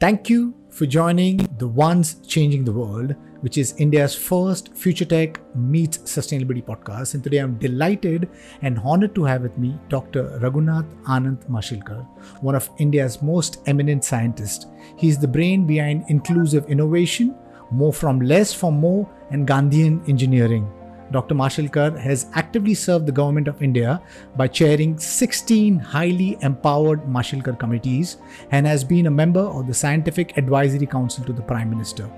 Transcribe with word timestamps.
Thank 0.00 0.30
you 0.30 0.54
for 0.70 0.86
joining 0.86 1.46
The 1.58 1.68
Ones 1.68 2.26
Changing 2.26 2.64
the 2.64 2.72
World, 2.72 3.14
which 3.42 3.58
is 3.58 3.74
India's 3.76 4.14
first 4.14 4.74
future 4.74 5.04
tech 5.04 5.38
meets 5.54 5.98
sustainability 5.98 6.64
podcast. 6.64 7.12
And 7.12 7.22
today 7.22 7.36
I'm 7.36 7.58
delighted 7.58 8.30
and 8.62 8.78
honored 8.78 9.14
to 9.16 9.24
have 9.24 9.42
with 9.42 9.58
me 9.58 9.78
Dr. 9.90 10.38
Raghunath 10.40 10.88
Anant 11.04 11.46
Mashelkar, 11.50 12.06
one 12.40 12.54
of 12.54 12.70
India's 12.78 13.20
most 13.20 13.60
eminent 13.66 14.02
scientists. 14.02 14.64
He's 14.96 15.18
the 15.18 15.28
brain 15.28 15.66
behind 15.66 16.06
inclusive 16.08 16.64
innovation, 16.70 17.36
more 17.70 17.92
from 17.92 18.20
less 18.20 18.54
for 18.54 18.72
more, 18.72 19.06
and 19.30 19.46
Gandhian 19.46 20.08
engineering. 20.08 20.66
Dr. 21.10 21.34
Mashelkar 21.34 21.98
has 21.98 22.26
actively 22.34 22.74
served 22.74 23.06
the 23.06 23.12
government 23.12 23.48
of 23.48 23.62
India 23.62 24.00
by 24.36 24.46
chairing 24.46 24.96
16 24.96 25.78
highly 25.78 26.38
empowered 26.42 27.02
Mashelkar 27.02 27.58
committees 27.58 28.18
and 28.52 28.66
has 28.66 28.84
been 28.84 29.06
a 29.06 29.10
member 29.10 29.40
of 29.40 29.66
the 29.66 29.74
Scientific 29.74 30.36
Advisory 30.38 30.86
Council 30.86 31.24
to 31.24 31.32
the 31.32 31.42
Prime 31.42 31.68
Minister. 31.68 32.08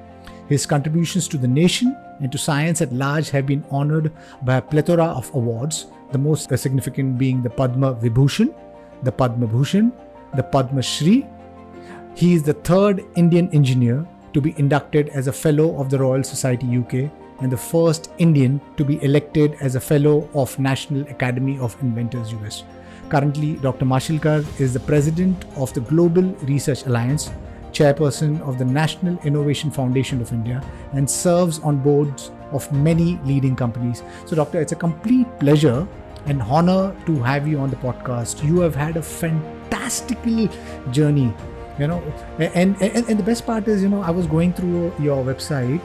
His 0.49 0.67
contributions 0.67 1.27
to 1.29 1.39
the 1.39 1.49
nation 1.49 1.97
and 2.21 2.31
to 2.31 2.37
science 2.37 2.83
at 2.83 2.93
large 2.93 3.31
have 3.31 3.47
been 3.47 3.65
honored 3.71 4.13
by 4.43 4.57
a 4.57 4.63
plethora 4.63 5.07
of 5.07 5.35
awards, 5.35 5.87
the 6.11 6.19
most 6.19 6.55
significant 6.59 7.17
being 7.17 7.43
the 7.43 7.49
Padma 7.49 7.95
Vibhushan, 7.95 8.55
the 9.03 9.13
Padma 9.13 9.47
Bhushan, 9.47 9.91
the 10.37 10.43
Padma 10.43 10.83
Shri. 10.83 11.27
He 12.15 12.35
is 12.35 12.43
the 12.43 12.53
third 12.53 13.03
Indian 13.17 13.49
engineer 13.55 14.07
to 14.35 14.41
be 14.43 14.55
inducted 14.59 15.09
as 15.11 15.29
a 15.29 15.33
Fellow 15.33 15.81
of 15.81 15.89
the 15.89 15.99
Royal 15.99 16.23
Society 16.23 16.77
UK 16.77 17.11
and 17.43 17.51
the 17.51 17.57
first 17.57 18.11
Indian 18.19 18.61
to 18.77 18.85
be 18.85 19.03
elected 19.03 19.57
as 19.61 19.75
a 19.75 19.81
Fellow 19.81 20.29
of 20.35 20.59
National 20.59 21.03
Academy 21.09 21.59
of 21.59 21.77
Inventors 21.83 22.33
US. 22.33 22.65
Currently, 23.09 23.55
Dr. 23.57 23.85
Mashelkar 23.85 24.45
is 24.61 24.73
the 24.73 24.81
president 24.81 25.45
of 25.57 25.73
the 25.75 25.81
Global 25.81 26.23
Research 26.53 26.87
Alliance, 26.87 27.31
chairperson 27.73 28.41
of 28.43 28.59
the 28.59 28.65
National 28.65 29.19
Innovation 29.25 29.71
Foundation 29.71 30.21
of 30.21 30.33
India, 30.33 30.63
and 30.93 31.11
serves 31.11 31.59
on 31.59 31.79
boards 31.79 32.31
of 32.53 32.71
many 32.73 33.19
leading 33.25 33.57
companies. 33.57 34.03
So, 34.27 34.37
Doctor, 34.37 34.61
it's 34.61 34.73
a 34.73 34.77
complete 34.77 35.27
pleasure 35.41 35.87
and 36.27 36.41
honor 36.43 36.95
to 37.07 37.23
have 37.23 37.49
you 37.49 37.59
on 37.59 37.71
the 37.71 37.77
podcast. 37.77 38.45
You 38.45 38.61
have 38.61 38.75
had 38.75 38.97
a 38.97 39.03
fantastical 39.03 40.49
journey, 40.91 41.35
you 41.79 41.89
know, 41.89 42.01
and, 42.39 42.81
and, 42.81 43.09
and 43.09 43.19
the 43.19 43.25
best 43.25 43.45
part 43.45 43.67
is, 43.67 43.83
you 43.83 43.89
know, 43.89 44.03
I 44.03 44.11
was 44.11 44.27
going 44.27 44.53
through 44.53 44.95
your 45.01 45.25
website 45.25 45.83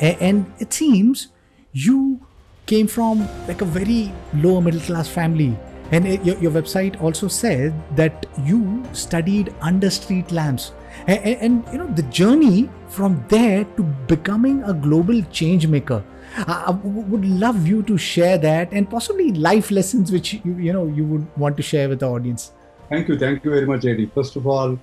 and 0.00 0.52
it 0.58 0.72
seems 0.72 1.28
you 1.72 2.20
came 2.66 2.86
from 2.86 3.28
like 3.46 3.60
a 3.62 3.64
very 3.64 4.12
lower 4.34 4.60
middle 4.60 4.80
class 4.80 5.08
family. 5.08 5.56
And 5.92 6.04
your, 6.26 6.36
your 6.38 6.50
website 6.50 7.00
also 7.00 7.28
said 7.28 7.72
that 7.96 8.26
you 8.44 8.82
studied 8.92 9.54
under 9.60 9.88
street 9.88 10.32
lamps. 10.32 10.72
And, 11.06 11.20
and, 11.24 11.64
you 11.72 11.78
know 11.78 11.86
the 11.86 12.02
journey 12.04 12.68
from 12.88 13.24
there 13.28 13.64
to 13.76 13.82
becoming 14.08 14.62
a 14.64 14.72
global 14.72 15.22
change 15.30 15.66
maker. 15.66 16.02
I, 16.38 16.70
would 16.70 17.24
love 17.24 17.66
you 17.66 17.82
to 17.84 17.96
share 17.96 18.36
that 18.38 18.72
and 18.72 18.90
possibly 18.90 19.32
life 19.32 19.70
lessons 19.70 20.10
which 20.10 20.34
you, 20.34 20.56
you 20.56 20.72
know 20.72 20.86
you 20.86 21.04
would 21.04 21.26
want 21.36 21.56
to 21.58 21.62
share 21.62 21.88
with 21.88 22.00
the 22.00 22.08
audience. 22.08 22.52
Thank 22.88 23.08
you. 23.08 23.18
Thank 23.18 23.44
you 23.44 23.50
very 23.50 23.66
much 23.66 23.84
eddie. 23.84 24.06
First 24.06 24.36
of 24.36 24.46
all 24.46 24.78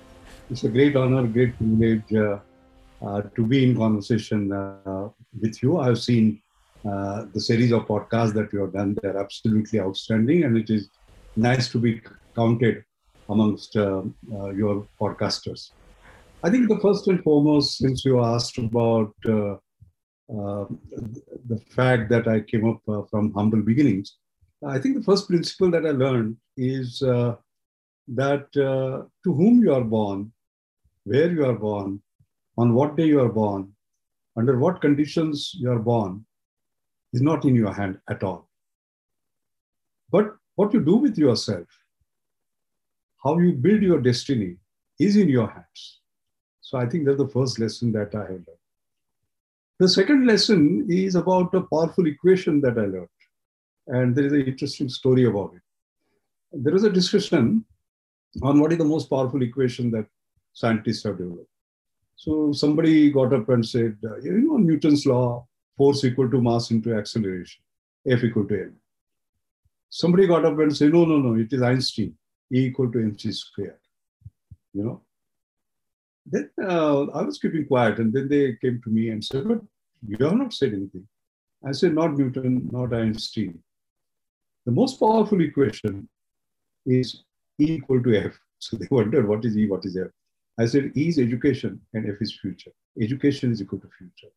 it's 0.50 0.64
a 0.64 0.68
great 0.68 0.96
honor 0.96 1.26
great 1.26 1.56
privilege 1.58 2.14
uh, 2.14 2.38
to 3.36 3.46
be 3.46 3.64
in 3.64 3.76
conversation 3.76 4.52
uh, 4.52 5.08
with 5.40 5.62
you. 5.62 5.78
I've 5.78 5.98
seen 5.98 6.40
uh, 6.90 7.26
the 7.32 7.40
series 7.40 7.72
of 7.72 7.86
podcasts 7.86 8.34
that 8.34 8.52
you 8.52 8.60
have 8.60 8.72
done. 8.72 8.96
They're 9.02 9.18
absolutely 9.18 9.80
outstanding, 9.80 10.44
and 10.44 10.56
it 10.56 10.70
is 10.70 10.90
nice 11.36 11.68
to 11.72 11.78
be 11.78 12.00
counted 12.36 12.84
amongst 13.28 13.74
your 13.74 14.86
podcasters. 15.00 15.70
I 16.42 16.50
think 16.50 16.68
the 16.68 16.78
first 16.80 17.08
and 17.08 17.22
foremost, 17.22 17.78
since 17.78 18.04
you 18.04 18.22
asked 18.22 18.58
about 18.58 19.14
uh, 19.26 19.54
uh, 20.38 20.66
the 21.48 21.60
fact 21.70 22.10
that 22.10 22.28
I 22.28 22.40
came 22.40 22.68
up 22.68 22.80
uh, 22.88 23.02
from 23.10 23.32
humble 23.32 23.62
beginnings, 23.62 24.16
I 24.66 24.78
think 24.78 24.96
the 24.96 25.02
first 25.02 25.26
principle 25.26 25.70
that 25.70 25.86
I 25.86 25.90
learned 25.90 26.36
is 26.56 26.98
that 28.08 28.52
to 28.52 29.08
whom 29.24 29.62
you 29.62 29.72
are 29.72 29.84
born, 29.84 30.32
where 31.04 31.30
you 31.30 31.44
are 31.46 31.58
born, 31.58 32.02
on 32.56 32.74
what 32.74 32.96
day 32.96 33.06
you 33.06 33.20
are 33.20 33.28
born, 33.28 33.72
under 34.36 34.58
what 34.58 34.80
conditions 34.80 35.52
you 35.54 35.70
are 35.70 35.78
born, 35.78 36.24
is 37.12 37.22
not 37.22 37.44
in 37.44 37.54
your 37.54 37.72
hand 37.72 37.98
at 38.08 38.22
all. 38.22 38.48
But 40.10 40.36
what 40.56 40.72
you 40.72 40.80
do 40.80 40.96
with 40.96 41.18
yourself, 41.18 41.66
how 43.22 43.38
you 43.38 43.52
build 43.52 43.82
your 43.82 44.00
destiny, 44.00 44.56
is 44.98 45.16
in 45.16 45.28
your 45.28 45.48
hands. 45.48 46.00
So 46.60 46.78
I 46.78 46.86
think 46.86 47.04
that's 47.04 47.18
the 47.18 47.28
first 47.28 47.58
lesson 47.58 47.92
that 47.92 48.14
I 48.14 48.22
have 48.22 48.30
learned. 48.30 48.64
The 49.80 49.88
second 49.88 50.26
lesson 50.26 50.86
is 50.88 51.14
about 51.14 51.54
a 51.54 51.62
powerful 51.62 52.06
equation 52.06 52.60
that 52.60 52.78
I 52.78 52.86
learned. 52.86 53.08
And 53.88 54.14
there 54.14 54.26
is 54.26 54.32
an 54.32 54.46
interesting 54.46 54.88
story 54.88 55.24
about 55.24 55.52
it. 55.54 55.62
There 56.52 56.72
was 56.72 56.84
a 56.84 56.90
discussion 56.90 57.64
on 58.42 58.60
what 58.60 58.72
is 58.72 58.78
the 58.78 58.84
most 58.84 59.10
powerful 59.10 59.42
equation 59.42 59.90
that 59.90 60.06
scientists 60.52 61.02
have 61.04 61.18
developed. 61.18 61.50
So 62.16 62.52
somebody 62.52 63.10
got 63.10 63.32
up 63.32 63.48
and 63.48 63.66
said, 63.66 63.96
uh, 64.04 64.16
you 64.18 64.32
know, 64.32 64.56
Newton's 64.56 65.04
law, 65.06 65.46
force 65.76 66.04
equal 66.04 66.30
to 66.30 66.40
mass 66.40 66.70
into 66.70 66.94
acceleration, 66.94 67.62
F 68.06 68.22
equal 68.24 68.46
to 68.46 68.54
m. 68.54 68.76
Somebody 69.90 70.26
got 70.26 70.44
up 70.44 70.58
and 70.58 70.76
said, 70.76 70.92
no, 70.92 71.04
no, 71.04 71.18
no, 71.18 71.34
it 71.40 71.52
is 71.52 71.62
Einstein, 71.62 72.14
E 72.52 72.66
equal 72.66 72.90
to 72.92 72.98
mc 72.98 73.32
squared. 73.32 73.78
You 74.72 74.84
know. 74.84 75.02
Then 76.26 76.50
uh, 76.62 77.04
I 77.06 77.22
was 77.22 77.38
keeping 77.38 77.66
quiet, 77.66 77.98
and 77.98 78.12
then 78.12 78.28
they 78.28 78.56
came 78.62 78.80
to 78.82 78.90
me 78.90 79.10
and 79.10 79.22
said, 79.22 79.46
but 79.46 79.60
you 80.06 80.16
have 80.24 80.36
not 80.36 80.52
said 80.52 80.72
anything. 80.72 81.06
I 81.66 81.72
said, 81.72 81.94
not 81.94 82.16
Newton, 82.16 82.68
not 82.72 82.94
Einstein. 82.94 83.58
The 84.66 84.72
most 84.72 84.98
powerful 84.98 85.40
equation 85.42 86.08
is 86.86 87.24
E 87.58 87.74
equal 87.74 88.02
to 88.02 88.16
F. 88.16 88.38
So 88.58 88.78
they 88.78 88.88
wondered, 88.90 89.28
what 89.28 89.44
is 89.44 89.58
E, 89.58 89.68
what 89.68 89.84
is 89.84 89.94
F? 89.98 90.08
I 90.58 90.66
said, 90.66 90.92
is 90.94 91.18
education 91.18 91.80
and 91.94 92.08
F 92.08 92.16
is 92.20 92.38
future. 92.40 92.70
Education 93.00 93.52
is 93.52 93.60
equal 93.60 93.80
to 93.80 93.88
future. 93.98 94.32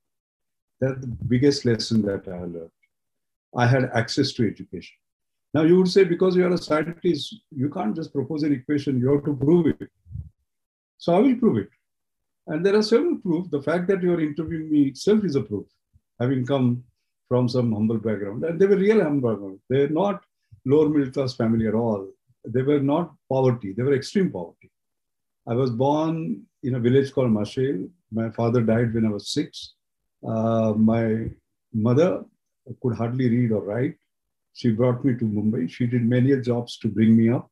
That's 0.79 0.99
the 1.01 1.07
biggest 1.07 1.65
lesson 1.65 2.01
that 2.03 2.27
I 2.27 2.39
learned. 2.39 2.71
I 3.55 3.67
had 3.67 3.91
access 3.93 4.31
to 4.33 4.47
education. 4.47 4.95
Now 5.53 5.63
you 5.63 5.77
would 5.77 5.87
say, 5.87 6.03
because 6.03 6.35
you 6.35 6.45
are 6.45 6.53
a 6.53 6.57
scientist, 6.57 7.35
you 7.55 7.69
can't 7.69 7.95
just 7.95 8.13
propose 8.13 8.43
an 8.43 8.53
equation, 8.53 8.99
you 8.99 9.11
have 9.13 9.25
to 9.25 9.35
prove 9.35 9.67
it. 9.67 9.89
So 10.97 11.15
I 11.15 11.19
will 11.19 11.35
prove 11.35 11.57
it. 11.57 11.69
And 12.47 12.65
there 12.65 12.75
are 12.75 12.81
several 12.81 13.17
proofs. 13.17 13.49
The 13.49 13.61
fact 13.61 13.87
that 13.87 14.01
you 14.01 14.13
are 14.13 14.21
interviewing 14.21 14.71
me 14.71 14.83
itself 14.83 15.23
is 15.23 15.35
a 15.35 15.41
proof, 15.41 15.67
having 16.19 16.45
come 16.45 16.83
from 17.27 17.47
some 17.47 17.71
humble 17.71 17.97
background. 17.97 18.43
And 18.43 18.59
they 18.59 18.65
were 18.65 18.77
real 18.77 19.03
humble 19.03 19.31
background. 19.31 19.59
They're 19.69 19.89
not 19.89 20.23
lower 20.65 20.89
middle 20.89 21.11
class 21.11 21.35
family 21.35 21.67
at 21.67 21.75
all. 21.75 22.07
They 22.45 22.61
were 22.61 22.79
not 22.79 23.13
poverty, 23.29 23.73
they 23.73 23.83
were 23.83 23.95
extreme 23.95 24.31
poverty. 24.31 24.71
I 25.49 25.53
was 25.53 25.71
born 25.71 26.43
in 26.63 26.75
a 26.75 26.79
village 26.79 27.13
called 27.13 27.31
Mashel. 27.31 27.89
My 28.11 28.29
father 28.31 28.61
died 28.61 28.93
when 28.93 29.05
I 29.05 29.09
was 29.09 29.29
six. 29.29 29.73
Uh, 30.27 30.73
my 30.75 31.29
mother 31.73 32.25
could 32.81 32.95
hardly 32.95 33.29
read 33.29 33.51
or 33.51 33.61
write. 33.61 33.95
She 34.53 34.71
brought 34.71 35.05
me 35.05 35.13
to 35.13 35.23
Mumbai. 35.23 35.69
She 35.69 35.87
did 35.87 36.03
many 36.03 36.35
jobs 36.41 36.77
to 36.79 36.89
bring 36.89 37.15
me 37.15 37.29
up. 37.29 37.49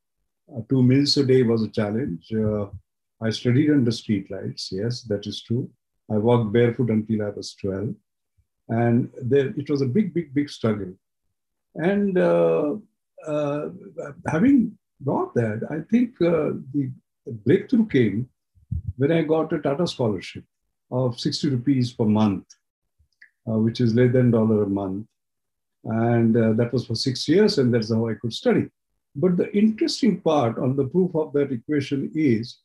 Uh, 0.53 0.61
two 0.69 0.83
meals 0.83 1.15
a 1.17 1.25
day 1.25 1.43
was 1.43 1.63
a 1.63 1.69
challenge. 1.69 2.31
Uh, 2.33 2.65
I 3.21 3.29
studied 3.29 3.71
under 3.71 3.91
street 3.91 4.29
lights. 4.29 4.69
Yes, 4.71 5.03
that 5.03 5.25
is 5.25 5.41
true. 5.41 5.69
I 6.11 6.17
walked 6.17 6.51
barefoot 6.51 6.89
until 6.89 7.23
I 7.23 7.29
was 7.29 7.55
12. 7.55 7.95
And 8.67 9.09
there, 9.21 9.53
it 9.55 9.69
was 9.69 9.81
a 9.81 9.85
big, 9.85 10.13
big, 10.13 10.33
big 10.33 10.49
struggle. 10.49 10.93
And 11.75 12.17
uh, 12.17 12.75
uh, 13.25 13.69
having 14.27 14.77
got 15.03 15.33
that, 15.35 15.61
I 15.69 15.79
think 15.89 16.21
uh, 16.21 16.51
the 16.73 16.91
the 17.25 17.31
breakthrough 17.31 17.87
came 17.87 18.29
when 18.97 19.11
I 19.11 19.23
got 19.23 19.53
a 19.53 19.59
Tata 19.59 19.87
scholarship 19.87 20.43
of 20.91 21.19
60 21.19 21.49
rupees 21.49 21.93
per 21.93 22.05
month, 22.05 22.45
uh, 23.49 23.57
which 23.57 23.81
is 23.81 23.95
less 23.95 24.13
than 24.13 24.31
dollar 24.31 24.63
a 24.63 24.69
month. 24.69 25.07
And 25.83 26.35
uh, 26.35 26.53
that 26.53 26.73
was 26.73 26.85
for 26.85 26.95
six 26.95 27.27
years, 27.27 27.57
and 27.57 27.73
that's 27.73 27.93
how 27.93 28.07
I 28.07 28.15
could 28.15 28.33
study. 28.33 28.67
But 29.15 29.37
the 29.37 29.55
interesting 29.55 30.21
part 30.21 30.57
on 30.57 30.75
the 30.75 30.85
proof 30.85 31.15
of 31.15 31.31
that 31.33 31.51
equation 31.51 32.11
is 32.13 32.59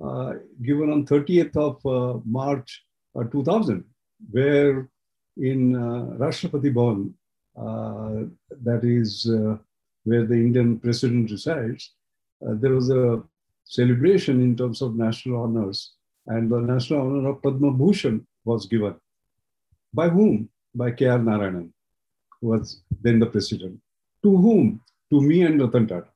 uh, 0.00 0.34
given 0.62 0.92
on 0.92 1.04
30th 1.06 1.56
of 1.56 1.84
uh, 1.86 2.20
March 2.24 2.84
uh, 3.18 3.24
2000, 3.24 3.84
where 4.30 4.88
in 5.36 5.74
uh, 5.74 6.16
Rashtrapati 6.18 6.72
Bhavan, 6.72 7.12
that 8.62 8.84
is 8.84 9.26
where 10.04 10.24
the 10.24 10.34
Indian 10.34 10.78
president 10.78 11.30
resides, 11.30 11.94
there 12.40 12.74
was 12.74 12.90
a 12.90 13.22
celebration 13.68 14.40
in 14.40 14.56
terms 14.56 14.82
of 14.82 14.96
national 14.96 15.42
honors. 15.42 15.92
And 16.26 16.50
the 16.50 16.60
national 16.60 17.00
honor 17.02 17.28
of 17.30 17.42
Padma 17.42 17.70
Bhushan 17.70 18.26
was 18.44 18.66
given. 18.66 18.94
By 19.92 20.08
whom? 20.08 20.48
By 20.74 20.90
K.R. 20.90 21.18
Narayanan, 21.18 21.70
who 22.40 22.48
was 22.48 22.82
then 23.02 23.18
the 23.18 23.26
president. 23.26 23.80
To 24.22 24.36
whom? 24.36 24.80
To 25.10 25.20
me 25.20 25.42
and 25.42 25.60
Ratan 25.60 25.86
Tata. 25.86 26.08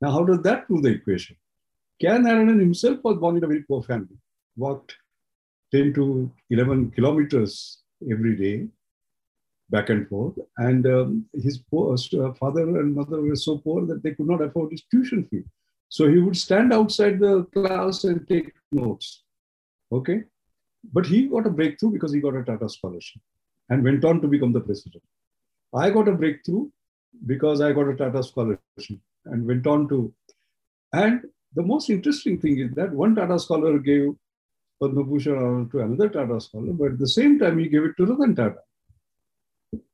Now, 0.00 0.10
how 0.12 0.24
does 0.24 0.42
that 0.42 0.66
prove 0.66 0.82
the 0.82 0.90
equation? 0.90 1.36
K. 2.00 2.08
Narayanan 2.08 2.60
himself 2.60 2.98
was 3.02 3.18
born 3.18 3.36
in 3.36 3.44
a 3.44 3.46
very 3.46 3.62
poor 3.62 3.82
family, 3.82 4.18
walked 4.56 4.96
10 5.72 5.94
to 5.94 6.30
11 6.50 6.90
kilometers 6.92 7.78
every 8.10 8.36
day 8.36 8.68
back 9.70 9.90
and 9.90 10.08
forth. 10.08 10.34
And 10.58 10.86
um, 10.86 11.26
his 11.32 11.58
poor, 11.58 11.94
uh, 11.94 12.32
father 12.34 12.80
and 12.80 12.94
mother 12.94 13.20
were 13.20 13.36
so 13.36 13.58
poor 13.58 13.86
that 13.86 14.02
they 14.02 14.12
could 14.12 14.28
not 14.28 14.42
afford 14.42 14.72
his 14.72 14.82
tuition 14.90 15.26
fee. 15.30 15.42
So 15.88 16.08
he 16.08 16.18
would 16.18 16.36
stand 16.36 16.72
outside 16.72 17.18
the 17.18 17.44
class 17.44 18.04
and 18.04 18.26
take 18.28 18.52
notes. 18.72 19.22
Okay. 19.92 20.24
But 20.92 21.06
he 21.06 21.28
got 21.28 21.46
a 21.46 21.50
breakthrough 21.50 21.92
because 21.92 22.12
he 22.12 22.20
got 22.20 22.36
a 22.36 22.44
Tata 22.44 22.68
scholarship 22.68 23.22
and 23.70 23.82
went 23.82 24.04
on 24.04 24.20
to 24.20 24.28
become 24.28 24.52
the 24.52 24.60
president. 24.60 25.02
I 25.74 25.90
got 25.90 26.08
a 26.08 26.12
breakthrough 26.12 26.68
because 27.26 27.60
I 27.60 27.72
got 27.72 27.88
a 27.88 27.96
Tata 27.96 28.22
scholarship 28.22 28.98
and 29.26 29.46
went 29.46 29.66
on 29.66 29.88
to. 29.88 30.12
And 30.92 31.22
the 31.54 31.62
most 31.62 31.90
interesting 31.90 32.40
thing 32.40 32.58
is 32.58 32.72
that 32.74 32.92
one 32.92 33.14
Tata 33.14 33.38
scholar 33.38 33.78
gave 33.78 34.14
Padma 34.80 35.04
Bhushan 35.04 35.70
to 35.70 35.80
another 35.80 36.08
Tata 36.08 36.40
scholar, 36.40 36.72
but 36.72 36.92
at 36.92 36.98
the 36.98 37.08
same 37.08 37.38
time 37.38 37.58
he 37.58 37.68
gave 37.68 37.84
it 37.84 37.96
to 37.96 38.06
Ratan 38.06 38.34
Tata, 38.34 38.58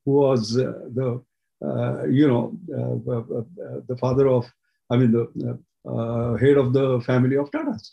who 0.04 0.12
was 0.12 0.58
uh, 0.58 0.72
the 0.94 1.22
uh, 1.62 2.06
you 2.06 2.26
know 2.26 2.56
uh, 2.74 3.12
uh, 3.12 3.38
uh 3.38 3.80
the 3.86 3.96
father 3.98 4.28
of, 4.28 4.50
I 4.90 4.96
mean 4.96 5.12
the 5.12 5.58
uh, 5.88 6.34
head 6.36 6.56
of 6.56 6.72
the 6.72 7.00
family 7.00 7.36
of 7.36 7.50
Tatas. 7.50 7.92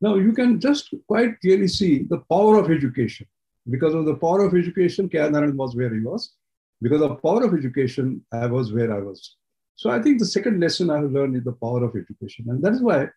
Now 0.00 0.14
you 0.14 0.32
can 0.32 0.60
just 0.60 0.94
quite 1.06 1.40
clearly 1.40 1.68
see 1.68 2.04
the 2.04 2.18
power 2.30 2.58
of 2.58 2.70
education. 2.70 3.26
Because 3.68 3.94
of 3.94 4.06
the 4.06 4.14
power 4.14 4.44
of 4.44 4.54
education, 4.54 5.08
K. 5.08 5.18
Narayan 5.18 5.56
was 5.56 5.76
where 5.76 5.92
he 5.94 6.00
was. 6.00 6.32
Because 6.80 7.02
of 7.02 7.10
the 7.10 7.16
power 7.16 7.44
of 7.44 7.52
education, 7.54 8.24
I 8.32 8.46
was 8.46 8.72
where 8.72 8.92
I 8.94 9.00
was. 9.00 9.36
So 9.76 9.90
I 9.90 10.00
think 10.00 10.18
the 10.18 10.26
second 10.26 10.60
lesson 10.60 10.90
I 10.90 10.96
have 10.96 11.12
learned 11.12 11.36
is 11.36 11.44
the 11.44 11.52
power 11.52 11.84
of 11.84 11.94
education. 11.94 12.46
And 12.48 12.62
that 12.62 12.72
is 12.72 12.82
why 12.82 13.08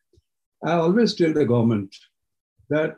I 0.63 0.73
always 0.73 1.13
tell 1.13 1.33
the 1.33 1.45
government 1.45 1.95
that 2.69 2.95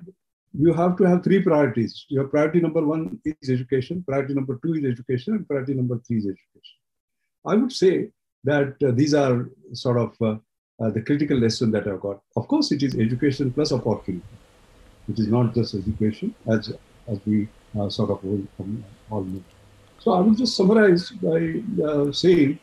you 0.58 0.74
have 0.74 0.96
to 0.98 1.04
have 1.04 1.24
three 1.24 1.42
priorities. 1.42 2.06
Your 2.10 2.26
priority 2.26 2.62
number 2.62 2.84
one 2.86 3.20
is 3.26 3.50
education, 3.50 4.04
priority 4.08 4.34
number 4.34 4.60
two 4.64 4.74
is 4.74 4.86
education, 4.86 5.34
and 5.36 5.48
priority 5.48 5.74
number 5.74 6.00
three 6.08 6.18
is 6.18 6.26
education. 6.26 6.78
I 7.46 7.56
would 7.56 7.72
say 7.72 8.10
that 8.44 8.76
uh, 8.84 8.92
these 8.92 9.14
are 9.14 9.50
sort 9.74 9.98
of 9.98 10.22
uh, 10.22 10.38
uh, 10.80 10.90
the 10.90 11.02
critical 11.02 11.38
lesson 11.38 11.72
that 11.72 11.88
I've 11.88 12.02
got. 12.02 12.22
Of 12.36 12.48
course, 12.48 12.72
it 12.72 12.84
is 12.84 12.96
education 12.96 13.52
plus 13.52 13.72
opportunity. 13.72 14.26
It 15.10 15.20
is 15.20 15.28
not 15.28 15.54
just 15.54 15.76
education, 15.76 16.34
as 16.48 16.74
as 17.08 17.20
we 17.26 17.48
uh, 17.80 17.90
sort 17.90 18.10
of 18.10 18.20
all 19.12 19.24
know. 19.24 19.44
So 20.00 20.14
I 20.14 20.20
will 20.20 20.34
just 20.34 20.56
summarize 20.56 21.12
by 21.12 21.62
uh, 21.84 22.12
saying 22.12 22.60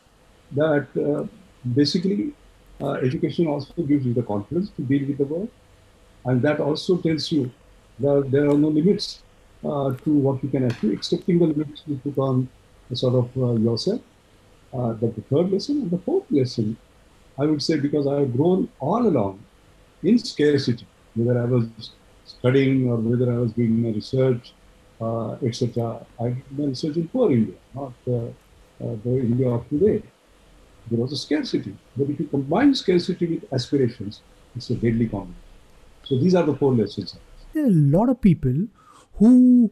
that 0.53 0.87
uh, 0.97 1.27
basically 1.75 2.33
uh, 2.81 2.93
education 2.95 3.47
also 3.47 3.83
gives 3.83 4.05
you 4.05 4.13
the 4.13 4.23
confidence 4.23 4.71
to 4.77 4.83
deal 4.83 5.07
with 5.07 5.19
the 5.19 5.25
world, 5.25 5.49
and 6.25 6.43
that 6.43 6.61
also 6.61 6.97
tells 6.99 7.31
you 7.33 7.51
that 8.01 8.31
there 8.31 8.51
are 8.51 8.59
no 8.59 8.69
limits 8.69 9.23
uh, 9.65 9.95
to 10.05 10.11
what 10.11 10.43
you 10.43 10.51
can 10.51 10.65
achieve, 10.65 10.93
excepting 10.93 11.39
the 11.39 11.47
limits 11.47 11.83
you 11.87 12.01
put 12.03 12.19
on 12.19 12.49
sort 12.93 13.15
of 13.15 13.61
yourself. 13.61 14.01
But 14.73 15.01
the 15.01 15.23
third 15.31 15.51
lesson 15.53 15.83
and 15.83 15.91
the 15.91 15.99
fourth 15.99 16.31
lesson 16.31 16.77
I 17.39 17.47
would 17.47 17.63
say 17.63 17.79
because 17.79 18.07
I 18.07 18.21
have 18.21 18.37
grown 18.37 18.69
all 18.81 19.07
along 19.07 19.41
in 20.03 20.19
scarcity, 20.19 20.87
whether 21.15 21.41
I 21.41 21.45
was 21.45 21.67
studying 22.25 22.89
or 22.91 22.97
whether 22.97 23.33
I 23.33 23.39
was 23.39 23.53
doing 23.53 23.83
my 23.83 23.91
research, 23.91 24.53
uh, 25.01 25.33
etc. 25.43 26.05
I 26.21 26.29
did 26.29 26.59
my 26.59 26.67
research 26.67 26.97
in 26.97 27.09
poor 27.09 27.31
India, 27.33 27.55
not 27.75 27.93
uh, 28.07 28.17
uh, 28.17 28.97
the 29.05 29.21
India 29.21 29.49
of 29.49 29.69
today. 29.69 30.03
There 30.91 31.01
was 31.01 31.13
a 31.13 31.17
scarcity. 31.17 31.77
But 31.97 32.11
if 32.11 32.21
you 32.21 32.27
combine 32.27 32.75
scarcity 32.75 33.27
with 33.27 33.53
aspirations, 33.53 34.21
it's 34.57 34.71
a 34.71 34.75
deadly 34.75 35.09
combination. 35.09 35.43
So 36.05 36.19
these 36.19 36.35
are 36.35 36.45
the 36.45 36.55
four 36.57 36.75
lessons. 36.75 37.17
There 37.55 37.65
are 37.65 37.69
a 37.69 37.71
lot 37.71 38.09
of 38.09 38.21
people 38.21 38.67
who 39.15 39.71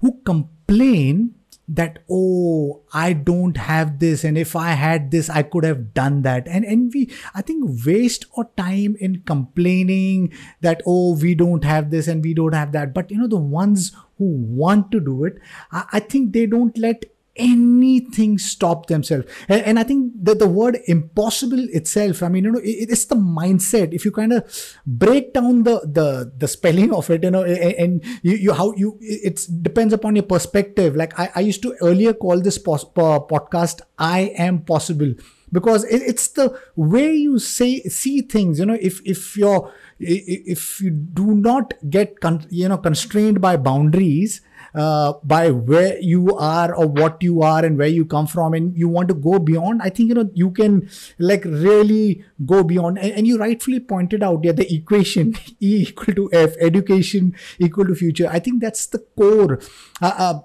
who 0.00 0.20
complain 0.24 1.34
that 1.74 2.00
oh 2.10 2.82
i 2.92 3.12
don't 3.12 3.56
have 3.56 3.98
this 3.98 4.24
and 4.24 4.36
if 4.36 4.54
i 4.54 4.72
had 4.72 5.10
this 5.10 5.30
i 5.30 5.42
could 5.42 5.64
have 5.64 5.94
done 5.94 6.22
that. 6.22 6.46
And 6.46 6.64
and 6.64 6.92
we 6.92 7.10
i 7.34 7.42
think 7.42 7.86
waste 7.86 8.26
our 8.36 8.48
time 8.56 8.96
in 9.00 9.22
complaining 9.22 10.32
that 10.60 10.82
oh 10.86 11.16
we 11.16 11.34
don't 11.34 11.64
have 11.64 11.90
this 11.90 12.08
and 12.08 12.22
we 12.22 12.34
don't 12.34 12.52
have 12.54 12.72
that. 12.72 12.92
But 12.94 13.10
you 13.10 13.18
know 13.18 13.28
the 13.28 13.36
ones 13.36 13.92
who 14.18 14.26
want 14.62 14.90
to 14.92 15.00
do 15.00 15.24
it 15.24 15.38
i, 15.70 15.84
I 15.94 16.00
think 16.00 16.32
they 16.32 16.46
don't 16.46 16.76
let 16.76 17.04
anything 17.36 18.38
stop 18.38 18.86
themselves. 18.86 19.26
And, 19.48 19.62
and, 19.62 19.78
i 19.78 19.82
think 19.82 20.12
that 20.22 20.38
the 20.38 20.46
word 20.46 20.78
impossible 20.86 21.66
itself 21.70 22.22
i 22.22 22.28
mean 22.28 22.44
you 22.44 22.52
know 22.52 22.58
it, 22.58 22.90
it's 22.90 23.06
the 23.06 23.14
mindset. 23.14 23.94
If 23.94 24.04
you 24.04 24.12
kind 24.12 24.32
of 24.32 24.44
break 24.86 25.32
down 25.32 25.62
the 25.62 25.80
the 25.80 26.32
the 26.36 26.48
spelling 26.48 26.92
of 26.92 27.08
it 27.10 27.22
you 27.22 27.30
know 27.30 27.44
and, 27.44 28.04
you, 28.22 28.36
you 28.36 28.52
how 28.52 28.74
you 28.74 28.98
it 29.00 29.46
depends 29.62 29.94
upon 29.94 30.16
your 30.16 30.24
perspective. 30.24 30.94
Like 30.94 31.18
i, 31.18 31.30
I 31.36 31.40
used 31.40 31.62
to 31.62 31.74
earlier 31.80 32.12
call 32.12 32.40
this 32.40 32.58
pos, 32.58 32.84
podcast 32.84 33.80
i 33.98 34.32
am 34.36 34.60
possible. 34.60 35.14
Because 35.52 35.84
it, 35.84 36.00
it's 36.00 36.28
the 36.28 36.58
way 36.76 37.12
you 37.14 37.38
say 37.38 37.82
see 37.82 38.22
things 38.22 38.58
you 38.58 38.66
know 38.66 38.78
if 38.80 39.00
if 39.04 39.36
you're 39.36 39.72
if 39.98 40.80
you 40.80 40.90
do 40.90 41.34
not 41.34 41.74
get 41.90 42.20
con, 42.20 42.46
you 42.50 42.68
know 42.68 42.78
constrained 42.78 43.40
by 43.40 43.56
boundaries 43.56 44.40
uh, 44.74 45.14
by 45.22 45.50
where 45.50 45.98
you 46.00 46.36
are 46.36 46.74
or 46.74 46.86
what 46.86 47.22
you 47.22 47.42
are 47.42 47.64
and 47.64 47.78
where 47.78 47.88
you 47.88 48.04
come 48.04 48.26
from 48.26 48.54
and 48.54 48.76
you 48.76 48.88
want 48.88 49.08
to 49.08 49.14
go 49.14 49.38
beyond 49.38 49.82
i 49.82 49.88
think 49.88 50.08
you 50.08 50.14
know 50.14 50.28
you 50.34 50.50
can 50.50 50.88
like 51.18 51.44
really 51.44 52.24
go 52.44 52.62
beyond. 52.62 52.98
And, 52.98 53.12
and 53.12 53.26
you 53.26 53.38
rightfully 53.38 53.80
pointed 53.80 54.22
out 54.22 54.44
yeah 54.44 54.52
the 54.52 54.72
equation 54.72 55.34
e 55.60 55.86
equal 55.88 56.14
to 56.14 56.30
f 56.32 56.54
education 56.60 57.34
equal 57.58 57.86
to 57.86 57.94
future. 57.94 58.28
I 58.30 58.38
think 58.38 58.60
that's 58.60 58.86
the 58.86 58.98
core. 58.98 59.60
Uh, 60.00 60.14
uh, 60.18 60.40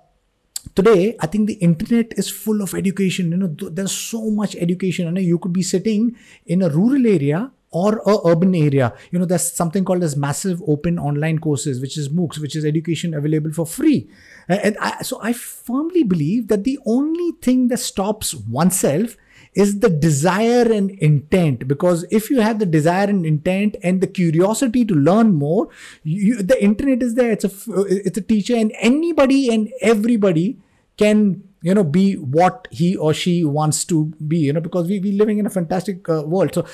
today 0.75 1.15
i 1.21 1.25
think 1.25 1.47
the 1.47 1.53
internet 1.67 2.11
is 2.17 2.29
full 2.29 2.61
of 2.61 2.73
education. 2.73 3.31
You 3.31 3.37
know 3.37 3.47
there's 3.47 3.91
so 3.91 4.29
much 4.29 4.55
education. 4.55 5.05
You 5.05 5.11
know 5.11 5.21
you 5.21 5.39
could 5.39 5.53
be 5.53 5.63
sitting 5.63 6.15
in 6.45 6.61
a 6.61 6.69
rural 6.69 7.07
area 7.07 7.51
or 7.71 8.01
a 8.05 8.17
urban 8.27 8.55
area. 8.55 8.93
You 9.11 9.19
know 9.19 9.25
there's 9.25 9.51
something 9.51 9.83
called 9.83 10.03
as 10.03 10.15
massive 10.15 10.61
open 10.67 10.97
online 10.97 11.39
courses 11.39 11.81
which 11.81 11.97
is 11.97 12.09
moocs 12.09 12.39
which 12.39 12.55
is 12.55 12.65
education 12.65 13.13
available 13.13 13.51
for 13.51 13.65
free. 13.65 14.09
And 14.47 14.77
I, 14.79 15.03
so 15.03 15.19
i 15.21 15.33
firmly 15.33 16.03
believe 16.03 16.47
that 16.47 16.63
the 16.63 16.79
only 16.85 17.31
thing 17.41 17.67
that 17.67 17.79
stops 17.79 18.33
oneself 18.33 19.17
is 19.53 19.79
the 19.79 19.89
desire 19.89 20.71
and 20.71 20.91
intent. 20.91 21.67
Because 21.67 22.05
if 22.11 22.29
you 22.29 22.41
have 22.41 22.59
the 22.59 22.65
desire 22.65 23.07
and 23.07 23.25
intent 23.25 23.75
and 23.83 24.01
the 24.01 24.07
curiosity 24.07 24.85
to 24.85 24.93
learn 24.93 25.33
more 25.33 25.69
you, 26.03 26.41
the 26.43 26.61
internet 26.63 27.01
is 27.01 27.15
there. 27.15 27.31
It's 27.31 27.43
a 27.43 27.51
it's 27.87 28.17
a 28.17 28.21
teacher 28.21 28.55
and 28.55 28.71
anybody 28.79 29.53
and 29.53 29.69
everybody 29.81 30.59
can 30.97 31.43
you 31.61 31.73
know 31.73 31.83
be 31.83 32.13
what 32.13 32.67
he 32.71 32.95
or 32.95 33.13
she 33.13 33.43
wants 33.43 33.83
to 33.85 34.05
be 34.27 34.37
you 34.37 34.53
know 34.53 34.61
because 34.61 34.87
we, 34.87 34.99
we're 34.99 35.17
living 35.17 35.39
in 35.39 35.45
a 35.45 35.49
fantastic 35.49 36.07
uh, 36.07 36.21
world. 36.21 36.53
So 36.53 36.65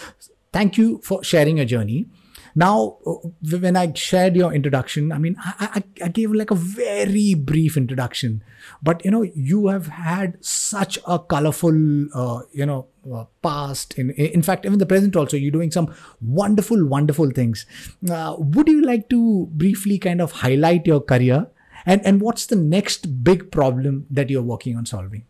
thank 0.54 0.78
you 0.78 1.02
for 1.04 1.24
sharing 1.24 1.58
your 1.58 1.66
journey. 1.66 2.08
Now, 2.56 2.98
uh, 3.06 3.16
when 3.60 3.76
I 3.76 3.92
shared 3.94 4.36
your 4.36 4.54
introduction, 4.54 5.12
I 5.12 5.18
mean, 5.18 5.36
I, 5.40 5.82
I, 6.00 6.06
I, 6.06 6.08
gave 6.10 6.32
like 6.32 6.52
a 6.52 6.56
very 6.56 7.34
brief 7.34 7.76
introduction, 7.76 8.44
but 8.82 9.04
you 9.04 9.10
know, 9.10 9.24
you 9.24 9.68
have 9.68 9.88
had 9.88 10.38
such 10.46 11.00
a 11.08 11.18
colorful, 11.18 11.74
uh, 12.14 12.42
you 12.52 12.66
know, 12.66 12.88
uh, 13.12 13.26
past. 13.42 13.98
In 13.98 14.12
in 14.12 14.44
fact, 14.44 14.66
even 14.68 14.78
the 14.78 14.86
present 14.86 15.16
also, 15.16 15.36
you're 15.36 15.52
doing 15.52 15.72
some 15.72 15.94
wonderful, 16.22 16.86
wonderful 16.86 17.32
things. 17.32 17.66
Uh, 18.10 18.36
would 18.38 18.68
you 18.68 18.86
like 18.86 19.10
to 19.10 19.48
briefly 19.54 19.98
kind 19.98 20.22
of 20.22 20.32
highlight 20.32 20.86
your 20.86 21.02
career, 21.02 21.48
and 21.88 22.06
and 22.06 22.22
what's 22.22 22.46
the 22.46 22.56
next 22.56 23.24
big 23.24 23.52
problem 23.52 24.06
that 24.12 24.30
you're 24.30 24.44
working 24.44 24.78
on 24.78 24.86
solving? 24.86 25.26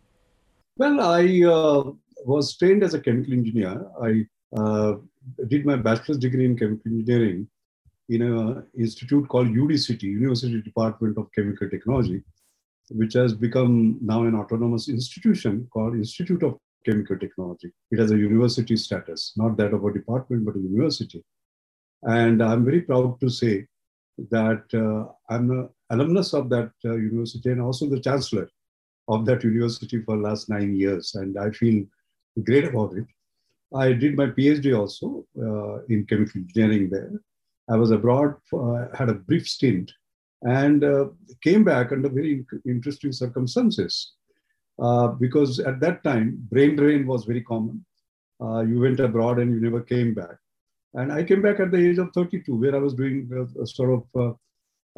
Well, 0.76 1.00
I 1.00 1.42
uh, 1.42 1.92
was 2.26 2.54
trained 2.54 2.82
as 2.82 2.92
a 2.92 3.00
chemical 3.00 3.32
engineer. 3.32 3.86
I 4.02 4.26
uh, 4.54 4.96
did 5.48 5.66
my 5.66 5.76
bachelor's 5.76 6.18
degree 6.18 6.44
in 6.44 6.58
chemical 6.58 6.92
engineering 6.92 7.48
in 8.08 8.22
an 8.22 8.66
institute 8.78 9.28
called 9.28 9.48
UDCT, 9.48 10.02
University 10.02 10.60
Department 10.60 11.16
of 11.16 11.32
Chemical 11.32 11.68
Technology, 11.68 12.22
which 12.90 13.14
has 13.14 13.32
become 13.32 13.98
now 14.02 14.24
an 14.24 14.34
autonomous 14.34 14.88
institution 14.88 15.66
called 15.72 15.94
Institute 15.94 16.42
of 16.42 16.58
Chemical 16.84 17.18
Technology. 17.18 17.72
It 17.90 17.98
has 17.98 18.10
a 18.10 18.18
university 18.18 18.76
status, 18.76 19.32
not 19.36 19.56
that 19.56 19.72
of 19.72 19.84
a 19.84 19.92
department, 19.92 20.44
but 20.44 20.56
a 20.56 20.60
university. 20.60 21.24
And 22.02 22.42
I'm 22.42 22.64
very 22.64 22.82
proud 22.82 23.18
to 23.20 23.30
say 23.30 23.66
that 24.30 24.64
uh, 24.74 25.10
I'm 25.32 25.50
an 25.50 25.68
alumnus 25.90 26.34
of 26.34 26.50
that 26.50 26.70
uh, 26.84 26.94
university 26.94 27.50
and 27.50 27.62
also 27.62 27.88
the 27.88 28.00
chancellor 28.00 28.48
of 29.08 29.24
that 29.26 29.42
university 29.42 30.02
for 30.02 30.16
the 30.16 30.22
last 30.22 30.48
nine 30.48 30.76
years. 30.76 31.14
And 31.14 31.38
I 31.38 31.50
feel 31.50 31.84
great 32.44 32.64
about 32.64 32.94
it. 32.96 33.06
I 33.72 33.92
did 33.92 34.16
my 34.16 34.26
PhD 34.26 34.76
also 34.78 35.24
uh, 35.38 35.84
in 35.88 36.06
chemical 36.06 36.40
engineering 36.40 36.90
there. 36.90 37.12
I 37.68 37.76
was 37.76 37.90
abroad, 37.90 38.34
for, 38.48 38.82
uh, 38.82 38.96
had 38.96 39.08
a 39.08 39.14
brief 39.14 39.48
stint, 39.48 39.90
and 40.42 40.84
uh, 40.84 41.06
came 41.42 41.64
back 41.64 41.92
under 41.92 42.08
very 42.08 42.44
interesting 42.66 43.12
circumstances. 43.12 44.12
Uh, 44.80 45.08
because 45.08 45.60
at 45.60 45.80
that 45.80 46.02
time, 46.04 46.36
brain 46.50 46.76
drain 46.76 47.06
was 47.06 47.24
very 47.24 47.42
common. 47.42 47.84
Uh, 48.40 48.60
you 48.60 48.80
went 48.80 49.00
abroad 49.00 49.38
and 49.38 49.52
you 49.54 49.60
never 49.60 49.80
came 49.80 50.12
back. 50.12 50.36
And 50.94 51.12
I 51.12 51.22
came 51.24 51.42
back 51.42 51.60
at 51.60 51.70
the 51.70 51.90
age 51.90 51.98
of 51.98 52.12
32, 52.12 52.54
where 52.54 52.74
I 52.74 52.78
was 52.78 52.94
doing 52.94 53.28
a, 53.32 53.62
a 53.62 53.66
sort 53.66 53.90
of 53.90 54.04
uh, 54.14 54.34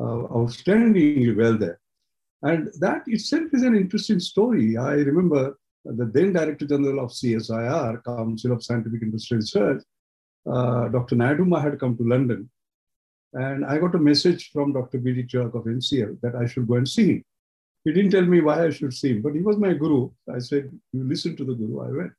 uh, 0.03 0.29
outstandingly 0.29 1.37
well 1.37 1.57
there. 1.57 1.81
And 2.43 2.71
that 2.81 3.03
itself 3.07 3.49
is 3.53 3.63
an 3.63 3.75
interesting 3.75 4.21
story. 4.21 4.77
I 4.77 4.95
remember 4.95 5.59
the 5.95 6.07
then 6.07 6.33
Director 6.33 6.67
General 6.67 7.05
of 7.05 7.11
CSIR, 7.11 8.05
Council 8.05 8.53
of 8.53 8.65
Scientific 8.65 9.03
Industrial 9.03 9.41
Research, 9.41 9.83
uh, 10.51 10.89
Dr. 10.89 11.17
Nayudamma 11.17 11.63
had 11.63 11.79
come 11.79 11.97
to 11.97 12.05
London. 12.05 12.49
And 13.33 13.65
I 13.65 13.79
got 13.79 13.95
a 13.95 13.99
message 13.99 14.51
from 14.53 14.73
Dr. 14.73 14.99
B.D. 14.99 15.25
Chirk 15.25 15.55
of 15.55 15.65
NCL 15.65 16.21
that 16.23 16.35
I 16.35 16.47
should 16.47 16.67
go 16.67 16.75
and 16.75 16.89
see 16.89 17.07
him. 17.15 17.25
He 17.85 17.93
didn't 17.93 18.11
tell 18.11 18.25
me 18.25 18.41
why 18.41 18.65
I 18.65 18.71
should 18.71 18.95
see 18.95 19.11
him, 19.11 19.23
but 19.23 19.35
he 19.35 19.41
was 19.41 19.59
my 19.59 19.73
guru. 19.73 20.11
I 20.33 20.39
said, 20.39 20.71
You 20.93 21.05
listen 21.05 21.37
to 21.37 21.45
the 21.45 21.55
guru. 21.55 21.81
I 21.81 21.97
went. 21.97 22.13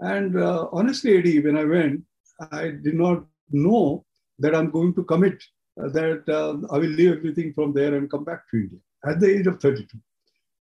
And 0.00 0.38
uh, 0.38 0.68
honestly, 0.72 1.18
Eddie, 1.18 1.40
when 1.40 1.56
I 1.56 1.64
went, 1.64 2.02
I 2.50 2.70
did 2.70 2.94
not 2.94 3.24
know 3.50 4.04
that 4.38 4.54
I'm 4.54 4.70
going 4.70 4.94
to 4.94 5.04
commit, 5.04 5.42
uh, 5.80 5.88
that 5.90 6.28
uh, 6.28 6.74
I 6.74 6.78
will 6.78 6.88
leave 6.88 7.16
everything 7.16 7.52
from 7.52 7.72
there 7.72 7.94
and 7.94 8.10
come 8.10 8.24
back 8.24 8.42
to 8.50 8.56
India 8.56 8.78
at 9.06 9.20
the 9.20 9.38
age 9.38 9.46
of 9.46 9.60
32. 9.60 9.86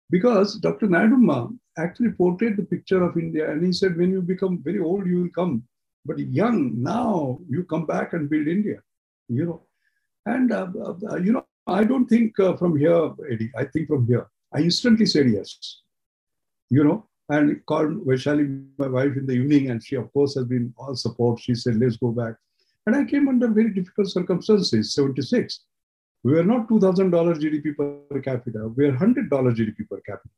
Because 0.09 0.55
Dr. 0.55 0.87
Nayudamma 0.87 1.57
actually 1.77 2.11
portrayed 2.11 2.57
the 2.57 2.63
picture 2.63 3.03
of 3.03 3.17
India 3.17 3.51
and 3.51 3.65
he 3.65 3.73
said, 3.73 3.97
when 3.97 4.11
you 4.11 4.21
become 4.21 4.61
very 4.63 4.79
old, 4.79 5.07
you 5.07 5.23
will 5.23 5.29
come. 5.29 5.63
But 6.05 6.19
young, 6.19 6.81
now 6.81 7.39
you 7.49 7.63
come 7.63 7.85
back 7.85 8.13
and 8.13 8.29
build 8.29 8.47
India, 8.47 8.79
you 9.29 9.45
know. 9.45 9.63
And, 10.25 10.51
uh, 10.51 10.67
uh, 11.09 11.15
you 11.17 11.33
know, 11.33 11.45
I 11.67 11.83
don't 11.83 12.07
think 12.07 12.37
uh, 12.39 12.55
from 12.57 12.77
here, 12.77 13.11
Eddie, 13.31 13.51
I 13.57 13.65
think 13.65 13.87
from 13.87 14.05
here. 14.05 14.27
I 14.53 14.59
instantly 14.59 15.05
said 15.05 15.29
yes, 15.29 15.81
you 16.69 16.83
know, 16.83 17.07
and 17.29 17.65
called 17.65 18.05
Vaishali, 18.05 18.65
my 18.77 18.87
wife, 18.87 19.15
in 19.17 19.25
the 19.25 19.33
evening, 19.33 19.71
and 19.71 19.83
she, 19.83 19.95
of 19.95 20.11
course, 20.13 20.35
has 20.35 20.45
been 20.45 20.73
all 20.77 20.95
support. 20.95 21.39
She 21.39 21.55
said, 21.55 21.77
let's 21.77 21.97
go 21.97 22.11
back. 22.11 22.35
And 22.85 22.95
I 22.95 23.05
came 23.05 23.29
under 23.29 23.47
very 23.47 23.73
difficult 23.73 24.09
circumstances, 24.09 24.93
76. 24.93 25.61
We 26.23 26.33
were 26.33 26.43
not 26.43 26.67
$2,000 26.67 27.11
GDP 27.11 27.75
per 28.09 28.19
capita, 28.21 28.67
we 28.67 28.85
were 28.85 28.97
$100 28.97 29.29
GDP 29.29 29.89
per 29.89 30.01
capita. 30.01 30.29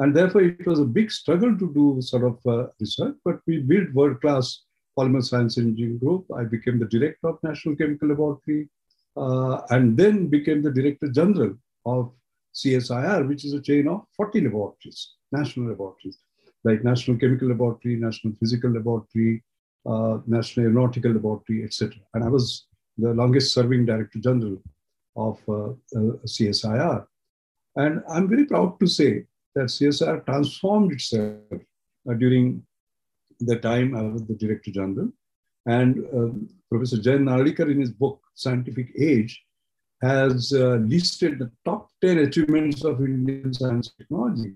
And 0.00 0.16
therefore, 0.16 0.40
it 0.40 0.66
was 0.66 0.80
a 0.80 0.84
big 0.84 1.10
struggle 1.10 1.56
to 1.58 1.74
do 1.74 2.00
sort 2.00 2.24
of 2.24 2.38
uh, 2.46 2.68
research, 2.80 3.16
but 3.22 3.40
we 3.46 3.58
built 3.58 3.92
world-class 3.92 4.62
polymer 4.98 5.22
science 5.22 5.58
engineering 5.58 5.98
group. 5.98 6.24
I 6.34 6.44
became 6.44 6.78
the 6.78 6.86
director 6.86 7.28
of 7.28 7.38
National 7.42 7.76
Chemical 7.76 8.08
Laboratory 8.08 8.70
uh, 9.18 9.60
and 9.68 9.98
then 9.98 10.28
became 10.28 10.62
the 10.62 10.72
director 10.72 11.08
general 11.08 11.54
of 11.84 12.12
CSIR, 12.54 13.28
which 13.28 13.44
is 13.44 13.52
a 13.52 13.60
chain 13.60 13.88
of 13.88 14.06
40 14.16 14.40
laboratories, 14.40 15.16
national 15.32 15.68
laboratories, 15.68 16.18
like 16.64 16.82
National 16.82 17.18
Chemical 17.18 17.48
Laboratory, 17.48 17.96
National 17.96 18.32
Physical 18.40 18.70
Laboratory, 18.70 19.44
uh, 19.84 20.18
National 20.26 20.64
Aeronautical 20.64 21.12
Laboratory, 21.12 21.62
etc. 21.62 21.98
And 22.14 22.24
I 22.24 22.28
was 22.28 22.66
the 22.96 23.12
longest 23.12 23.52
serving 23.52 23.84
director 23.84 24.18
general 24.18 24.62
of 25.14 25.38
uh, 25.46 25.72
uh 25.98 26.16
CSIR. 26.24 27.04
And 27.76 28.02
I'm 28.08 28.28
very 28.28 28.46
proud 28.46 28.80
to 28.80 28.86
say 28.86 29.26
that 29.54 29.66
CSIR 29.66 30.24
transformed 30.24 30.92
itself 30.92 31.60
uh, 32.08 32.14
during 32.14 32.62
the 33.40 33.56
time 33.56 33.96
I 33.96 34.02
was 34.02 34.24
the 34.24 34.34
director 34.34 34.70
general. 34.70 35.10
And 35.66 36.06
um, 36.14 36.48
Professor 36.70 36.96
Jayant 36.96 37.24
Narlikar, 37.24 37.70
in 37.70 37.80
his 37.80 37.90
book 37.90 38.20
Scientific 38.34 38.92
Age, 38.98 39.42
has 40.02 40.52
uh, 40.52 40.78
listed 40.86 41.38
the 41.38 41.50
top 41.64 41.90
10 42.00 42.18
achievements 42.18 42.84
of 42.84 43.00
Indian 43.00 43.52
science 43.52 43.92
technology 43.98 44.54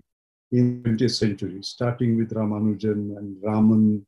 in 0.51 0.81
the 0.81 0.89
20th 0.89 1.11
century, 1.11 1.59
starting 1.61 2.17
with 2.17 2.33
Ramanujan 2.33 3.17
and 3.17 3.37
Raman 3.43 4.05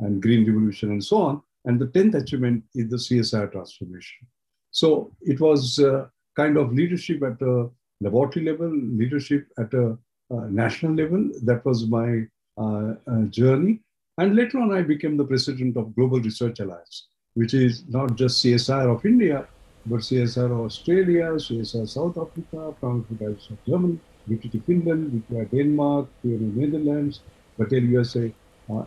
and 0.00 0.22
Green 0.22 0.46
Revolution 0.46 0.90
and 0.90 1.04
so 1.04 1.18
on. 1.18 1.42
And 1.64 1.78
the 1.78 1.86
10th 1.86 2.14
achievement 2.22 2.64
is 2.74 2.88
the 2.88 2.96
CSIR 2.96 3.52
transformation. 3.52 4.26
So 4.70 5.12
it 5.20 5.40
was 5.40 5.78
uh, 5.78 6.06
kind 6.34 6.56
of 6.56 6.72
leadership 6.72 7.22
at 7.22 7.40
a 7.42 7.68
laboratory 8.00 8.46
level, 8.46 8.70
leadership 8.70 9.46
at 9.58 9.72
a 9.74 9.90
uh, 9.90 9.96
national 10.30 10.94
level. 10.94 11.30
That 11.42 11.64
was 11.64 11.86
my 11.86 12.26
uh, 12.58 12.94
uh, 13.06 13.22
journey. 13.30 13.80
And 14.18 14.36
later 14.36 14.58
on, 14.58 14.72
I 14.72 14.82
became 14.82 15.16
the 15.16 15.24
president 15.24 15.76
of 15.76 15.94
Global 15.94 16.20
Research 16.20 16.60
Alliance, 16.60 17.08
which 17.34 17.54
is 17.54 17.84
not 17.88 18.16
just 18.16 18.44
CSIR 18.44 18.94
of 18.94 19.04
India, 19.06 19.46
but 19.86 20.00
CSIR 20.00 20.50
of 20.52 20.60
Australia, 20.66 21.32
CSIR 21.32 21.88
South 21.88 22.18
Africa, 22.18 22.74
Fraunhofer 22.80 23.30
of 23.30 23.64
Germany, 23.66 23.98
VTT 24.28 24.64
Finland, 24.66 25.24
VTI 25.30 25.50
Denmark, 25.50 26.08
PNA 26.22 26.54
Netherlands, 26.54 27.20
Battelle 27.58 27.88
USA, 27.88 28.32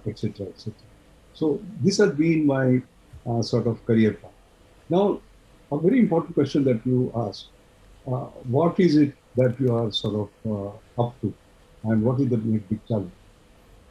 etc., 0.06 0.48
etc. 0.48 0.74
So 1.34 1.60
this 1.82 1.98
has 1.98 2.12
been 2.12 2.46
my 2.46 2.82
uh, 3.26 3.42
sort 3.42 3.68
of 3.68 3.84
career 3.86 4.14
path. 4.14 4.32
Now, 4.90 5.20
a 5.72 5.80
very 5.80 6.00
important 6.00 6.36
question 6.36 6.64
that 6.66 6.86
you 6.86 7.12
asked, 7.16 7.48
uh, 8.06 8.28
what 8.58 8.80
is 8.80 8.98
it 8.98 9.14
that 9.36 9.60
you 9.60 9.76
are 9.76 9.92
sort 9.92 10.16
of 10.16 10.30
uh, 10.52 11.04
up 11.04 11.20
to 11.22 11.34
and 11.84 12.02
what 12.02 12.20
is 12.20 12.30
the 12.30 12.38
big 12.38 12.86
challenge? 12.88 13.12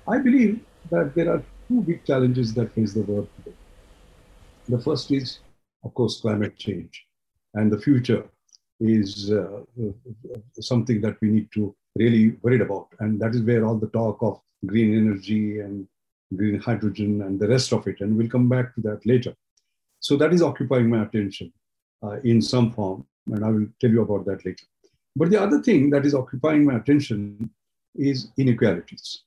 I 0.08 0.18
believe 0.18 0.60
that 0.90 1.14
there 1.14 1.30
are 1.32 1.42
two 1.68 1.82
big 1.82 2.04
challenges 2.04 2.54
that 2.54 2.72
face 2.72 2.92
the 2.94 3.02
world 3.02 3.28
today. 3.36 3.56
The 4.68 4.78
first 4.78 5.10
is, 5.10 5.40
of 5.84 5.92
course, 5.94 6.20
climate 6.20 6.56
change. 6.56 7.04
And 7.54 7.70
the 7.70 7.78
future 7.78 8.24
is 8.80 9.30
uh, 9.30 9.60
something 10.60 11.00
that 11.02 11.16
we 11.20 11.28
need 11.28 11.48
to 11.54 11.74
really 11.96 12.36
worry 12.42 12.60
about. 12.60 12.88
And 13.00 13.20
that 13.20 13.34
is 13.34 13.42
where 13.42 13.64
all 13.66 13.76
the 13.76 13.88
talk 13.88 14.18
of 14.22 14.40
green 14.66 14.96
energy 14.96 15.60
and 15.60 15.86
green 16.36 16.58
hydrogen 16.58 17.22
and 17.22 17.38
the 17.38 17.48
rest 17.48 17.72
of 17.72 17.86
it, 17.86 18.00
and 18.00 18.16
we'll 18.16 18.28
come 18.28 18.48
back 18.48 18.74
to 18.74 18.80
that 18.80 19.04
later. 19.04 19.34
So 20.00 20.16
that 20.16 20.32
is 20.32 20.42
occupying 20.42 20.88
my 20.88 21.02
attention 21.02 21.52
uh, 22.02 22.20
in 22.24 22.40
some 22.40 22.72
form, 22.72 23.06
and 23.26 23.44
I 23.44 23.50
will 23.50 23.66
tell 23.80 23.90
you 23.90 24.02
about 24.02 24.24
that 24.26 24.44
later. 24.46 24.64
But 25.14 25.30
the 25.30 25.40
other 25.40 25.60
thing 25.60 25.90
that 25.90 26.06
is 26.06 26.14
occupying 26.14 26.64
my 26.64 26.76
attention 26.76 27.50
is 27.94 28.30
inequalities 28.36 29.24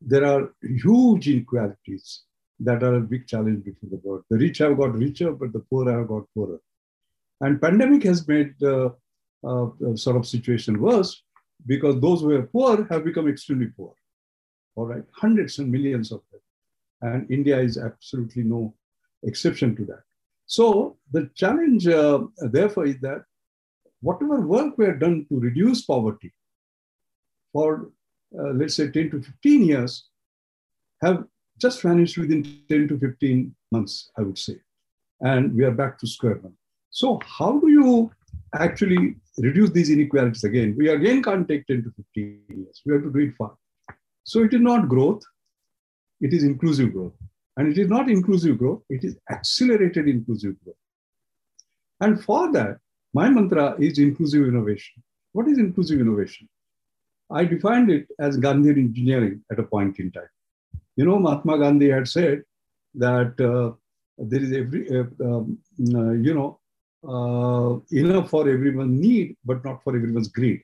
there 0.00 0.24
are 0.24 0.52
huge 0.62 1.28
inequalities 1.28 2.22
that 2.60 2.82
are 2.82 2.94
a 2.94 3.00
big 3.00 3.26
challenge 3.26 3.64
before 3.64 3.88
the 3.90 4.00
world. 4.02 4.24
The 4.30 4.38
rich 4.38 4.58
have 4.58 4.76
got 4.76 4.94
richer, 4.94 5.32
but 5.32 5.52
the 5.52 5.60
poor 5.60 5.90
have 5.90 6.08
got 6.08 6.24
poorer. 6.34 6.60
And 7.40 7.60
pandemic 7.60 8.02
has 8.04 8.26
made 8.26 8.54
the 8.58 8.94
uh, 9.44 9.66
sort 9.94 10.16
of 10.16 10.26
situation 10.26 10.80
worse 10.80 11.22
because 11.66 12.00
those 12.00 12.20
who 12.20 12.34
are 12.34 12.42
poor 12.42 12.86
have 12.90 13.04
become 13.04 13.28
extremely 13.28 13.66
poor. 13.66 13.92
All 14.74 14.86
right, 14.86 15.04
hundreds 15.12 15.58
and 15.58 15.70
millions 15.70 16.12
of 16.12 16.22
them. 16.30 16.40
And 17.02 17.30
India 17.30 17.58
is 17.60 17.76
absolutely 17.76 18.42
no 18.42 18.74
exception 19.22 19.76
to 19.76 19.84
that. 19.86 20.02
So 20.46 20.96
the 21.10 21.30
challenge, 21.34 21.88
uh, 21.88 22.20
therefore, 22.38 22.86
is 22.86 22.98
that 23.00 23.24
whatever 24.08 24.40
work 24.54 24.78
we 24.78 24.84
have 24.86 25.00
done 25.06 25.16
to 25.28 25.40
reduce 25.46 25.80
poverty 25.92 26.32
for 27.52 27.68
uh, 28.38 28.52
let's 28.52 28.74
say 28.74 28.90
10 28.90 29.10
to 29.10 29.22
15 29.22 29.62
years, 29.62 30.08
have 31.02 31.24
just 31.58 31.82
vanished 31.82 32.18
within 32.18 32.42
10 32.68 32.88
to 32.88 32.98
15 32.98 33.54
months, 33.72 34.10
I 34.18 34.22
would 34.22 34.38
say. 34.38 34.56
And 35.20 35.54
we 35.54 35.64
are 35.64 35.70
back 35.70 35.98
to 36.00 36.06
square 36.06 36.36
one. 36.36 36.54
So, 36.90 37.20
how 37.24 37.58
do 37.58 37.68
you 37.68 38.10
actually 38.54 39.16
reduce 39.38 39.70
these 39.70 39.90
inequalities 39.90 40.44
again? 40.44 40.74
We 40.76 40.88
again 40.88 41.22
can't 41.22 41.48
take 41.48 41.66
10 41.66 41.84
to 41.84 41.92
15 41.96 42.40
years. 42.48 42.82
We 42.84 42.94
have 42.94 43.02
to 43.04 43.12
do 43.12 43.18
it 43.20 43.34
fast. 43.38 43.60
So, 44.24 44.42
it 44.42 44.52
is 44.52 44.60
not 44.60 44.88
growth, 44.88 45.22
it 46.20 46.32
is 46.32 46.42
inclusive 46.42 46.92
growth. 46.92 47.14
And 47.56 47.68
it 47.68 47.78
is 47.78 47.88
not 47.88 48.10
inclusive 48.10 48.58
growth, 48.58 48.82
it 48.90 49.04
is 49.04 49.16
accelerated 49.30 50.08
inclusive 50.08 50.56
growth. 50.62 50.76
And 52.00 52.22
for 52.22 52.52
that, 52.52 52.78
my 53.18 53.28
mantra 53.36 53.66
is 53.86 53.98
inclusive 53.98 54.44
innovation. 54.52 54.96
What 55.36 55.48
is 55.48 55.58
inclusive 55.58 56.00
innovation? 56.04 56.48
I 57.38 57.44
defined 57.44 57.90
it 57.90 58.06
as 58.26 58.38
Gandhian 58.44 58.78
engineering 58.86 59.36
at 59.50 59.58
a 59.58 59.66
point 59.74 59.98
in 60.02 60.10
time. 60.16 60.32
You 60.96 61.04
know, 61.06 61.18
Mahatma 61.18 61.58
Gandhi 61.58 61.90
had 61.90 62.08
said 62.08 62.42
that 63.06 63.32
uh, 63.52 63.68
there 64.30 64.42
is 64.46 64.52
every, 64.52 64.82
uh, 64.98 65.04
um, 65.28 65.58
uh, 65.94 66.12
you 66.26 66.34
know, 66.38 66.50
uh, 67.14 67.78
enough 68.02 68.30
for 68.30 68.48
everyone's 68.48 69.00
need, 69.00 69.36
but 69.44 69.64
not 69.64 69.82
for 69.82 69.94
everyone's 69.94 70.28
greed. 70.28 70.62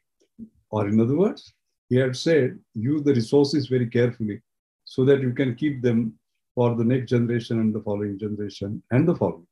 Or 0.70 0.88
in 0.88 1.00
other 1.00 1.16
words, 1.16 1.52
he 1.88 1.96
had 1.96 2.16
said, 2.16 2.58
use 2.74 3.02
the 3.02 3.14
resources 3.14 3.66
very 3.66 3.86
carefully 3.86 4.40
so 4.84 5.04
that 5.04 5.20
you 5.20 5.32
can 5.32 5.54
keep 5.54 5.82
them 5.82 6.14
for 6.54 6.74
the 6.74 6.84
next 6.84 7.10
generation 7.10 7.60
and 7.60 7.74
the 7.74 7.80
following 7.80 8.18
generation 8.18 8.82
and 8.90 9.06
the 9.06 9.14
following. 9.14 9.46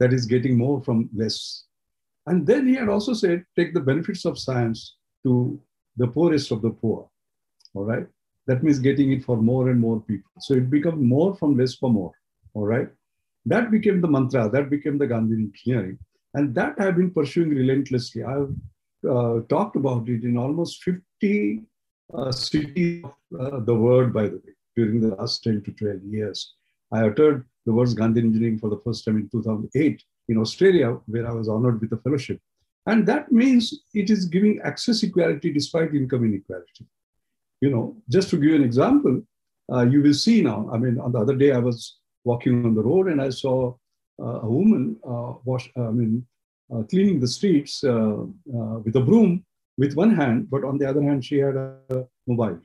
That 0.00 0.12
is 0.12 0.26
getting 0.26 0.56
more 0.56 0.82
from 0.82 1.08
less. 1.14 1.65
And 2.26 2.46
then 2.46 2.66
he 2.66 2.74
had 2.74 2.88
also 2.88 3.12
said, 3.12 3.44
take 3.56 3.72
the 3.72 3.80
benefits 3.80 4.24
of 4.24 4.38
science 4.38 4.96
to 5.24 5.60
the 5.96 6.08
poorest 6.08 6.50
of 6.50 6.62
the 6.62 6.70
poor. 6.70 7.08
All 7.74 7.84
right. 7.84 8.06
That 8.46 8.62
means 8.62 8.78
getting 8.78 9.12
it 9.12 9.24
for 9.24 9.36
more 9.36 9.70
and 9.70 9.80
more 9.80 10.00
people. 10.00 10.30
So 10.40 10.54
it 10.54 10.70
becomes 10.70 11.02
more 11.02 11.36
from 11.36 11.56
less 11.56 11.74
for 11.74 11.90
more. 11.90 12.12
All 12.54 12.66
right. 12.66 12.88
That 13.44 13.70
became 13.70 14.00
the 14.00 14.08
mantra, 14.08 14.48
that 14.48 14.70
became 14.70 14.98
the 14.98 15.06
Gandhi 15.06 15.34
engineering. 15.34 15.98
And 16.34 16.54
that 16.54 16.74
I've 16.78 16.96
been 16.96 17.12
pursuing 17.12 17.50
relentlessly. 17.50 18.24
I've 18.24 18.54
uh, 19.08 19.40
talked 19.48 19.76
about 19.76 20.08
it 20.08 20.24
in 20.24 20.36
almost 20.36 20.82
50 20.82 21.62
uh, 22.12 22.32
cities 22.32 23.04
of 23.04 23.54
uh, 23.54 23.60
the 23.60 23.74
world, 23.74 24.12
by 24.12 24.24
the 24.24 24.36
way, 24.36 24.52
during 24.76 25.00
the 25.00 25.14
last 25.16 25.44
10 25.44 25.62
to 25.62 25.72
12 25.72 26.02
years. 26.04 26.54
I 26.92 27.06
uttered 27.06 27.46
the 27.66 27.72
words 27.72 27.94
Gandhi 27.94 28.20
Engineering 28.20 28.58
for 28.58 28.70
the 28.70 28.80
first 28.84 29.04
time 29.04 29.16
in 29.16 29.28
2008 29.28 30.02
in 30.28 30.38
Australia, 30.38 30.98
where 31.06 31.26
I 31.26 31.32
was 31.32 31.48
honored 31.48 31.80
with 31.80 31.92
a 31.92 31.96
fellowship. 31.98 32.40
And 32.86 33.06
that 33.06 33.32
means 33.32 33.74
it 33.94 34.10
is 34.10 34.26
giving 34.26 34.60
access 34.62 35.02
equality 35.02 35.52
despite 35.52 35.94
income 35.94 36.24
inequality. 36.24 36.86
You 37.60 37.70
know, 37.70 37.96
just 38.08 38.30
to 38.30 38.36
give 38.36 38.50
you 38.50 38.56
an 38.56 38.62
example, 38.62 39.22
uh, 39.72 39.82
you 39.82 40.02
will 40.02 40.14
see 40.14 40.42
now. 40.42 40.68
I 40.72 40.78
mean, 40.78 41.00
on 41.00 41.12
the 41.12 41.18
other 41.18 41.34
day, 41.34 41.52
I 41.52 41.58
was 41.58 41.98
walking 42.24 42.64
on 42.64 42.74
the 42.74 42.82
road 42.82 43.08
and 43.08 43.20
I 43.20 43.30
saw 43.30 43.74
uh, 44.20 44.40
a 44.42 44.48
woman 44.48 44.96
uh, 45.06 45.34
wash, 45.44 45.70
I 45.76 45.90
mean, 45.90 46.26
uh, 46.72 46.82
cleaning 46.82 47.20
the 47.20 47.28
streets 47.28 47.82
uh, 47.84 48.22
uh, 48.22 48.78
with 48.84 48.96
a 48.96 49.00
broom 49.00 49.44
with 49.78 49.94
one 49.94 50.14
hand, 50.14 50.48
but 50.50 50.64
on 50.64 50.78
the 50.78 50.88
other 50.88 51.02
hand, 51.02 51.24
she 51.24 51.38
had 51.38 51.56
a 51.56 52.06
mobile. 52.26 52.58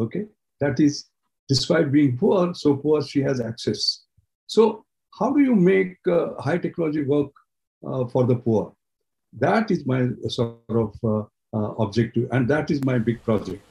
Okay, 0.00 0.26
that 0.60 0.80
is 0.80 1.06
despite 1.48 1.90
being 1.90 2.18
poor, 2.18 2.54
so 2.54 2.76
poor 2.76 3.02
she 3.02 3.22
has 3.22 3.40
access. 3.40 4.04
So, 4.46 4.84
how 5.18 5.30
do 5.32 5.40
you 5.40 5.54
make 5.54 5.96
uh, 6.06 6.40
high 6.40 6.58
technology 6.58 7.04
work 7.04 7.30
uh, 7.86 8.04
for 8.06 8.24
the 8.24 8.36
poor? 8.36 8.72
That 9.38 9.70
is 9.70 9.84
my 9.86 10.08
sort 10.28 10.58
of 10.68 10.94
uh, 11.04 11.74
objective, 11.84 12.28
and 12.32 12.48
that 12.48 12.70
is 12.70 12.84
my 12.84 12.98
big 12.98 13.22
project. 13.22 13.62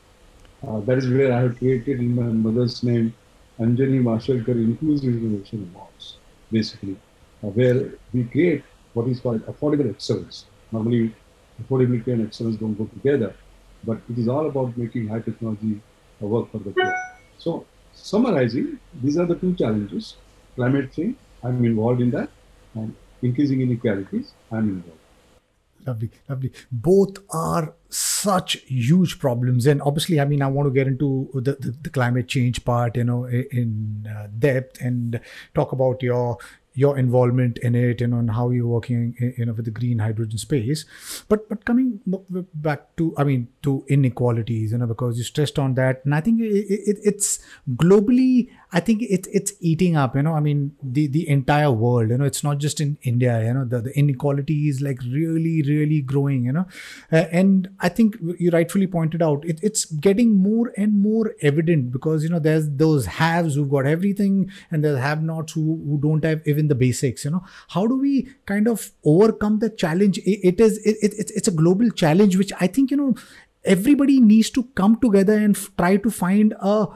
Uh, 0.68 0.80
that 0.82 0.98
is 0.98 1.10
where 1.10 1.32
I 1.34 1.42
have 1.42 1.58
created 1.58 2.00
in 2.00 2.16
my 2.16 2.24
mother's 2.24 2.84
name 2.84 3.14
Anjani 3.60 4.02
Mashelkar 4.02 4.56
Inclusive 4.56 5.16
Innovation 5.16 5.72
Awards, 5.74 6.18
basically, 6.52 6.98
uh, 7.44 7.48
where 7.48 7.94
we 8.14 8.24
create 8.26 8.64
what 8.94 9.08
is 9.08 9.20
called 9.20 9.46
affordable 9.46 9.90
excellence. 9.90 10.46
Normally, 10.72 11.16
affordability 11.62 12.08
and 12.08 12.28
excellence 12.28 12.58
don't 12.58 12.78
go 12.78 12.86
together, 12.86 13.34
but 13.84 14.00
it 14.10 14.18
is 14.18 14.28
all 14.28 14.48
about 14.48 14.78
making 14.78 15.08
high 15.08 15.22
technology 15.22 15.82
work 16.20 16.52
for 16.52 16.60
the 16.60 16.72
poor. 16.72 16.94
So, 17.38 17.66
summarizing, 17.94 18.80
these 19.02 19.18
are 19.18 19.26
the 19.26 19.36
two 19.36 19.56
challenges 19.56 20.18
climate 20.58 20.92
change, 20.92 21.16
I'm 21.48 21.66
involved 21.66 22.02
in 22.02 22.12
that, 22.12 22.30
and 22.76 22.96
increasing 23.22 23.62
inequalities, 23.62 24.34
I'm 24.52 24.70
involved. 24.70 25.02
Lovely, 25.86 26.10
lovely. 26.28 26.52
Both 26.70 27.20
are 27.30 27.74
such 27.90 28.54
huge 28.66 29.20
problems, 29.20 29.66
and 29.66 29.82
obviously, 29.82 30.20
I 30.20 30.26
mean, 30.26 30.42
I 30.42 30.48
want 30.48 30.68
to 30.68 30.74
get 30.74 30.88
into 30.88 31.30
the, 31.34 31.54
the, 31.54 31.74
the 31.82 31.90
climate 31.90 32.28
change 32.28 32.66
part, 32.66 32.98
you 32.98 33.06
know, 33.06 33.26
in 33.26 34.06
uh, 34.14 34.28
depth 34.38 34.82
and 34.82 35.22
talk 35.56 35.72
about 35.72 36.04
your 36.04 36.38
your 36.82 36.96
involvement 37.02 37.58
in 37.68 37.74
it 37.74 38.02
and 38.02 38.14
on 38.14 38.28
how 38.28 38.52
you're 38.52 38.68
working 38.68 39.16
you 39.36 39.46
know 39.46 39.54
with 39.54 39.66
the 39.66 39.72
green 39.72 39.98
hydrogen 39.98 40.38
space. 40.38 40.86
But 41.28 41.50
but 41.50 41.66
coming 41.66 42.00
back 42.54 42.96
to 42.98 43.14
i 43.18 43.24
mean 43.24 43.48
to 43.64 43.84
inequalities 43.88 44.74
you 44.74 44.78
know 44.78 44.86
because 44.86 45.18
you 45.18 45.24
stressed 45.24 45.58
on 45.58 45.74
that. 45.80 46.06
And 46.06 46.14
i 46.14 46.22
think 46.22 46.40
it, 46.40 46.68
it, 46.92 46.98
it's 47.04 47.40
globally 47.84 48.50
i 48.74 48.80
think 48.80 49.02
it, 49.02 49.28
it's 49.34 49.54
eating 49.60 49.96
up 49.96 50.16
you 50.16 50.22
know. 50.22 50.34
I 50.34 50.40
mean 50.40 50.76
the 50.84 51.08
the 51.08 51.28
entire 51.28 51.72
world 51.72 52.12
you 52.12 52.18
know 52.20 52.26
it's 52.26 52.44
not 52.44 52.60
just 52.60 52.80
in 52.80 52.98
india 53.02 53.44
you 53.44 53.54
know. 53.56 53.66
The, 53.66 53.82
the 53.82 53.98
inequality 53.98 54.70
is 54.70 54.80
like 54.80 55.02
really 55.02 55.64
really 55.64 56.02
growing 56.02 56.46
you 56.46 56.52
know. 56.52 56.68
Uh, 57.12 57.26
and 57.32 57.70
i 57.80 57.90
think 57.90 58.18
you 58.38 58.52
rightfully 58.52 58.86
pointed 58.86 59.24
out 59.24 59.44
it, 59.46 59.60
it's 59.64 59.86
getting 60.08 60.36
more 60.36 60.72
and 60.78 61.02
more 61.02 61.34
evident 61.42 61.92
because 61.92 62.24
you 62.24 62.30
know 62.30 62.40
there's 62.40 62.70
those 62.70 63.08
haves 63.08 63.56
who've 63.56 63.70
got 63.70 63.88
everything 63.88 64.52
and 64.70 64.84
there's 64.84 65.00
have 65.00 65.24
nots 65.24 65.54
who, 65.54 65.82
who 65.86 66.00
don't 66.02 66.24
have 66.24 66.48
even 66.48 66.67
the 66.68 66.76
basics 66.76 67.26
you 67.26 67.32
know. 67.32 67.44
How 67.70 67.88
do 67.88 67.98
we 67.98 68.30
kind 68.46 68.68
of 68.68 68.92
overcome 69.04 69.60
the 69.60 69.70
challenge? 69.70 70.18
It, 70.20 70.40
it 70.44 70.60
is 70.60 70.78
it, 70.80 70.98
it, 71.02 71.32
it's 71.36 71.48
a 71.48 71.52
global 71.52 71.90
challenge 71.90 72.38
which 72.38 72.52
i 72.60 72.68
think 72.68 72.92
you 72.92 72.98
know 72.98 73.16
everybody 73.64 74.20
needs 74.20 74.50
to 74.52 74.64
come 74.76 75.00
together 75.00 75.34
and 75.34 75.56
f- 75.56 75.72
try 75.78 75.98
to 75.98 76.10
find 76.10 76.54
a, 76.60 76.88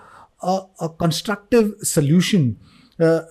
a, 0.41 0.61
a 0.79 0.89
constructive 0.89 1.73
solution. 1.81 2.57
Uh, 2.99 3.21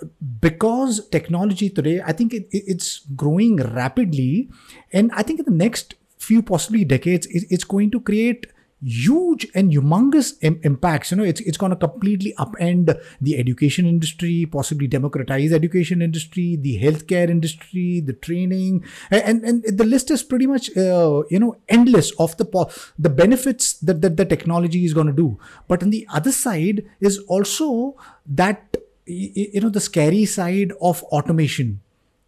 because 0.40 1.08
technology 1.10 1.70
today 1.70 2.02
i 2.04 2.12
think 2.12 2.34
it, 2.34 2.48
it's 2.50 3.00
growing 3.14 3.56
rapidly. 3.56 4.48
And 4.92 5.12
i 5.12 5.22
think 5.22 5.38
in 5.38 5.44
the 5.44 5.52
next 5.52 5.94
few 6.18 6.42
possibly 6.42 6.84
decades 6.84 7.26
it's 7.30 7.64
going 7.64 7.90
to 7.92 8.00
create 8.00 8.46
huge 8.82 9.46
and 9.54 9.72
humongous 9.72 10.34
Im- 10.40 10.60
impacts. 10.62 11.10
You 11.10 11.18
know 11.18 11.24
it's, 11.24 11.40
it's 11.40 11.58
going 11.58 11.70
to 11.70 11.76
completely 11.76 12.34
upend 12.38 12.98
the 13.20 13.38
education 13.38 13.86
industry 13.86 14.46
possibly 14.50 14.86
democratize 14.86 15.52
education 15.52 16.02
industry 16.02 16.56
the 16.56 16.80
healthcare 16.80 17.28
industry 17.28 18.00
the 18.00 18.14
training. 18.14 18.84
And 19.10 19.44
and, 19.44 19.64
and 19.64 19.78
the 19.78 19.84
list 19.84 20.10
is 20.10 20.22
pretty 20.22 20.46
much 20.46 20.76
uh, 20.76 21.22
you 21.30 21.38
know 21.38 21.56
endless 21.68 22.12
of 22.18 22.36
the 22.36 22.44
po- 22.44 22.70
the 22.98 23.10
benefits 23.10 23.74
that, 23.74 24.00
that 24.02 24.16
the 24.16 24.24
technology 24.24 24.84
is 24.84 24.94
going 24.94 25.08
to 25.08 25.12
do. 25.12 25.38
But 25.68 25.82
on 25.82 25.90
the 25.90 26.06
other 26.12 26.32
side 26.32 26.84
is 27.00 27.18
also 27.28 27.96
that 28.26 28.76
you 29.06 29.60
know 29.60 29.70
the 29.70 29.80
scary 29.80 30.24
side 30.24 30.72
of 30.80 31.02
automation 31.04 31.80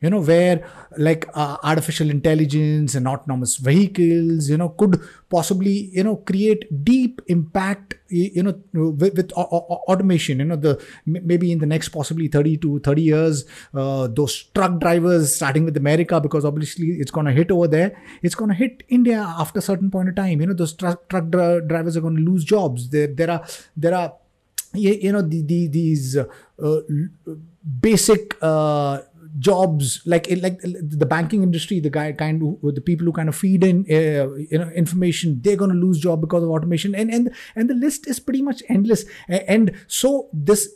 you 0.02 0.10
know 0.10 0.20
where 0.20 0.68
like 0.98 1.26
uh, 1.34 1.56
artificial 1.62 2.10
intelligence 2.10 2.94
and 2.94 3.06
autonomous 3.08 3.56
vehicles 3.56 4.50
you 4.50 4.56
know 4.56 4.70
could 4.70 5.00
possibly 5.30 5.90
you 5.98 6.04
know 6.04 6.16
create 6.16 6.84
deep 6.84 7.22
impact 7.28 7.94
you 8.08 8.42
know 8.42 8.54
with, 8.74 9.16
with 9.16 9.32
automation. 9.32 10.38
You 10.40 10.44
know 10.44 10.56
the 10.56 10.82
maybe 11.06 11.50
in 11.52 11.58
the 11.58 11.66
next 11.66 11.88
possibly 11.90 12.28
30 12.28 12.58
to 12.58 12.80
30 12.80 13.02
years 13.02 13.44
uh, 13.74 14.08
those 14.08 14.42
truck 14.54 14.78
drivers 14.80 15.34
starting 15.34 15.64
with 15.64 15.76
america 15.76 16.20
because 16.20 16.44
obviously 16.44 16.88
it's 16.88 17.10
going 17.10 17.26
to 17.26 17.32
hit 17.32 17.50
over 17.50 17.68
there. 17.68 17.96
It's 18.22 18.34
going 18.34 18.50
to 18.50 18.54
hit 18.56 18.82
india 18.88 19.20
after 19.38 19.60
a 19.60 19.62
certain 19.62 19.90
point 19.90 20.08
of 20.08 20.16
time. 20.16 20.40
You 20.40 20.48
know 20.48 20.54
those 20.54 20.74
truck 20.74 21.08
truck 21.08 21.30
drivers 21.30 21.96
are 21.96 22.00
going 22.00 22.16
to 22.16 22.22
lose 22.22 22.44
jobs. 22.44 22.90
There 22.90 23.06
there 23.06 23.30
are 23.30 23.44
there 23.76 23.94
are 23.94 24.12
you 24.74 25.12
know 25.12 25.22
the, 25.22 25.42
the, 25.42 25.68
these 25.68 26.16
uh, 26.16 26.80
basic 27.80 28.36
uh, 28.40 29.00
jobs 29.38 30.02
like 30.04 30.26
like 30.42 30.60
the 30.62 31.06
banking 31.06 31.42
industry 31.42 31.80
the 31.80 31.88
guy 31.88 32.12
kind 32.12 32.42
of 32.42 32.74
the 32.74 32.80
people 32.80 33.06
who 33.06 33.12
kind 33.12 33.28
of 33.28 33.34
feed 33.34 33.64
in 33.64 33.80
uh, 33.90 34.28
you 34.34 34.58
know 34.58 34.68
information 34.70 35.40
they're 35.42 35.56
going 35.56 35.70
to 35.70 35.76
lose 35.76 35.98
job 35.98 36.20
because 36.20 36.42
of 36.42 36.50
automation. 36.50 36.94
And 36.94 37.12
and 37.12 37.34
and 37.56 37.70
the 37.70 37.74
list 37.74 38.06
is 38.06 38.20
pretty 38.20 38.42
much 38.42 38.62
endless. 38.68 39.04
And 39.28 39.72
so 39.86 40.28
this 40.32 40.68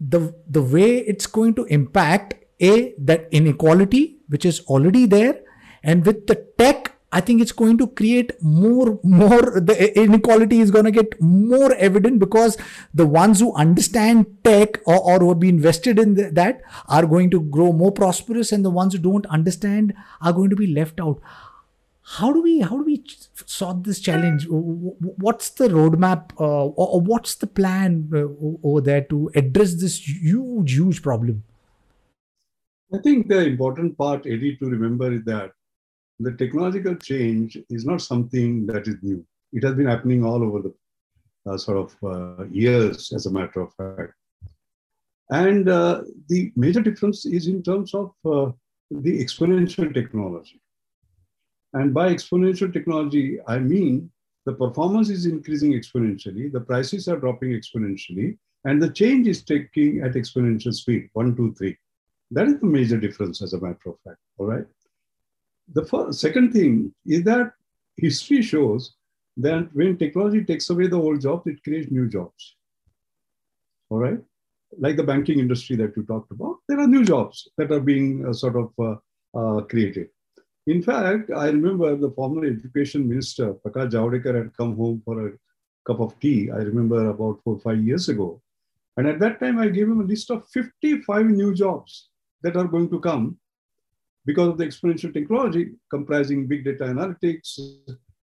the 0.00 0.34
the 0.48 0.62
way 0.62 0.98
it's 0.98 1.26
going 1.26 1.54
to 1.54 1.64
impact 1.64 2.34
a 2.60 2.94
that 2.98 3.28
inequality 3.30 4.18
which 4.28 4.44
is 4.44 4.60
already 4.66 5.06
there 5.06 5.40
and 5.82 6.04
with 6.04 6.26
the 6.26 6.36
tech 6.58 6.97
I 7.10 7.22
think 7.22 7.40
it's 7.40 7.52
going 7.52 7.78
to 7.78 7.86
create 7.86 8.32
more, 8.42 9.00
more, 9.02 9.60
the 9.60 9.98
inequality 9.98 10.60
is 10.60 10.70
going 10.70 10.84
to 10.84 10.90
get 10.90 11.18
more 11.20 11.74
evident 11.76 12.18
because 12.18 12.58
the 12.92 13.06
ones 13.06 13.40
who 13.40 13.54
understand 13.54 14.26
tech 14.44 14.78
or, 14.86 14.98
or 15.00 15.18
who 15.18 15.30
have 15.30 15.40
been 15.40 15.56
invested 15.56 15.98
in 15.98 16.14
the, 16.14 16.30
that 16.32 16.60
are 16.86 17.06
going 17.06 17.30
to 17.30 17.40
grow 17.40 17.72
more 17.72 17.92
prosperous 17.92 18.52
and 18.52 18.62
the 18.62 18.70
ones 18.70 18.92
who 18.92 18.98
don't 18.98 19.24
understand 19.26 19.94
are 20.20 20.34
going 20.34 20.50
to 20.50 20.56
be 20.56 20.66
left 20.66 21.00
out. 21.00 21.18
How 22.02 22.30
do 22.32 22.42
we, 22.42 22.60
how 22.60 22.76
do 22.76 22.84
we 22.84 23.02
solve 23.46 23.84
this 23.84 24.00
challenge? 24.00 24.46
What's 24.48 25.50
the 25.50 25.68
roadmap 25.68 26.32
uh, 26.38 26.66
or, 26.66 26.88
or, 26.88 27.00
what's 27.00 27.34
the 27.34 27.46
plan 27.46 28.10
uh, 28.14 28.66
over 28.66 28.80
there 28.80 29.02
to 29.02 29.30
address 29.34 29.74
this 29.74 30.08
huge, 30.08 30.72
huge 30.72 31.02
problem? 31.02 31.44
I 32.94 32.98
think 32.98 33.28
the 33.28 33.44
important 33.44 33.98
part, 33.98 34.26
Eddie, 34.26 34.56
to 34.56 34.66
remember 34.66 35.12
is 35.12 35.24
that 35.24 35.52
the 36.20 36.32
technological 36.32 36.94
change 36.96 37.58
is 37.70 37.84
not 37.84 38.02
something 38.02 38.66
that 38.66 38.88
is 38.88 38.96
new. 39.02 39.24
It 39.52 39.64
has 39.64 39.74
been 39.74 39.86
happening 39.86 40.24
all 40.24 40.42
over 40.42 40.62
the 40.62 40.74
uh, 41.50 41.56
sort 41.56 41.78
of 41.78 41.96
uh, 42.02 42.44
years, 42.50 43.12
as 43.12 43.26
a 43.26 43.30
matter 43.30 43.60
of 43.60 43.72
fact. 43.74 44.12
And 45.30 45.68
uh, 45.68 46.02
the 46.28 46.52
major 46.56 46.80
difference 46.80 47.26
is 47.26 47.46
in 47.46 47.62
terms 47.62 47.94
of 47.94 48.12
uh, 48.24 48.50
the 48.90 49.22
exponential 49.22 49.92
technology. 49.92 50.60
And 51.74 51.92
by 51.92 52.12
exponential 52.12 52.72
technology, 52.72 53.38
I 53.46 53.58
mean 53.58 54.10
the 54.46 54.54
performance 54.54 55.10
is 55.10 55.26
increasing 55.26 55.72
exponentially, 55.72 56.50
the 56.50 56.60
prices 56.60 57.06
are 57.08 57.18
dropping 57.18 57.50
exponentially, 57.50 58.38
and 58.64 58.82
the 58.82 58.90
change 58.90 59.28
is 59.28 59.42
taking 59.42 60.00
at 60.00 60.12
exponential 60.12 60.72
speed 60.72 61.10
one, 61.12 61.36
two, 61.36 61.54
three. 61.54 61.76
That 62.30 62.48
is 62.48 62.60
the 62.60 62.66
major 62.66 62.98
difference, 62.98 63.42
as 63.42 63.52
a 63.52 63.60
matter 63.60 63.90
of 63.90 64.00
fact. 64.04 64.18
All 64.38 64.46
right. 64.46 64.64
The 65.74 65.84
first, 65.84 66.20
second 66.20 66.52
thing 66.52 66.94
is 67.06 67.24
that 67.24 67.52
history 67.96 68.42
shows 68.42 68.94
that 69.36 69.68
when 69.72 69.96
technology 69.96 70.44
takes 70.44 70.70
away 70.70 70.86
the 70.88 71.00
old 71.00 71.20
jobs, 71.20 71.46
it 71.46 71.62
creates 71.62 71.90
new 71.90 72.08
jobs. 72.08 72.56
All 73.90 73.98
right? 73.98 74.18
Like 74.78 74.96
the 74.96 75.02
banking 75.02 75.38
industry 75.38 75.76
that 75.76 75.96
you 75.96 76.02
talked 76.04 76.30
about, 76.30 76.56
there 76.68 76.80
are 76.80 76.86
new 76.86 77.04
jobs 77.04 77.48
that 77.56 77.70
are 77.70 77.80
being 77.80 78.26
uh, 78.26 78.32
sort 78.32 78.56
of 78.56 78.72
uh, 78.78 78.96
uh, 79.38 79.62
created. 79.62 80.08
In 80.66 80.82
fact, 80.82 81.30
I 81.30 81.46
remember 81.46 81.96
the 81.96 82.10
former 82.10 82.44
education 82.44 83.08
minister, 83.08 83.54
Prakash 83.54 83.92
Javadekar, 83.92 84.34
had 84.34 84.56
come 84.56 84.76
home 84.76 85.00
for 85.04 85.28
a 85.28 85.32
cup 85.86 86.00
of 86.00 86.18
tea. 86.20 86.50
I 86.50 86.58
remember 86.58 87.08
about 87.08 87.40
four 87.42 87.54
or 87.54 87.60
five 87.60 87.78
years 87.78 88.08
ago. 88.08 88.42
And 88.98 89.06
at 89.06 89.18
that 89.20 89.40
time, 89.40 89.58
I 89.58 89.68
gave 89.68 89.88
him 89.88 90.00
a 90.00 90.04
list 90.04 90.30
of 90.30 90.46
55 90.48 91.26
new 91.26 91.54
jobs 91.54 92.10
that 92.42 92.56
are 92.56 92.64
going 92.64 92.90
to 92.90 93.00
come 93.00 93.38
because 94.28 94.48
of 94.48 94.58
the 94.58 94.66
exponential 94.66 95.12
technology 95.18 95.70
comprising 95.90 96.46
big 96.46 96.62
data 96.62 96.84
analytics, 96.84 97.48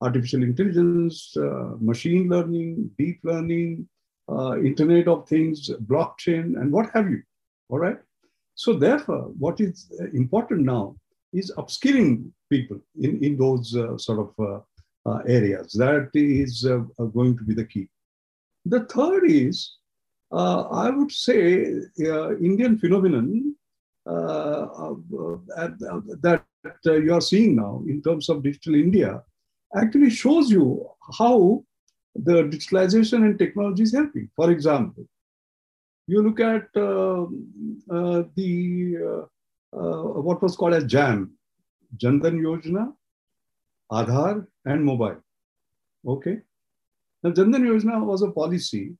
artificial 0.02 0.42
intelligence, 0.42 1.38
uh, 1.38 1.76
machine 1.80 2.28
learning, 2.28 2.90
deep 2.98 3.20
learning, 3.24 3.88
uh, 4.28 4.58
Internet 4.58 5.08
of 5.08 5.28
Things, 5.30 5.70
blockchain, 5.92 6.60
and 6.60 6.72
what 6.72 6.90
have 6.96 7.08
you. 7.08 7.22
All 7.70 7.78
right. 7.78 8.00
So 8.56 8.74
therefore, 8.74 9.26
what 9.38 9.62
is 9.62 9.92
uh, 10.02 10.06
important 10.14 10.62
now 10.62 10.96
is 11.34 11.54
upskilling 11.60 12.32
people 12.50 12.80
in, 13.00 13.24
in 13.24 13.38
those 13.38 13.76
uh, 13.76 13.96
sort 14.00 14.20
of 14.26 14.32
uh, 14.40 14.60
uh, 15.08 15.20
areas. 15.28 15.72
That 15.74 16.10
is 16.16 16.64
going 17.18 17.38
to 17.38 17.44
be 17.44 17.54
the 17.54 17.66
key. 17.66 17.88
The 18.66 18.86
third 18.86 19.30
is, 19.30 19.78
I 20.32 20.90
would 20.90 21.12
say, 21.12 21.44
Indian 22.50 22.80
phenomenon 22.80 23.56
that 26.22 26.44
you 26.86 27.14
are 27.14 27.22
seeing 27.22 27.56
now 27.56 27.84
in 27.88 28.02
terms 28.02 28.30
of 28.30 28.44
digital 28.44 28.76
India 28.76 29.22
actually 29.76 30.10
shows 30.10 30.50
you 30.50 30.86
how 31.18 31.64
the 32.16 32.44
digitalization 32.44 33.26
and 33.26 33.40
technology 33.40 33.84
is 33.84 33.94
helping. 33.94 34.30
For 34.36 34.52
example, 34.52 35.06
you 36.08 36.22
look 36.22 36.40
at 36.40 36.68
uh, 36.76 37.24
uh, 37.90 38.24
the 38.36 38.98
uh, 39.10 39.26
uh 39.74 40.04
what 40.28 40.42
was 40.42 40.56
called 40.58 40.74
as 40.74 40.84
JAM, 40.86 41.32
Jan 41.96 42.20
Dhan 42.20 42.40
Yojana, 42.42 42.94
Aadhaar, 43.92 44.46
and 44.66 44.84
mobile. 44.84 45.18
Okay. 46.06 46.40
Now, 47.24 47.32
Jan 47.32 47.52
Dhan 47.54 47.64
Yojana 47.64 48.04
was 48.04 48.24
a 48.24 48.32
policy. 48.32 48.98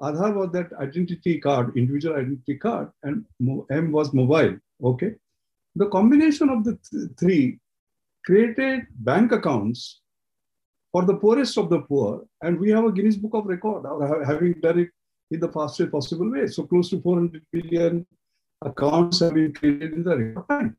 Aadhaar 0.00 0.34
was 0.34 0.50
that 0.52 0.72
identity 0.74 1.38
card, 1.38 1.76
individual 1.76 2.16
identity 2.16 2.56
card, 2.56 2.90
and 3.02 3.24
M 3.70 3.92
was 3.92 4.12
mobile. 4.12 4.56
Okay. 4.82 5.14
The 5.76 5.88
combination 5.88 6.48
of 6.50 6.64
the 6.64 6.78
th 6.90 7.10
three 7.18 7.58
created 8.26 8.86
bank 9.08 9.32
accounts 9.32 10.00
for 10.92 11.04
the 11.04 11.16
poorest 11.16 11.58
of 11.58 11.70
the 11.70 11.80
poor, 11.80 12.24
and 12.42 12.58
we 12.58 12.70
have 12.70 12.84
a 12.84 12.92
Guinness 12.92 13.16
Book 13.16 13.34
of 13.34 13.46
Record 13.46 13.84
uh, 13.86 13.94
of 13.94 14.26
having 14.26 14.54
done 14.60 14.80
it 14.80 14.90
in 15.30 15.40
the 15.40 15.48
fastest 15.48 15.90
possible 15.90 16.30
way. 16.30 16.46
So 16.46 16.64
close 16.64 16.90
to 16.90 17.00
400 17.00 17.42
billion 17.52 18.06
accounts 18.62 19.20
have 19.20 19.34
been 19.34 19.52
created 19.52 19.92
in 19.92 20.04
the 20.04 20.16
record 20.16 20.48
time. 20.48 20.76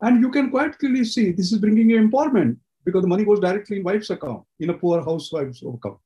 And 0.00 0.20
you 0.20 0.30
can 0.30 0.50
quite 0.50 0.78
clearly 0.78 1.04
see 1.04 1.32
this 1.32 1.52
is 1.52 1.58
bringing 1.58 1.88
empowerment 1.88 2.56
because 2.84 3.02
the 3.02 3.08
money 3.08 3.24
goes 3.24 3.40
directly 3.40 3.78
in 3.78 3.84
wife's 3.84 4.10
account, 4.10 4.44
in 4.60 4.70
a 4.70 4.74
poor 4.74 5.02
housewife's 5.02 5.62
account. 5.62 5.98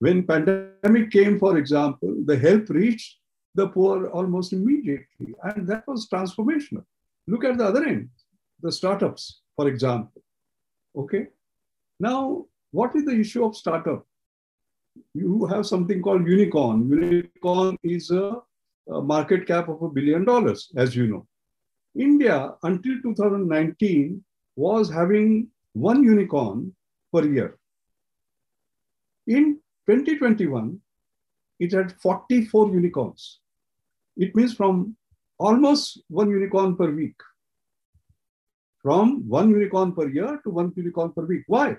When 0.00 0.26
pandemic 0.26 1.10
came, 1.10 1.38
for 1.38 1.58
example, 1.58 2.14
the 2.24 2.36
help 2.36 2.68
reached 2.70 3.18
the 3.54 3.68
poor 3.68 4.08
almost 4.08 4.52
immediately. 4.52 5.34
And 5.42 5.68
that 5.68 5.86
was 5.86 6.08
transformational. 6.08 6.84
Look 7.26 7.44
at 7.44 7.58
the 7.58 7.66
other 7.66 7.84
end, 7.84 8.08
the 8.62 8.72
startups, 8.72 9.42
for 9.56 9.68
example. 9.68 10.22
Okay. 10.96 11.26
Now, 11.98 12.46
what 12.70 12.96
is 12.96 13.04
the 13.04 13.18
issue 13.18 13.44
of 13.44 13.56
startup? 13.56 14.06
You 15.14 15.44
have 15.46 15.66
something 15.66 16.00
called 16.02 16.26
unicorn. 16.26 16.88
Unicorn 16.88 17.76
is 17.82 18.10
a, 18.10 18.40
a 18.90 19.02
market 19.02 19.46
cap 19.46 19.68
of 19.68 19.82
a 19.82 19.88
billion 19.88 20.24
dollars, 20.24 20.72
as 20.76 20.96
you 20.96 21.06
know. 21.06 21.26
India, 21.94 22.54
until 22.62 23.02
2019, 23.02 24.24
was 24.56 24.90
having 24.90 25.48
one 25.72 26.02
unicorn 26.02 26.74
per 27.12 27.24
year. 27.24 27.58
In 29.26 29.60
2021, 29.98 30.80
it 31.58 31.72
had 31.72 31.92
44 32.00 32.70
unicorns. 32.70 33.40
It 34.16 34.34
means 34.34 34.54
from 34.54 34.96
almost 35.38 36.02
one 36.08 36.30
unicorn 36.30 36.76
per 36.76 36.90
week. 36.90 37.16
From 38.82 39.28
one 39.28 39.50
unicorn 39.50 39.92
per 39.92 40.08
year 40.08 40.40
to 40.44 40.50
one 40.50 40.72
unicorn 40.76 41.12
per 41.12 41.24
week. 41.24 41.42
Why? 41.46 41.76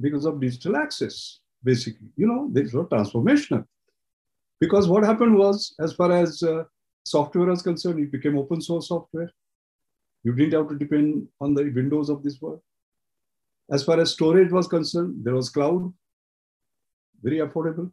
Because 0.00 0.26
of 0.26 0.40
digital 0.40 0.76
access, 0.76 1.40
basically. 1.62 2.08
You 2.16 2.26
know, 2.26 2.48
this 2.52 2.72
was 2.72 2.86
transformational. 2.86 3.64
Because 4.60 4.88
what 4.88 5.04
happened 5.04 5.36
was, 5.36 5.74
as 5.80 5.92
far 5.92 6.12
as 6.12 6.42
uh, 6.42 6.64
software 7.04 7.46
was 7.46 7.62
concerned, 7.62 8.00
it 8.00 8.12
became 8.12 8.38
open 8.38 8.60
source 8.60 8.88
software. 8.88 9.30
You 10.22 10.34
didn't 10.34 10.54
have 10.54 10.68
to 10.68 10.76
depend 10.76 11.28
on 11.40 11.54
the 11.54 11.64
windows 11.64 12.08
of 12.08 12.22
this 12.22 12.40
world. 12.40 12.60
As 13.70 13.82
far 13.82 13.98
as 13.98 14.12
storage 14.12 14.52
was 14.52 14.68
concerned, 14.68 15.24
there 15.24 15.34
was 15.34 15.48
cloud, 15.48 15.92
very 17.24 17.38
affordable. 17.38 17.90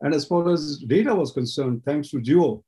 And 0.00 0.14
as 0.14 0.24
far 0.24 0.50
as 0.52 0.78
data 0.78 1.14
was 1.14 1.32
concerned, 1.32 1.82
thanks 1.84 2.10
to 2.10 2.18
Jio, 2.18 2.62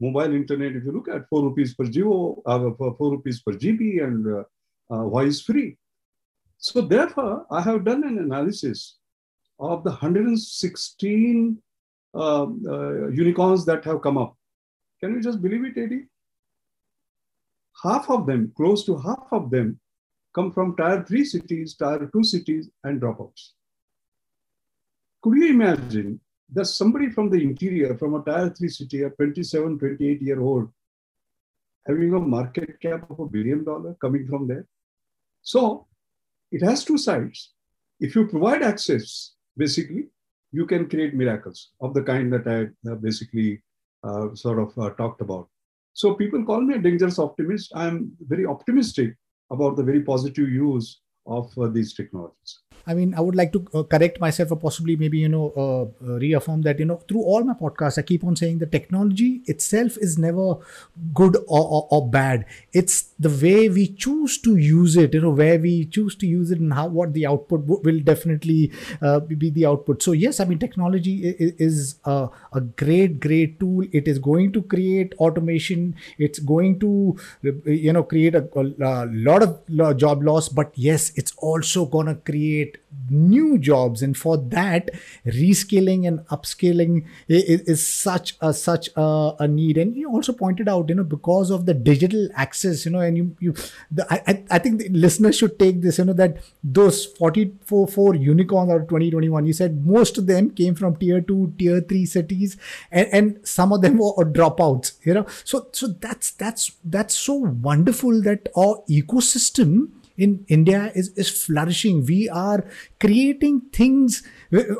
mobile 0.00 0.34
internet, 0.34 0.76
if 0.76 0.84
you 0.84 0.92
look 0.92 1.08
at 1.08 1.28
4 1.28 1.42
rupees 1.42 1.74
per 1.74 1.84
Jio, 1.84 2.42
uh, 2.46 2.70
4 2.76 3.10
rupees 3.10 3.42
per 3.42 3.52
GB 3.52 4.04
and 4.04 4.26
uh, 4.26 4.44
uh, 4.90 5.08
voice 5.08 5.40
free. 5.40 5.76
So 6.58 6.80
therefore, 6.80 7.46
I 7.50 7.60
have 7.60 7.84
done 7.84 8.04
an 8.04 8.18
analysis 8.18 8.98
of 9.58 9.84
the 9.84 9.90
116 9.90 11.58
um, 12.14 12.62
uh, 12.68 13.08
unicorns 13.08 13.64
that 13.66 13.84
have 13.84 14.00
come 14.02 14.18
up 14.18 14.36
can 15.04 15.12
you 15.12 15.20
just 15.20 15.42
believe 15.42 15.64
it, 15.64 15.76
Eddie? 15.76 16.06
Half 17.82 18.08
of 18.08 18.26
them, 18.26 18.52
close 18.56 18.86
to 18.86 18.96
half 18.96 19.26
of 19.32 19.50
them, 19.50 19.78
come 20.34 20.50
from 20.50 20.74
tier 20.76 21.04
three 21.06 21.26
cities, 21.26 21.76
tier 21.76 22.08
two 22.10 22.24
cities, 22.24 22.70
and 22.84 23.02
dropouts. 23.02 23.50
Could 25.24 25.38
you 25.38 25.46
imagine 25.46 26.20
that 26.52 26.66
somebody 26.66 27.08
from 27.08 27.30
the 27.30 27.42
interior, 27.42 27.96
from 27.96 28.14
a 28.14 28.22
tier 28.22 28.50
three 28.50 28.68
city, 28.68 29.04
a 29.04 29.08
27, 29.08 29.78
28 29.78 30.20
year 30.20 30.38
old, 30.38 30.68
having 31.86 32.12
a 32.12 32.20
market 32.20 32.78
cap 32.78 33.10
of 33.10 33.18
a 33.18 33.26
billion 33.26 33.64
dollar 33.64 33.94
coming 34.02 34.26
from 34.26 34.46
there? 34.46 34.66
So 35.40 35.86
it 36.52 36.60
has 36.60 36.84
two 36.84 36.98
sides. 36.98 37.54
If 38.00 38.14
you 38.14 38.26
provide 38.26 38.62
access, 38.62 39.32
basically, 39.56 40.08
you 40.52 40.66
can 40.66 40.90
create 40.90 41.14
miracles 41.14 41.70
of 41.80 41.94
the 41.94 42.02
kind 42.02 42.30
that 42.34 42.46
I 42.46 42.90
uh, 42.90 42.96
basically 42.96 43.62
uh, 44.02 44.34
sort 44.34 44.58
of 44.58 44.78
uh, 44.78 44.90
talked 44.90 45.22
about. 45.22 45.48
So 45.94 46.12
people 46.12 46.44
call 46.44 46.60
me 46.60 46.74
a 46.74 46.82
dangerous 46.82 47.18
optimist. 47.18 47.72
I'm 47.74 48.12
very 48.20 48.44
optimistic 48.44 49.16
about 49.50 49.76
the 49.76 49.84
very 49.84 50.02
positive 50.02 50.50
use 50.50 51.00
of 51.26 51.50
uh, 51.56 51.68
these 51.68 51.94
technologies. 51.94 52.60
I 52.86 52.94
mean, 52.94 53.14
I 53.14 53.20
would 53.20 53.34
like 53.34 53.52
to 53.52 53.64
uh, 53.72 53.82
correct 53.82 54.20
myself 54.20 54.52
or 54.52 54.56
possibly 54.56 54.96
maybe, 54.96 55.18
you 55.18 55.28
know, 55.28 55.52
uh, 55.56 56.06
uh, 56.06 56.18
reaffirm 56.18 56.62
that, 56.62 56.78
you 56.78 56.84
know, 56.84 56.96
through 57.08 57.22
all 57.22 57.42
my 57.42 57.54
podcasts, 57.54 57.98
I 57.98 58.02
keep 58.02 58.24
on 58.24 58.36
saying 58.36 58.58
the 58.58 58.66
technology 58.66 59.40
itself 59.46 59.96
is 59.98 60.18
never 60.18 60.56
good 61.14 61.36
or, 61.48 61.64
or, 61.64 61.88
or, 61.90 62.08
bad. 62.10 62.44
It's 62.72 63.14
the 63.18 63.30
way 63.30 63.68
we 63.68 63.88
choose 63.88 64.38
to 64.42 64.56
use 64.56 64.96
it, 64.96 65.14
you 65.14 65.22
know, 65.22 65.30
where 65.30 65.58
we 65.58 65.86
choose 65.86 66.14
to 66.16 66.26
use 66.26 66.50
it 66.50 66.60
and 66.60 66.74
how, 66.74 66.88
what 66.88 67.14
the 67.14 67.26
output 67.26 67.64
will 67.64 68.00
definitely 68.00 68.70
uh, 69.00 69.20
be 69.20 69.48
the 69.48 69.64
output. 69.64 70.02
So, 70.02 70.12
yes, 70.12 70.38
I 70.38 70.44
mean, 70.44 70.58
technology 70.58 71.26
is, 71.26 71.52
is 71.58 71.94
a, 72.04 72.28
a 72.52 72.60
great, 72.60 73.18
great 73.18 73.58
tool. 73.60 73.86
It 73.92 74.06
is 74.06 74.18
going 74.18 74.52
to 74.52 74.62
create 74.62 75.14
automation. 75.18 75.96
It's 76.18 76.38
going 76.38 76.80
to, 76.80 77.16
you 77.64 77.92
know, 77.94 78.02
create 78.02 78.34
a, 78.34 78.46
a 78.54 79.06
lot 79.06 79.42
of 79.42 79.96
job 79.96 80.22
loss. 80.22 80.50
But 80.50 80.72
yes, 80.74 81.12
it's 81.16 81.32
also 81.38 81.86
going 81.86 82.06
to 82.06 82.14
create 82.16 82.63
create 82.64 82.78
new 83.10 83.58
jobs. 83.58 84.02
And 84.02 84.16
for 84.16 84.36
that 84.36 84.90
reskilling 85.26 86.06
and 86.06 86.20
upskilling 86.28 87.04
is, 87.28 87.60
is 87.62 87.86
such 87.86 88.36
a 88.40 88.52
such 88.52 88.88
a, 88.96 89.34
a, 89.40 89.48
need. 89.48 89.78
And 89.78 89.96
you 89.96 90.10
also 90.10 90.32
pointed 90.32 90.68
out 90.68 90.88
you 90.88 90.94
know 90.94 91.04
because 91.04 91.50
of 91.50 91.66
the 91.66 91.74
digital 91.74 92.28
access 92.34 92.84
you 92.84 92.92
know 92.92 93.00
and 93.00 93.16
you 93.16 93.36
you 93.40 93.54
the, 93.90 94.06
I, 94.10 94.44
I 94.50 94.58
think 94.58 94.80
the 94.80 94.88
listeners 94.88 95.36
should 95.36 95.58
take 95.58 95.82
this 95.82 95.98
you 95.98 96.04
know 96.04 96.12
that 96.14 96.38
those 96.62 97.04
44 97.04 97.88
four 97.88 98.14
unicorns 98.14 98.70
out 98.70 98.82
of 98.82 98.88
2021 98.88 99.46
you 99.46 99.52
said 99.52 99.84
most 99.84 100.18
of 100.18 100.26
them 100.26 100.50
came 100.50 100.74
from 100.74 100.96
tier 100.96 101.20
2 101.20 101.54
tier 101.58 101.80
3 101.80 102.06
cities 102.06 102.56
and, 102.90 103.08
and 103.12 103.46
some 103.46 103.72
of 103.72 103.82
them 103.82 103.98
were 103.98 104.24
dropouts 104.24 104.92
you 105.04 105.14
know. 105.14 105.26
So 105.44 105.68
so 105.72 105.88
that's 105.88 106.30
that's 106.32 106.72
that's 106.84 107.14
so 107.14 107.34
wonderful 107.34 108.22
that 108.22 108.48
our 108.56 108.82
ecosystem 108.88 109.90
in 110.16 110.44
India 110.48 110.92
is, 110.94 111.08
is 111.16 111.30
flourishing. 111.44 112.06
We 112.06 112.28
are 112.28 112.64
creating 113.00 113.62
things 113.72 114.22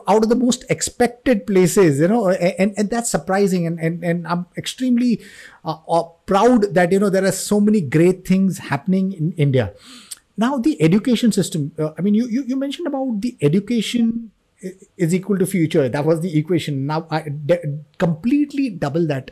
out 0.07 0.23
of 0.23 0.29
the 0.29 0.37
most 0.37 0.65
expected 0.71 1.47
places, 1.47 1.99
you 2.01 2.09
know, 2.09 2.29
and, 2.29 2.73
and 2.77 2.91
that's 2.91 3.11
surprising. 3.11 3.67
And, 3.67 3.79
and, 3.81 4.05
and 4.05 4.27
I'm 4.29 4.47
extremely 4.57 5.23
uh, 5.65 5.77
uh, 5.89 6.05
proud 6.27 6.75
that, 6.75 6.93
you 6.93 7.01
know, 7.01 7.11
there 7.11 7.25
are 7.25 7.33
so 7.33 7.61
many 7.61 7.81
great 7.81 8.27
things 8.27 8.59
happening 8.59 9.13
in 9.13 9.33
India. 9.33 9.73
Now, 10.37 10.59
the 10.59 10.81
education 10.83 11.33
system, 11.33 11.73
uh, 11.79 11.91
I 11.99 12.03
mean, 12.03 12.15
you, 12.15 12.27
you, 12.29 12.45
you 12.45 12.57
mentioned 12.57 12.87
about 12.87 13.21
the 13.21 13.37
education 13.41 14.31
is 14.97 15.15
equal 15.15 15.39
to 15.39 15.47
future. 15.47 15.89
That 15.89 16.05
was 16.05 16.21
the 16.21 16.39
equation. 16.39 16.87
Now 16.87 17.07
I 17.11 17.27
completely 17.99 18.71
double 18.71 19.07
that. 19.09 19.31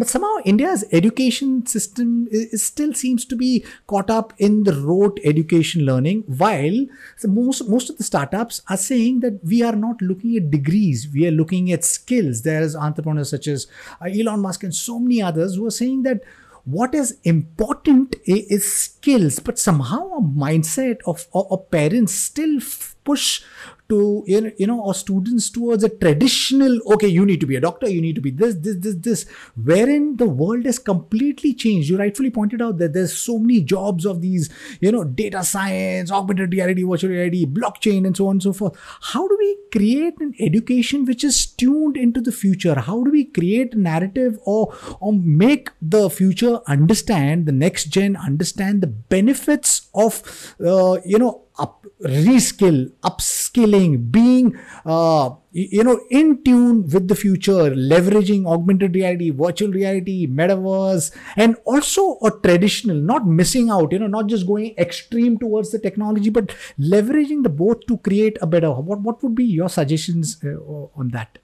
But 0.00 0.08
somehow 0.08 0.36
India's 0.46 0.82
education 0.92 1.66
system 1.66 2.26
is, 2.30 2.62
still 2.62 2.94
seems 2.94 3.26
to 3.26 3.36
be 3.36 3.66
caught 3.86 4.08
up 4.08 4.32
in 4.38 4.64
the 4.64 4.72
rote 4.72 5.20
education 5.24 5.84
learning, 5.84 6.24
while 6.26 6.86
most, 7.24 7.68
most 7.68 7.90
of 7.90 7.98
the 7.98 8.04
startups 8.04 8.62
are 8.70 8.78
saying 8.78 9.20
that 9.20 9.44
we 9.44 9.62
are 9.62 9.76
not 9.76 10.00
looking 10.00 10.38
at 10.38 10.50
degrees, 10.50 11.06
we 11.12 11.26
are 11.26 11.30
looking 11.30 11.70
at 11.70 11.84
skills. 11.84 12.40
There's 12.40 12.74
entrepreneurs 12.74 13.28
such 13.28 13.46
as 13.46 13.66
uh, 14.00 14.06
Elon 14.06 14.40
Musk 14.40 14.64
and 14.64 14.74
so 14.74 14.98
many 14.98 15.20
others 15.20 15.56
who 15.56 15.66
are 15.66 15.70
saying 15.70 16.04
that 16.04 16.22
what 16.64 16.94
is 16.94 17.18
important 17.24 18.16
is 18.24 18.72
skills, 18.72 19.38
but 19.38 19.58
somehow 19.58 20.12
a 20.12 20.22
mindset 20.22 21.00
of, 21.06 21.26
of, 21.34 21.52
of 21.52 21.70
parents 21.70 22.14
still 22.14 22.58
push 23.04 23.42
to 23.90 24.24
you 24.26 24.66
know, 24.66 24.80
or 24.80 24.94
students 24.94 25.50
towards 25.50 25.84
a 25.84 25.88
traditional 25.88 26.80
okay 26.92 27.08
you 27.08 27.26
need 27.26 27.40
to 27.40 27.46
be 27.46 27.56
a 27.56 27.60
doctor 27.60 27.88
you 27.88 28.00
need 28.00 28.14
to 28.14 28.20
be 28.20 28.30
this 28.30 28.54
this 28.56 28.76
this 28.76 28.94
this 28.96 29.26
wherein 29.62 30.16
the 30.16 30.26
world 30.26 30.64
has 30.64 30.78
completely 30.78 31.54
changed. 31.54 31.88
You 31.88 31.98
rightfully 31.98 32.30
pointed 32.30 32.62
out 32.62 32.78
that 32.78 32.92
there's 32.92 33.16
so 33.16 33.38
many 33.38 33.60
jobs 33.60 34.04
of 34.04 34.20
these 34.20 34.48
you 34.80 34.92
know 34.92 35.04
data 35.04 35.44
science 35.44 36.10
augmented 36.10 36.52
reality 36.52 36.82
virtual 36.82 37.10
reality 37.10 37.44
blockchain 37.46 38.06
and 38.06 38.16
so 38.16 38.28
on 38.28 38.36
and 38.36 38.42
so 38.42 38.52
forth. 38.52 38.78
How 39.12 39.26
do 39.26 39.36
we 39.38 39.56
create 39.72 40.14
an 40.20 40.34
education 40.40 41.04
which 41.04 41.24
is 41.24 41.46
tuned 41.46 41.96
into 41.96 42.20
the 42.20 42.32
future? 42.32 42.74
How 42.74 43.02
do 43.02 43.10
we 43.10 43.24
create 43.24 43.74
a 43.74 43.78
narrative 43.78 44.38
or 44.44 44.74
or 45.00 45.12
make 45.12 45.70
the 45.82 46.08
future 46.10 46.60
understand 46.66 47.46
the 47.46 47.52
next 47.52 47.86
gen 47.86 48.16
understand 48.16 48.82
the 48.82 48.86
benefits 48.86 49.88
of 49.94 50.54
uh, 50.64 50.98
you 51.04 51.18
know 51.18 51.42
up 51.60 51.86
reskill 52.02 52.90
upskilling 53.02 54.10
being 54.10 54.58
uh, 54.86 55.30
you 55.52 55.84
know 55.84 56.00
in 56.10 56.42
tune 56.44 56.82
with 56.94 57.08
the 57.08 57.14
future 57.14 57.64
leveraging 57.92 58.46
augmented 58.46 58.94
reality 58.94 59.30
virtual 59.30 59.70
reality 59.70 60.26
metaverse 60.26 61.10
and 61.36 61.56
also 61.64 62.18
a 62.22 62.30
traditional 62.42 62.96
not 62.96 63.26
missing 63.26 63.70
out 63.70 63.92
you 63.92 63.98
know 63.98 64.06
not 64.06 64.26
just 64.26 64.46
going 64.46 64.74
extreme 64.78 65.38
towards 65.38 65.70
the 65.70 65.78
technology 65.78 66.30
but 66.30 66.54
leveraging 66.78 67.42
the 67.42 67.48
both 67.48 67.86
to 67.86 67.98
create 67.98 68.38
a 68.40 68.46
better 68.46 68.70
what 68.70 69.00
what 69.00 69.22
would 69.22 69.34
be 69.34 69.44
your 69.44 69.68
suggestions 69.68 70.38
uh, 70.44 70.98
on 71.00 71.08
that? 71.08 71.38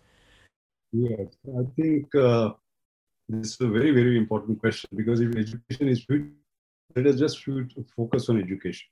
Yes 0.92 1.36
i 1.60 1.64
think 1.76 2.14
uh, 2.14 2.52
this 3.28 3.54
is 3.54 3.60
a 3.60 3.68
very 3.68 3.90
very 3.90 4.16
important 4.16 4.60
question 4.60 4.88
because 4.94 5.20
if 5.20 5.36
education 5.36 5.88
is 5.88 6.06
let 6.94 7.06
us 7.06 7.18
just 7.18 7.44
focus 7.94 8.30
on 8.30 8.40
education 8.40 8.86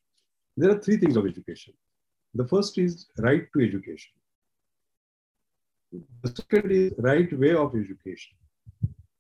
there 0.57 0.71
are 0.71 0.79
three 0.79 0.97
things 0.97 1.17
of 1.17 1.27
education. 1.27 1.75
The 2.35 2.47
first 2.47 2.79
is 2.79 3.07
right 3.19 3.47
to 3.53 3.65
education. 3.65 4.13
The 6.23 6.31
second 6.31 6.73
is 6.73 6.93
right 6.99 7.39
way 7.39 7.55
of 7.55 7.75
education. 7.75 8.37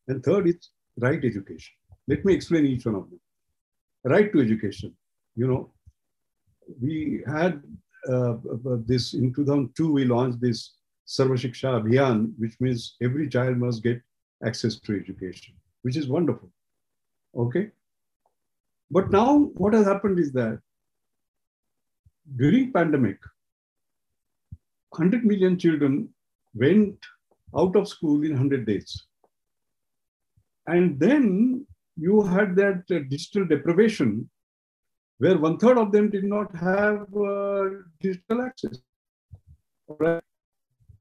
And 0.08 0.22
third 0.22 0.48
is 0.48 0.68
right 0.98 1.24
education. 1.24 1.74
Let 2.08 2.24
me 2.24 2.34
explain 2.34 2.66
each 2.66 2.84
one 2.86 2.96
of 2.96 3.08
them. 3.08 3.20
Right 4.04 4.32
to 4.32 4.40
education. 4.40 4.94
You 5.36 5.48
know, 5.48 5.72
we 6.80 7.22
had 7.26 7.62
uh, 8.08 8.36
this 8.86 9.14
in 9.14 9.32
2002, 9.32 9.92
we 9.92 10.04
launched 10.04 10.40
this 10.40 10.74
Sarva 11.06 11.34
Shiksha 11.34 11.82
Abhiyan, 11.82 12.32
which 12.38 12.54
means 12.60 12.96
every 13.02 13.28
child 13.28 13.58
must 13.58 13.82
get 13.82 14.00
access 14.44 14.76
to 14.80 14.94
education, 14.94 15.54
which 15.82 15.96
is 15.96 16.08
wonderful. 16.08 16.50
Okay. 17.36 17.70
But 18.90 19.10
now 19.10 19.50
what 19.54 19.74
has 19.74 19.86
happened 19.86 20.18
is 20.18 20.32
that 20.32 20.60
during 22.36 22.72
pandemic, 22.72 23.18
100 24.90 25.24
million 25.24 25.58
children 25.58 26.08
went 26.54 26.96
out 27.56 27.76
of 27.76 27.88
school 27.88 28.22
in 28.24 28.30
100 28.30 28.66
days. 28.66 29.06
And 30.66 30.98
then 30.98 31.66
you 31.96 32.22
had 32.22 32.56
that 32.56 32.82
uh, 32.90 33.00
digital 33.08 33.44
deprivation 33.46 34.28
where 35.18 35.38
one 35.38 35.58
third 35.58 35.78
of 35.78 35.92
them 35.92 36.10
did 36.10 36.24
not 36.24 36.54
have 36.56 37.06
uh, 37.14 37.64
digital 38.00 38.42
access. 38.42 38.78
Right? 39.86 40.22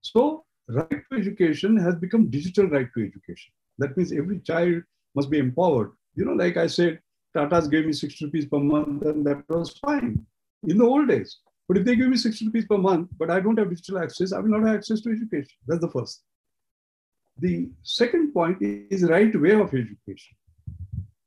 So, 0.01 0.45
right 0.67 0.89
to 0.89 1.17
education 1.17 1.77
has 1.77 1.95
become 1.95 2.29
digital 2.29 2.67
right 2.67 2.87
to 2.95 3.05
education. 3.05 3.51
That 3.79 3.97
means 3.97 4.11
every 4.11 4.39
child 4.39 4.83
must 5.15 5.29
be 5.29 5.39
empowered. 5.39 5.91
You 6.15 6.25
know, 6.25 6.33
like 6.33 6.57
I 6.57 6.67
said, 6.67 6.99
Tata's 7.35 7.67
gave 7.67 7.85
me 7.85 7.93
60 7.93 8.25
rupees 8.25 8.45
per 8.45 8.59
month, 8.59 9.03
and 9.03 9.25
that 9.25 9.43
was 9.49 9.77
fine 9.79 10.25
in 10.63 10.77
the 10.77 10.85
old 10.85 11.07
days. 11.07 11.37
But 11.67 11.77
if 11.77 11.85
they 11.85 11.95
give 11.95 12.09
me 12.09 12.17
60 12.17 12.45
rupees 12.45 12.65
per 12.65 12.77
month, 12.77 13.09
but 13.17 13.29
I 13.29 13.39
don't 13.39 13.57
have 13.57 13.69
digital 13.69 13.99
access, 13.99 14.33
I 14.33 14.39
will 14.39 14.49
not 14.49 14.67
have 14.67 14.75
access 14.75 15.01
to 15.01 15.11
education. 15.11 15.57
That's 15.67 15.81
the 15.81 15.89
first. 15.89 16.23
The 17.39 17.69
second 17.83 18.33
point 18.33 18.61
is 18.61 19.03
right 19.03 19.33
way 19.39 19.53
of 19.53 19.73
education. 19.73 20.35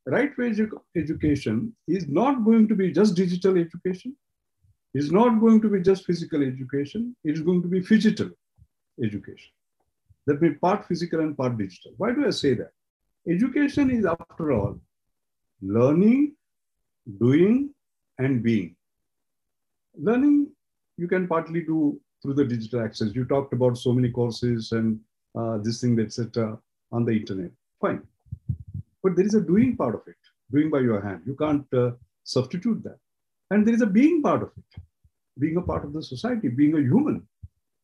Right 0.06 0.36
way 0.38 0.50
edu- 0.50 0.80
education 0.94 1.74
is 1.88 2.06
not 2.06 2.44
going 2.44 2.68
to 2.68 2.76
be 2.76 2.92
just 2.92 3.16
digital 3.16 3.58
education. 3.58 4.14
It's 4.94 5.10
not 5.10 5.40
going 5.40 5.60
to 5.62 5.68
be 5.68 5.80
just 5.80 6.04
physical 6.04 6.42
education. 6.42 7.16
It 7.24 7.32
is 7.32 7.40
going 7.40 7.62
to 7.62 7.68
be 7.68 7.80
phygital 7.80 8.30
education. 9.02 9.50
That 10.26 10.40
means 10.40 10.58
part 10.60 10.86
physical 10.86 11.20
and 11.20 11.36
part 11.36 11.58
digital. 11.58 11.92
Why 11.96 12.12
do 12.12 12.26
I 12.26 12.30
say 12.30 12.54
that? 12.54 12.70
Education 13.28 13.90
is, 13.90 14.06
after 14.06 14.52
all, 14.52 14.80
learning, 15.60 16.36
doing, 17.18 17.74
and 18.18 18.42
being 18.42 18.75
learning 19.98 20.48
you 20.96 21.08
can 21.08 21.26
partly 21.28 21.62
do 21.62 22.00
through 22.22 22.34
the 22.34 22.44
digital 22.44 22.80
access. 22.80 23.14
You 23.14 23.24
talked 23.24 23.52
about 23.52 23.78
so 23.78 23.92
many 23.92 24.10
courses 24.10 24.72
and 24.72 24.98
uh, 25.38 25.58
this 25.58 25.80
thing, 25.80 25.98
etc., 26.00 26.58
on 26.92 27.04
the 27.04 27.12
internet. 27.12 27.50
Fine, 27.80 28.02
but 29.02 29.16
there 29.16 29.26
is 29.26 29.34
a 29.34 29.40
doing 29.40 29.76
part 29.76 29.94
of 29.94 30.02
it, 30.06 30.16
doing 30.50 30.70
by 30.70 30.80
your 30.80 31.00
hand. 31.00 31.22
You 31.26 31.34
can't 31.34 31.66
uh, 31.74 31.90
substitute 32.24 32.82
that. 32.84 32.98
And 33.50 33.66
there 33.66 33.74
is 33.74 33.82
a 33.82 33.86
being 33.86 34.22
part 34.22 34.42
of 34.42 34.50
it, 34.56 34.82
being 35.38 35.56
a 35.56 35.62
part 35.62 35.84
of 35.84 35.92
the 35.92 36.02
society, 36.02 36.48
being 36.48 36.74
a 36.74 36.80
human. 36.80 37.26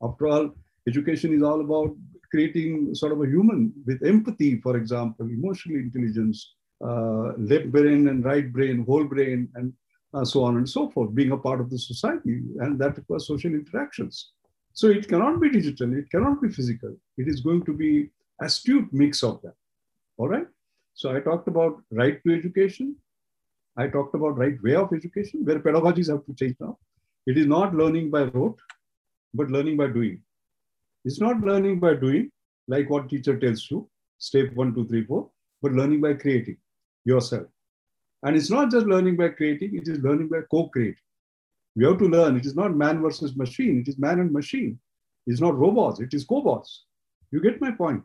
After 0.02 0.26
all, 0.26 0.50
education 0.88 1.34
is 1.34 1.42
all 1.42 1.60
about 1.60 1.94
creating 2.30 2.94
sort 2.94 3.12
of 3.12 3.20
a 3.22 3.26
human 3.26 3.72
with 3.86 4.02
empathy, 4.02 4.60
for 4.60 4.76
example, 4.76 5.26
emotional 5.26 5.76
intelligence, 5.76 6.54
uh, 6.84 7.32
left 7.36 7.70
brain 7.70 8.08
and 8.08 8.24
right 8.24 8.52
brain, 8.52 8.84
whole 8.84 9.04
brain, 9.04 9.48
and 9.54 9.72
uh, 10.14 10.24
so 10.24 10.44
on 10.44 10.56
and 10.56 10.68
so 10.68 10.90
forth, 10.90 11.14
being 11.14 11.32
a 11.32 11.36
part 11.36 11.60
of 11.60 11.70
the 11.70 11.78
society, 11.78 12.42
and 12.60 12.78
that 12.78 12.96
requires 12.96 13.26
social 13.26 13.52
interactions. 13.52 14.32
So 14.74 14.88
it 14.88 15.08
cannot 15.08 15.40
be 15.40 15.50
digital, 15.50 15.96
it 15.96 16.10
cannot 16.10 16.40
be 16.40 16.48
physical. 16.48 16.96
It 17.16 17.28
is 17.28 17.40
going 17.40 17.64
to 17.64 17.72
be 17.72 18.10
astute 18.40 18.92
mix 18.92 19.22
of 19.22 19.40
that. 19.42 19.54
All 20.16 20.28
right. 20.28 20.46
So 20.94 21.14
I 21.14 21.20
talked 21.20 21.48
about 21.48 21.82
right 21.90 22.22
to 22.24 22.34
education. 22.34 22.96
I 23.76 23.88
talked 23.88 24.14
about 24.14 24.36
right 24.36 24.62
way 24.62 24.74
of 24.74 24.92
education, 24.92 25.44
where 25.44 25.58
pedagogies 25.58 26.10
have 26.10 26.24
to 26.26 26.34
change 26.34 26.56
now. 26.60 26.78
It 27.26 27.38
is 27.38 27.46
not 27.46 27.74
learning 27.74 28.10
by 28.10 28.24
rote, 28.24 28.58
but 29.32 29.50
learning 29.50 29.76
by 29.76 29.86
doing. 29.86 30.20
It's 31.04 31.20
not 31.20 31.40
learning 31.40 31.80
by 31.80 31.94
doing, 31.94 32.30
like 32.68 32.90
what 32.90 33.08
teacher 33.08 33.38
tells 33.38 33.70
you, 33.70 33.88
step 34.18 34.52
one, 34.54 34.74
two, 34.74 34.86
three, 34.86 35.04
four, 35.04 35.30
but 35.62 35.72
learning 35.72 36.00
by 36.00 36.14
creating 36.14 36.58
yourself. 37.04 37.46
And 38.22 38.36
it's 38.36 38.50
not 38.50 38.70
just 38.70 38.86
learning 38.86 39.16
by 39.16 39.30
creating, 39.30 39.76
it 39.76 39.88
is 39.88 39.98
learning 39.98 40.28
by 40.28 40.40
co-creating. 40.50 40.96
We 41.74 41.84
have 41.86 41.98
to 41.98 42.08
learn. 42.08 42.36
It 42.36 42.46
is 42.46 42.54
not 42.54 42.76
man 42.76 43.00
versus 43.02 43.34
machine. 43.36 43.80
It 43.80 43.88
is 43.88 43.98
man 43.98 44.20
and 44.20 44.32
machine. 44.32 44.78
It's 45.26 45.40
not 45.40 45.56
robots. 45.56 46.00
It 46.00 46.12
is 46.12 46.26
cobots. 46.26 46.68
You 47.30 47.40
get 47.40 47.60
my 47.60 47.70
point. 47.70 48.02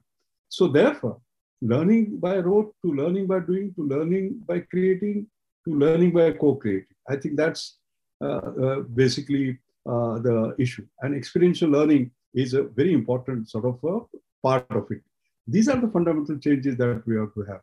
So 0.49 0.67
therefore, 0.67 1.19
learning 1.61 2.17
by 2.19 2.37
rote 2.37 2.73
to 2.83 2.93
learning 2.93 3.27
by 3.27 3.39
doing 3.39 3.73
to 3.75 3.83
learning 3.83 4.41
by 4.47 4.59
creating 4.59 5.27
to 5.65 5.73
learning 5.73 6.11
by 6.11 6.31
co-creating. 6.31 6.95
I 7.09 7.17
think 7.17 7.35
that's 7.35 7.77
uh, 8.21 8.25
uh, 8.65 8.79
basically 8.79 9.59
uh, 9.85 10.19
the 10.19 10.55
issue. 10.57 10.85
And 11.01 11.15
experiential 11.15 11.69
learning 11.69 12.11
is 12.33 12.53
a 12.53 12.63
very 12.63 12.93
important 12.93 13.49
sort 13.49 13.65
of 13.65 14.07
part 14.41 14.65
of 14.69 14.89
it. 14.91 15.01
These 15.45 15.69
are 15.69 15.79
the 15.79 15.89
fundamental 15.89 16.37
changes 16.37 16.77
that 16.77 17.03
we 17.05 17.17
have 17.17 17.33
to 17.33 17.43
have. 17.43 17.61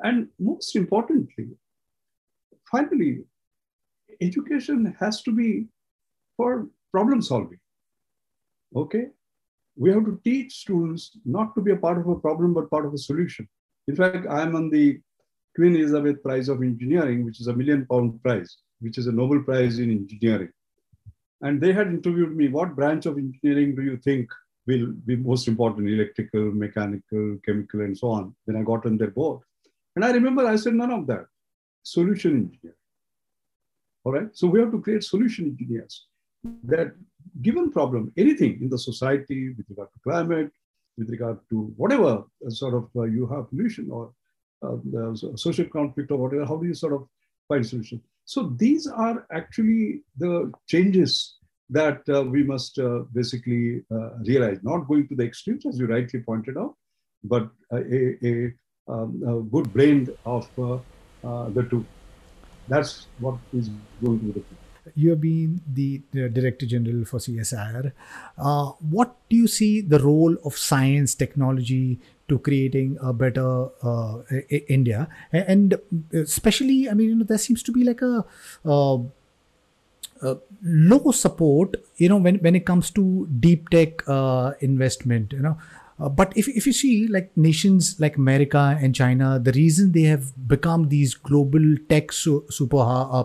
And 0.00 0.28
most 0.38 0.74
importantly, 0.76 1.48
finally, 2.74 3.24
education 4.20 4.94
has 5.00 5.22
to 5.22 5.32
be 5.40 5.66
for 6.36 6.68
problem 6.92 7.20
solving. 7.22 7.60
Okay? 8.74 9.06
We 9.76 9.90
have 9.92 10.04
to 10.04 10.20
teach 10.24 10.52
students 10.64 11.02
not 11.24 11.54
to 11.54 11.60
be 11.60 11.72
a 11.72 11.76
part 11.84 11.98
of 11.98 12.08
a 12.08 12.16
problem, 12.26 12.54
but 12.54 12.70
part 12.70 12.86
of 12.86 12.94
a 12.94 13.04
solution. 13.10 13.48
In 13.88 13.96
fact, 13.96 14.26
I'm 14.38 14.54
on 14.56 14.70
the 14.70 15.00
Queen 15.56 15.76
Elizabeth 15.76 16.22
Prize 16.22 16.48
of 16.48 16.62
Engineering, 16.62 17.24
which 17.24 17.40
is 17.40 17.48
a 17.48 17.56
million 17.60 17.86
pound 17.90 18.22
prize, 18.22 18.56
which 18.80 18.98
is 18.98 19.06
a 19.06 19.12
Nobel 19.12 19.42
Prize 19.42 19.78
in 19.78 19.90
engineering. 19.90 20.52
And 21.42 21.60
they 21.60 21.72
had 21.72 21.88
interviewed 21.88 22.34
me, 22.36 22.48
what 22.48 22.76
branch 22.76 23.06
of 23.06 23.18
engineering 23.18 23.74
do 23.76 23.82
you 23.82 23.96
think 23.98 24.30
will 24.66 24.86
be 25.08 25.16
most 25.16 25.46
important, 25.46 25.88
electrical, 25.88 26.44
mechanical, 26.64 27.38
chemical, 27.44 27.80
and 27.82 27.96
so 27.96 28.08
on, 28.08 28.34
Then 28.46 28.56
I 28.56 28.62
got 28.62 28.86
on 28.86 28.96
their 28.96 29.10
board. 29.10 29.40
And 29.94 30.04
I 30.04 30.10
remember 30.10 30.46
I 30.46 30.56
said, 30.56 30.74
none 30.74 30.90
of 30.90 31.06
that 31.08 31.26
solution 31.84 32.32
engineer. 32.32 32.76
All 34.04 34.12
right. 34.12 34.28
So 34.32 34.48
we 34.48 34.58
have 34.60 34.72
to 34.72 34.80
create 34.80 35.04
solution 35.04 35.46
engineers 35.46 36.06
that 36.64 36.92
given 37.40 37.70
problem, 37.70 38.12
anything 38.16 38.58
in 38.60 38.68
the 38.68 38.78
society 38.78 39.54
with 39.56 39.66
regard 39.70 39.88
to 39.94 40.00
climate, 40.00 40.50
with 40.98 41.08
regard 41.10 41.38
to 41.50 41.72
whatever 41.76 42.24
sort 42.48 42.74
of 42.74 42.88
uh, 42.96 43.02
you 43.04 43.26
have 43.26 43.48
pollution 43.50 43.90
or 43.90 44.12
uh, 44.62 45.14
social 45.36 45.64
conflict 45.66 46.10
or 46.10 46.18
whatever, 46.18 46.44
how 46.46 46.56
do 46.56 46.66
you 46.66 46.74
sort 46.74 46.92
of 46.92 47.06
find 47.48 47.66
solution? 47.66 48.00
So 48.24 48.54
these 48.56 48.86
are 48.86 49.26
actually 49.32 50.02
the 50.18 50.52
changes 50.66 51.36
that 51.70 52.02
uh, 52.08 52.22
we 52.22 52.42
must 52.42 52.78
uh, 52.78 53.00
basically 53.12 53.82
uh, 53.90 54.10
realize, 54.26 54.58
not 54.62 54.86
going 54.86 55.08
to 55.08 55.14
the 55.14 55.24
extremes, 55.24 55.66
as 55.66 55.78
you 55.78 55.86
rightly 55.86 56.20
pointed 56.20 56.56
out, 56.56 56.74
but 57.22 57.48
a, 57.72 58.26
a, 58.26 58.52
um, 58.86 59.22
a 59.26 59.40
good 59.42 59.72
blend 59.72 60.14
of 60.26 60.48
uh, 61.24 61.28
uh, 61.28 61.48
the 61.50 61.62
two. 61.62 61.84
That's 62.68 63.06
what 63.18 63.36
is 63.52 63.70
going 64.02 64.20
to 64.20 64.40
key. 64.40 64.44
you 64.94 65.10
have 65.10 65.20
been 65.20 65.60
the, 65.72 66.00
the 66.12 66.28
Director 66.28 66.66
General 66.66 67.04
for 67.04 67.18
CSIR. 67.18 67.92
Uh, 68.38 68.72
what 68.90 69.16
do 69.28 69.36
you 69.36 69.46
see 69.46 69.80
the 69.80 69.98
role 69.98 70.36
of 70.44 70.56
science, 70.56 71.14
technology 71.14 71.98
to 72.28 72.38
creating 72.38 72.96
a 73.02 73.12
better 73.12 73.68
uh, 73.82 74.18
India? 74.68 75.08
And 75.32 75.78
especially, 76.12 76.88
I 76.88 76.94
mean, 76.94 77.08
you 77.10 77.14
know, 77.16 77.24
there 77.24 77.38
seems 77.38 77.62
to 77.64 77.72
be 77.72 77.84
like 77.84 78.02
a 78.02 78.24
uh, 78.64 78.98
uh, 80.22 80.36
low 80.62 81.10
support 81.10 81.74
you 81.96 82.08
know 82.08 82.16
when, 82.16 82.36
when 82.36 82.54
it 82.54 82.64
comes 82.64 82.90
to 82.90 83.28
deep 83.40 83.68
tech 83.68 84.08
uh, 84.08 84.52
investment 84.60 85.32
you 85.32 85.40
know 85.40 85.58
uh, 85.98 86.08
but 86.08 86.32
if, 86.36 86.48
if 86.48 86.66
you 86.66 86.72
see 86.72 87.06
like 87.06 87.36
nations 87.36 88.00
like 88.00 88.16
America 88.16 88.76
and 88.80 88.94
China, 88.94 89.38
the 89.38 89.52
reason 89.52 89.92
they 89.92 90.02
have 90.02 90.48
become 90.48 90.88
these 90.88 91.14
global 91.14 91.76
tech 91.88 92.10
su- 92.10 92.44
super 92.50 92.78
uh, 92.78 93.24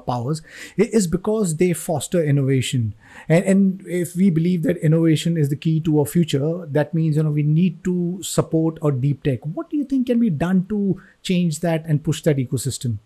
is 0.77 1.07
because 1.07 1.57
they 1.57 1.73
foster 1.73 2.23
innovation. 2.23 2.93
And, 3.27 3.45
and 3.45 3.87
if 3.87 4.15
we 4.15 4.29
believe 4.29 4.61
that 4.63 4.77
innovation 4.77 5.35
is 5.35 5.49
the 5.49 5.55
key 5.55 5.79
to 5.81 5.99
our 5.99 6.05
future, 6.05 6.67
that 6.67 6.93
means 6.93 7.15
you 7.15 7.23
know 7.23 7.31
we 7.31 7.43
need 7.43 7.83
to 7.85 8.21
support 8.21 8.77
our 8.83 8.91
deep 8.91 9.23
tech. 9.23 9.39
What 9.43 9.69
do 9.71 9.77
you 9.77 9.83
think 9.83 10.07
can 10.07 10.19
be 10.19 10.29
done 10.29 10.67
to 10.67 11.01
change 11.23 11.61
that 11.61 11.85
and 11.85 12.03
push 12.03 12.21
that 12.23 12.37
ecosystem? 12.37 12.99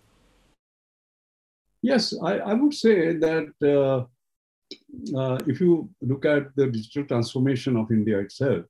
Yes, 1.81 2.13
I, 2.21 2.37
I 2.39 2.53
would 2.53 2.73
say 2.73 3.17
that 3.17 3.47
uh, 3.61 5.17
uh, 5.17 5.37
if 5.47 5.59
you 5.59 5.89
look 6.01 6.25
at 6.25 6.55
the 6.55 6.67
digital 6.67 7.05
transformation 7.05 7.75
of 7.77 7.91
India 7.91 8.19
itself, 8.19 8.65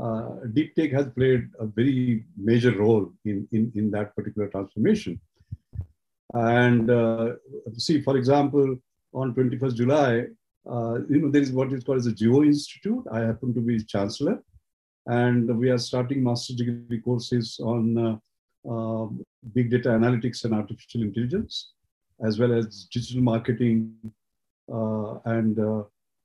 uh, 0.00 0.30
deep 0.52 0.74
tech 0.74 0.90
has 0.90 1.06
played 1.08 1.48
a 1.60 1.66
very 1.66 2.24
major 2.36 2.76
role 2.76 3.12
in, 3.24 3.46
in, 3.52 3.70
in 3.74 3.90
that 3.92 4.14
particular 4.16 4.48
transformation. 4.48 5.20
And 6.32 6.90
uh, 6.90 7.34
see, 7.76 8.02
for 8.02 8.16
example, 8.16 8.76
on 9.12 9.34
21st 9.34 9.74
July, 9.74 10.26
uh, 10.68 10.98
you 11.08 11.20
know, 11.20 11.30
there 11.30 11.42
is 11.42 11.52
what 11.52 11.72
is 11.72 11.84
called 11.84 11.98
as 11.98 12.06
a 12.06 12.12
Jio 12.12 12.44
Institute. 12.44 13.04
I 13.12 13.20
happen 13.20 13.54
to 13.54 13.60
be 13.60 13.82
chancellor, 13.84 14.42
and 15.06 15.58
we 15.58 15.70
are 15.70 15.78
starting 15.78 16.24
master 16.24 16.54
degree 16.54 17.00
courses 17.00 17.60
on 17.62 17.98
uh, 17.98 18.68
uh, 18.68 19.06
big 19.52 19.70
data 19.70 19.90
analytics 19.90 20.44
and 20.44 20.54
artificial 20.54 21.02
intelligence, 21.02 21.72
as 22.24 22.38
well 22.38 22.52
as 22.52 22.88
digital 22.90 23.22
marketing 23.22 23.94
uh, 24.72 25.18
and 25.26 25.58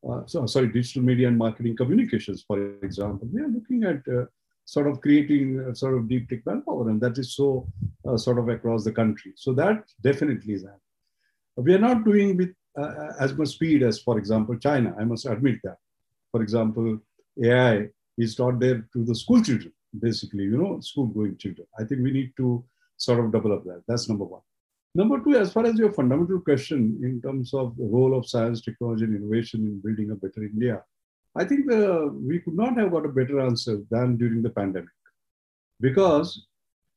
uh, 0.08 0.22
so, 0.26 0.46
sorry, 0.46 0.68
digital 0.68 1.02
media 1.02 1.28
and 1.28 1.38
marketing 1.38 1.76
communications, 1.76 2.44
for 2.48 2.76
example. 2.84 3.28
We 3.32 3.42
are 3.42 3.48
looking 3.48 3.84
at 3.84 4.02
uh, 4.08 4.26
sort 4.66 4.88
of 4.88 5.02
creating 5.02 5.60
uh, 5.60 5.74
sort 5.74 5.96
of 5.96 6.08
deep 6.08 6.30
tech 6.30 6.46
manpower, 6.46 6.90
and 6.90 7.02
that 7.02 7.18
is 7.18 7.36
so 7.36 7.68
uh, 8.08 8.16
sort 8.18 8.40
of 8.40 8.48
across 8.50 8.84
the 8.84 8.92
country. 8.92 9.34
So 9.36 9.54
that 9.54 9.84
definitely 10.02 10.54
is 10.54 10.64
that. 10.64 10.80
We 11.58 11.74
are 11.74 11.80
not 11.80 12.06
doing 12.06 12.38
with 12.38 12.54
uh, 12.78 13.14
as 13.20 13.34
much 13.34 13.50
speed 13.50 13.84
as, 13.84 14.00
for 14.00 14.18
example, 14.18 14.56
China. 14.58 14.96
I 14.98 15.04
must 15.04 15.26
admit 15.26 15.60
that. 15.64 15.78
For 16.32 16.42
example, 16.42 17.00
AI 17.44 17.90
is 18.18 18.36
taught 18.36 18.60
there 18.60 18.88
to 18.94 19.04
the 19.04 19.16
school 19.16 19.42
children, 19.42 19.74
basically, 20.00 20.44
you 20.44 20.58
know, 20.58 20.80
school 20.80 21.08
going 21.08 21.36
children. 21.38 21.68
I 21.78 21.84
think 21.84 22.02
we 22.02 22.12
need 22.12 22.34
to 22.38 22.64
sort 22.96 23.20
of 23.20 23.32
develop 23.32 23.64
that. 23.66 23.84
That's 23.88 24.08
number 24.08 24.26
one. 24.26 24.42
Number 24.96 25.20
two, 25.24 25.36
as 25.36 25.54
far 25.54 25.66
as 25.66 25.78
your 25.78 25.92
fundamental 25.92 26.40
question 26.40 27.00
in 27.04 27.22
terms 27.22 27.54
of 27.54 27.78
the 27.78 27.86
role 27.86 28.18
of 28.18 28.28
science, 28.28 28.62
technology, 28.62 29.04
and 29.04 29.16
innovation 29.16 29.62
in 29.62 29.80
building 29.80 30.12
a 30.12 30.16
better 30.16 30.44
India, 30.44 30.84
I 31.36 31.46
think 31.46 31.68
we 31.68 32.40
could 32.40 32.56
not 32.56 32.78
have 32.78 32.92
got 32.92 33.06
a 33.06 33.10
better 33.10 33.40
answer 33.40 33.82
than 33.92 34.18
during 34.18 34.42
the 34.42 34.50
pandemic. 34.50 34.90
Because 35.80 36.48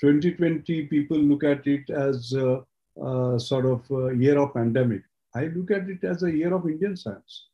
2020, 0.00 0.86
people 0.86 1.18
look 1.18 1.44
at 1.44 1.66
it 1.66 1.90
as 1.90 2.32
a, 2.32 2.64
a 3.00 3.38
sort 3.38 3.66
of 3.66 3.88
a 3.90 4.16
year 4.16 4.38
of 4.38 4.54
pandemic. 4.54 5.02
I 5.34 5.46
look 5.46 5.70
at 5.70 5.88
it 5.88 6.02
as 6.02 6.22
a 6.22 6.30
year 6.30 6.52
of 6.54 6.66
Indian 6.66 6.96
science. 6.96 7.48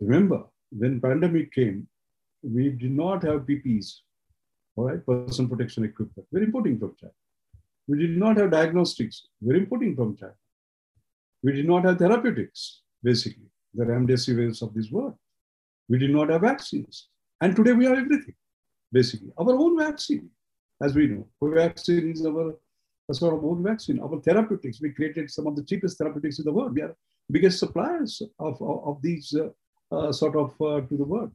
Remember, 0.00 0.44
when 0.70 1.00
pandemic 1.00 1.52
came, 1.52 1.86
we 2.42 2.70
did 2.70 2.90
not 2.90 3.22
have 3.22 3.42
PPEs, 3.42 4.00
all 4.74 4.88
right, 4.88 5.06
personal 5.06 5.48
protection 5.48 5.84
equipment. 5.84 6.26
very 6.32 6.46
important 6.46 6.80
from 6.80 6.94
China. 7.00 7.12
We 7.88 7.98
did 7.98 8.16
not 8.16 8.36
have 8.36 8.50
diagnostics. 8.50 9.26
We're 9.40 9.56
importing 9.56 9.96
from 9.96 10.16
China. 10.16 10.34
We 11.42 11.52
did 11.52 11.66
not 11.66 11.84
have 11.84 11.98
therapeutics, 11.98 12.82
basically, 13.02 13.48
the 13.74 13.84
remdesivir 13.84 14.62
of 14.62 14.74
this 14.74 14.90
world. 14.90 15.14
We 15.88 15.98
did 15.98 16.10
not 16.10 16.28
have 16.30 16.42
vaccines. 16.42 17.08
And 17.40 17.56
today 17.56 17.72
we 17.72 17.86
have 17.86 17.98
everything, 17.98 18.34
basically. 18.92 19.32
Our 19.36 19.52
own 19.52 19.76
vaccine, 19.78 20.30
as 20.80 20.94
we 20.94 21.08
know. 21.08 21.26
Our 21.42 21.54
vaccine 21.54 22.12
is 22.12 22.24
our 22.24 22.54
sort 23.10 23.34
of 23.34 23.44
own 23.44 23.62
vaccine. 23.62 24.00
Our 24.00 24.20
therapeutics, 24.20 24.80
we 24.80 24.90
created 24.90 25.30
some 25.30 25.46
of 25.48 25.56
the 25.56 25.64
cheapest 25.64 25.98
therapeutics 25.98 26.38
in 26.38 26.44
the 26.44 26.52
world. 26.52 26.74
We 26.74 26.82
are 26.82 26.94
biggest 27.30 27.58
suppliers 27.58 28.22
of, 28.38 28.62
of, 28.62 28.84
of 28.86 29.02
these 29.02 29.34
uh, 29.34 29.48
uh, 29.94 30.12
sort 30.12 30.36
of 30.36 30.50
uh, 30.60 30.80
to 30.86 30.96
the 30.96 31.04
world. 31.04 31.32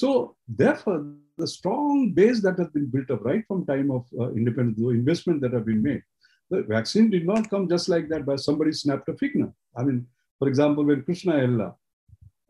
So 0.00 0.34
therefore, 0.48 1.06
the 1.38 1.46
strong 1.46 2.10
base 2.14 2.42
that 2.42 2.58
has 2.58 2.66
been 2.70 2.86
built 2.86 3.12
up 3.12 3.24
right 3.24 3.44
from 3.46 3.64
time 3.64 3.92
of 3.92 4.04
uh, 4.18 4.30
independence, 4.32 4.76
the 4.76 4.88
investment 4.88 5.40
that 5.42 5.52
have 5.52 5.66
been 5.66 5.84
made, 5.84 6.02
the 6.50 6.64
vaccine 6.64 7.10
did 7.10 7.24
not 7.24 7.48
come 7.48 7.68
just 7.68 7.88
like 7.88 8.08
that 8.08 8.26
by 8.26 8.34
somebody 8.34 8.72
snapped 8.72 9.08
a 9.08 9.16
fig 9.16 9.34
I 9.76 9.84
mean, 9.84 10.04
for 10.40 10.48
example, 10.48 10.84
when 10.84 11.04
Krishna 11.04 11.34
Ella 11.44 11.76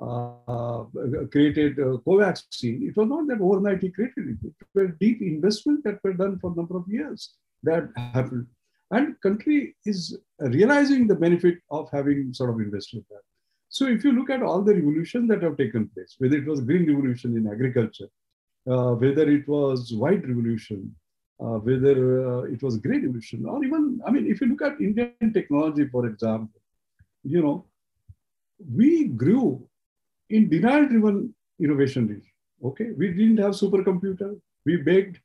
uh, 0.00 0.84
created 1.30 1.78
uh, 1.78 1.98
Covaxin, 2.06 2.88
it 2.88 2.96
was 2.96 3.08
not 3.10 3.26
that 3.28 3.42
overnight 3.42 3.82
he 3.82 3.90
created 3.90 4.24
it. 4.32 4.38
It 4.48 4.54
was 4.74 4.90
deep 4.98 5.20
investment 5.20 5.84
that 5.84 5.98
were 6.02 6.14
done 6.14 6.38
for 6.38 6.50
a 6.50 6.54
number 6.54 6.78
of 6.78 6.88
years 6.88 7.34
that 7.62 7.90
happened. 7.94 8.46
And 8.90 9.20
country 9.20 9.76
is 9.84 10.18
realizing 10.38 11.06
the 11.06 11.14
benefit 11.14 11.58
of 11.70 11.90
having 11.92 12.32
sort 12.32 12.48
of 12.48 12.60
invested 12.60 13.04
that. 13.10 13.20
So 13.76 13.86
if 13.88 14.04
you 14.04 14.12
look 14.12 14.30
at 14.30 14.40
all 14.40 14.62
the 14.62 14.72
revolutions 14.72 15.28
that 15.30 15.42
have 15.42 15.56
taken 15.56 15.88
place, 15.88 16.14
whether 16.18 16.36
it 16.36 16.46
was 16.46 16.60
green 16.60 16.86
revolution 16.88 17.36
in 17.36 17.48
agriculture, 17.52 18.06
uh, 18.70 18.92
whether 18.92 19.28
it 19.28 19.48
was 19.48 19.92
white 19.92 20.22
revolution, 20.28 20.94
uh, 21.40 21.58
whether 21.68 21.94
uh, 22.24 22.42
it 22.42 22.62
was 22.62 22.76
grey 22.76 22.98
revolution, 22.98 23.44
or 23.46 23.64
even, 23.64 24.00
I 24.06 24.12
mean, 24.12 24.30
if 24.30 24.40
you 24.40 24.46
look 24.46 24.62
at 24.62 24.80
Indian 24.80 25.32
technology, 25.32 25.88
for 25.88 26.06
example, 26.06 26.60
you 27.24 27.42
know, 27.42 27.64
we 28.72 29.08
grew 29.08 29.68
in 30.30 30.48
denial-driven 30.48 31.34
innovation 31.58 32.06
region. 32.06 32.30
Okay, 32.64 32.92
we 32.96 33.08
didn't 33.08 33.38
have 33.38 33.54
supercomputer. 33.54 34.40
We 34.64 34.76
begged 34.76 35.18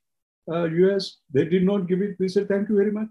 uh, 0.51 0.63
US. 0.63 1.17
They 1.31 1.45
did 1.45 1.63
not 1.65 1.87
give 1.87 2.01
it. 2.01 2.15
We 2.17 2.27
said 2.27 2.47
thank 2.47 2.67
you 2.67 2.77
very 2.77 2.91
much. 2.91 3.09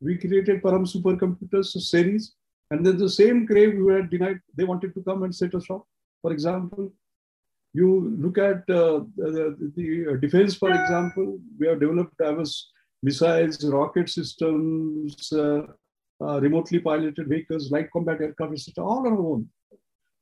We 0.00 0.16
created 0.16 0.62
Param 0.62 0.86
supercomputers 0.86 1.72
series, 1.72 2.35
and 2.70 2.84
then 2.84 2.96
the 2.98 3.08
same 3.08 3.46
Cray 3.46 3.68
we 3.68 3.82
were 3.82 4.02
denied. 4.02 4.40
They 4.56 4.64
wanted 4.64 4.94
to 4.94 5.02
come 5.02 5.22
and 5.22 5.34
set 5.34 5.54
a 5.54 5.60
shop, 5.60 5.86
for 6.22 6.32
example. 6.32 6.92
You 7.72 8.16
look 8.18 8.38
at 8.38 8.58
uh, 8.70 9.04
the, 9.16 9.72
the, 9.76 10.18
defense, 10.20 10.56
for 10.56 10.70
example, 10.70 11.38
we 11.58 11.66
have 11.66 11.80
developed 11.80 12.16
diverse 12.16 12.70
missiles, 13.02 13.62
rocket 13.64 14.08
systems, 14.08 15.30
uh, 15.32 15.66
uh, 16.20 16.40
remotely 16.40 16.78
piloted 16.78 17.28
vehicles, 17.28 17.70
light 17.70 17.90
combat 17.92 18.20
aircraft, 18.20 18.54
etc., 18.54 18.84
all 18.84 19.06
on 19.06 19.12
our 19.12 19.18
own. 19.18 19.48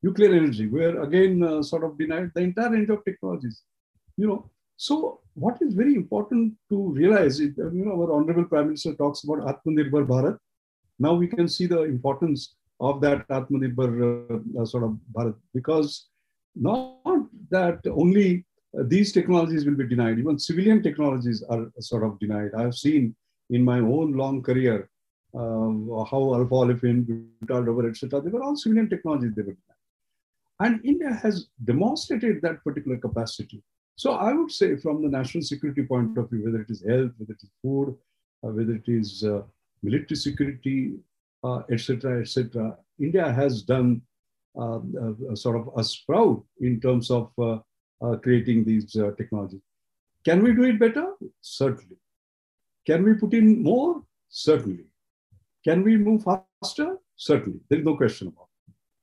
Nuclear 0.03 0.35
energy, 0.35 0.67
where 0.67 1.01
again 1.03 1.43
uh, 1.43 1.63
sort 1.63 1.85
of 1.85 1.97
denied 1.97 2.31
the 2.35 2.43
entire 2.43 2.71
range 2.71 2.91
of 2.91 3.05
technologies. 3.05 3.63
You 4.17 4.27
know, 4.27 4.51
so 4.77 5.21
what 5.35 5.59
is 5.63 5.75
very 5.75 5.95
important 5.95 6.55
to 6.71 6.93
realize, 6.93 7.41
is, 7.41 7.57
you 7.57 7.85
know, 7.85 8.03
our 8.03 8.13
honorable 8.13 8.45
prime 8.45 8.67
minister 8.67 8.95
talks 8.95 9.25
about 9.25 9.39
Atmanirbhar 9.39 10.07
Bharat. 10.07 10.39
Now 11.05 11.15
we 11.23 11.27
can 11.27 11.49
see 11.49 11.67
the 11.67 11.83
importance 11.83 12.55
of 12.81 13.01
that 13.03 13.29
Atmanirbhar 13.29 13.91
uh, 14.61 14.65
sort 14.65 14.85
of 14.85 14.93
Bharat 15.15 15.37
because 15.53 16.09
not 16.55 17.27
that 17.51 17.81
only 18.03 18.45
uh, 18.79 18.85
these 18.87 19.13
technologies 19.13 19.65
will 19.67 19.79
be 19.83 19.87
denied, 19.87 20.19
even 20.19 20.39
civilian 20.39 20.83
technologies 20.83 21.43
are 21.51 21.63
sort 21.81 22.05
of 22.05 22.19
denied. 22.19 22.51
I've 22.57 22.75
seen 22.75 23.15
in 23.51 23.63
my 23.65 23.79
own 23.79 24.13
long 24.23 24.43
career 24.43 24.89
uh, 25.35 26.05
how 26.11 26.23
alpha 26.39 26.57
olefin, 26.63 26.99
butyl 27.41 27.89
etc. 27.89 28.21
They 28.21 28.31
were 28.31 28.43
all 28.43 28.57
civilian 28.57 28.89
technologies 28.89 29.33
they 29.35 29.43
were 29.43 29.59
denied. 29.63 29.85
And 30.61 30.85
India 30.85 31.13
has 31.23 31.49
demonstrated 31.65 32.41
that 32.43 32.63
particular 32.65 32.97
capacity. 32.97 33.63
So 33.97 34.13
I 34.13 34.33
would 34.33 34.51
say 34.51 34.77
from 34.77 35.03
the 35.03 35.09
national 35.09 35.43
security 35.43 35.83
point 35.83 36.17
of 36.17 36.31
view, 36.31 36.45
whether 36.45 36.63
it 36.63 36.71
is 36.71 36.85
health, 36.89 37.13
whether 37.19 37.33
it 37.33 37.43
is 37.43 37.51
food, 37.63 37.97
uh, 38.45 38.51
whether 38.57 38.75
it 38.75 38.89
is 38.89 39.25
uh, 39.25 39.43
military 39.85 40.17
security, 40.17 40.95
etc., 41.71 42.19
uh, 42.19 42.21
etc., 42.21 42.77
India 42.99 43.31
has 43.33 43.63
done 43.63 44.01
um, 44.57 44.95
uh, 44.97 45.33
uh, 45.33 45.37
sort 45.37 45.57
of 45.57 45.77
us 45.77 45.97
proud 45.97 46.43
in 46.61 46.81
terms 46.81 47.11
of 47.11 47.33
creating 48.23 48.65
these 48.65 48.93
technologies. 49.17 49.61
Can 50.25 50.43
we 50.43 50.55
do 50.55 50.65
it 50.65 50.79
better? 50.79 51.07
Certainly. 51.41 51.97
Can 52.87 53.03
we 53.03 53.15
put 53.15 53.35
in 53.35 53.63
more? 53.63 54.03
Certainly. 54.29 54.85
Can 55.65 55.83
we 55.83 55.97
move 55.97 56.23
faster? 56.25 56.99
Certainly. 57.17 57.61
There 57.69 57.79
is 57.79 57.85
no 57.85 57.97
question 57.97 58.29
about 58.29 58.49
it. 58.51 58.54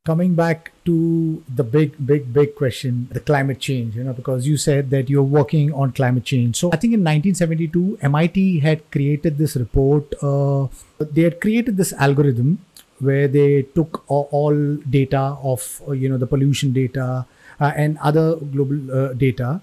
Coming 0.04 0.34
back 0.34 0.72
to 0.86 1.44
the 1.48 1.64
big, 1.64 1.94
big, 2.04 2.34
big 2.34 2.56
question, 2.56 3.08
the 3.12 3.20
climate 3.20 3.60
change, 3.60 3.96
you 3.96 4.04
know, 4.04 4.14
because 4.14 4.48
you 4.48 4.58
said 4.58 4.90
that 4.90 5.12
you're 5.12 5.22
working 5.22 5.72
on 5.74 5.92
climate 5.92 6.24
change. 6.24 6.56
So 6.56 6.70
I 6.70 6.78
think 6.78 6.96
in 6.96 7.02
1972, 7.02 8.00
MIT 8.02 8.62
had 8.62 8.90
created 8.90 9.38
this 9.38 9.56
report. 9.56 10.12
Uh, 10.24 10.70
they 11.00 11.22
had 11.22 11.40
created 11.40 11.78
this 11.78 11.94
algorithm 11.94 12.66
where 12.98 13.28
they 13.28 13.62
took 13.62 14.04
all, 14.08 14.78
data 14.90 15.38
of 15.44 15.84
uh, 15.88 15.92
you 15.92 16.10
know 16.10 16.18
the 16.18 16.26
pollution 16.26 16.74
data 16.74 17.28
uh, 17.60 17.72
and 17.76 18.00
other 18.00 18.38
global 18.38 18.80
uh, 18.92 19.14
data, 19.14 19.62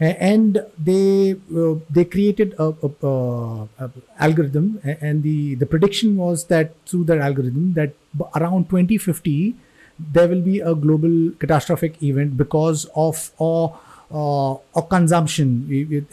and 0.00 0.64
they 0.78 1.32
uh, 1.54 1.74
they 1.90 2.06
created 2.06 2.54
a, 2.58 2.72
a, 2.82 3.68
a, 3.82 3.90
algorithm, 4.18 4.80
and 4.82 5.22
the 5.22 5.56
the 5.56 5.66
prediction 5.66 6.16
was 6.16 6.46
that 6.46 6.72
through 6.86 7.04
that 7.04 7.18
algorithm 7.18 7.74
that 7.74 7.92
around 8.34 8.70
2050 8.70 9.56
there 9.98 10.28
will 10.28 10.40
be 10.40 10.60
a 10.60 10.74
global 10.74 11.30
catastrophic 11.38 12.02
event 12.02 12.36
because 12.36 12.86
of 12.94 13.30
a 13.40 13.68
uh, 14.12 14.56
a 14.76 14.82
consumption, 14.82 16.06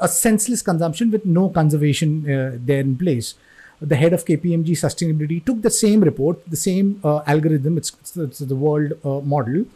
a 0.00 0.08
senseless 0.08 0.62
consumption 0.62 1.10
with 1.10 1.26
no 1.26 1.50
conservation 1.50 2.30
uh, 2.30 2.56
there 2.58 2.80
in 2.80 2.96
place. 2.96 3.34
The 3.80 3.96
head 3.96 4.12
of 4.12 4.24
KPMG 4.24 4.70
sustainability 4.70 5.44
took 5.44 5.60
the 5.60 5.70
same 5.70 6.00
report, 6.00 6.38
the 6.48 6.56
same 6.56 7.00
uh, 7.04 7.20
algorithm, 7.26 7.76
it's, 7.76 7.92
it's, 8.16 8.38
the 8.38 8.54
world 8.54 8.92
uh, 9.04 9.20
model. 9.20 9.66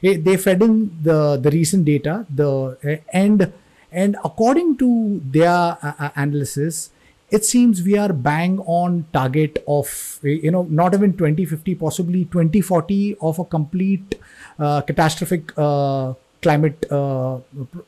They 0.00 0.36
fed 0.36 0.62
in 0.62 0.96
the, 1.02 1.36
the 1.36 1.50
recent 1.50 1.84
data, 1.84 2.24
the 2.30 2.78
eh, 2.84 2.98
and 3.12 3.52
and 3.90 4.16
according 4.24 4.76
to 4.78 5.20
their 5.24 5.78
uh, 5.82 6.10
analysis, 6.16 6.90
it 7.30 7.44
seems 7.44 7.82
we 7.82 7.96
are 7.98 8.12
bang 8.12 8.58
on 8.60 9.04
target 9.12 9.62
of 9.66 10.18
you 10.22 10.50
know 10.50 10.62
not 10.70 10.94
even 10.94 11.12
2050 11.16 11.74
possibly 11.74 12.24
2040 12.26 13.16
of 13.20 13.38
a 13.38 13.44
complete 13.44 14.14
uh, 14.58 14.80
catastrophic 14.82 15.52
uh, 15.56 16.14
climate 16.42 16.86
uh, 16.90 17.38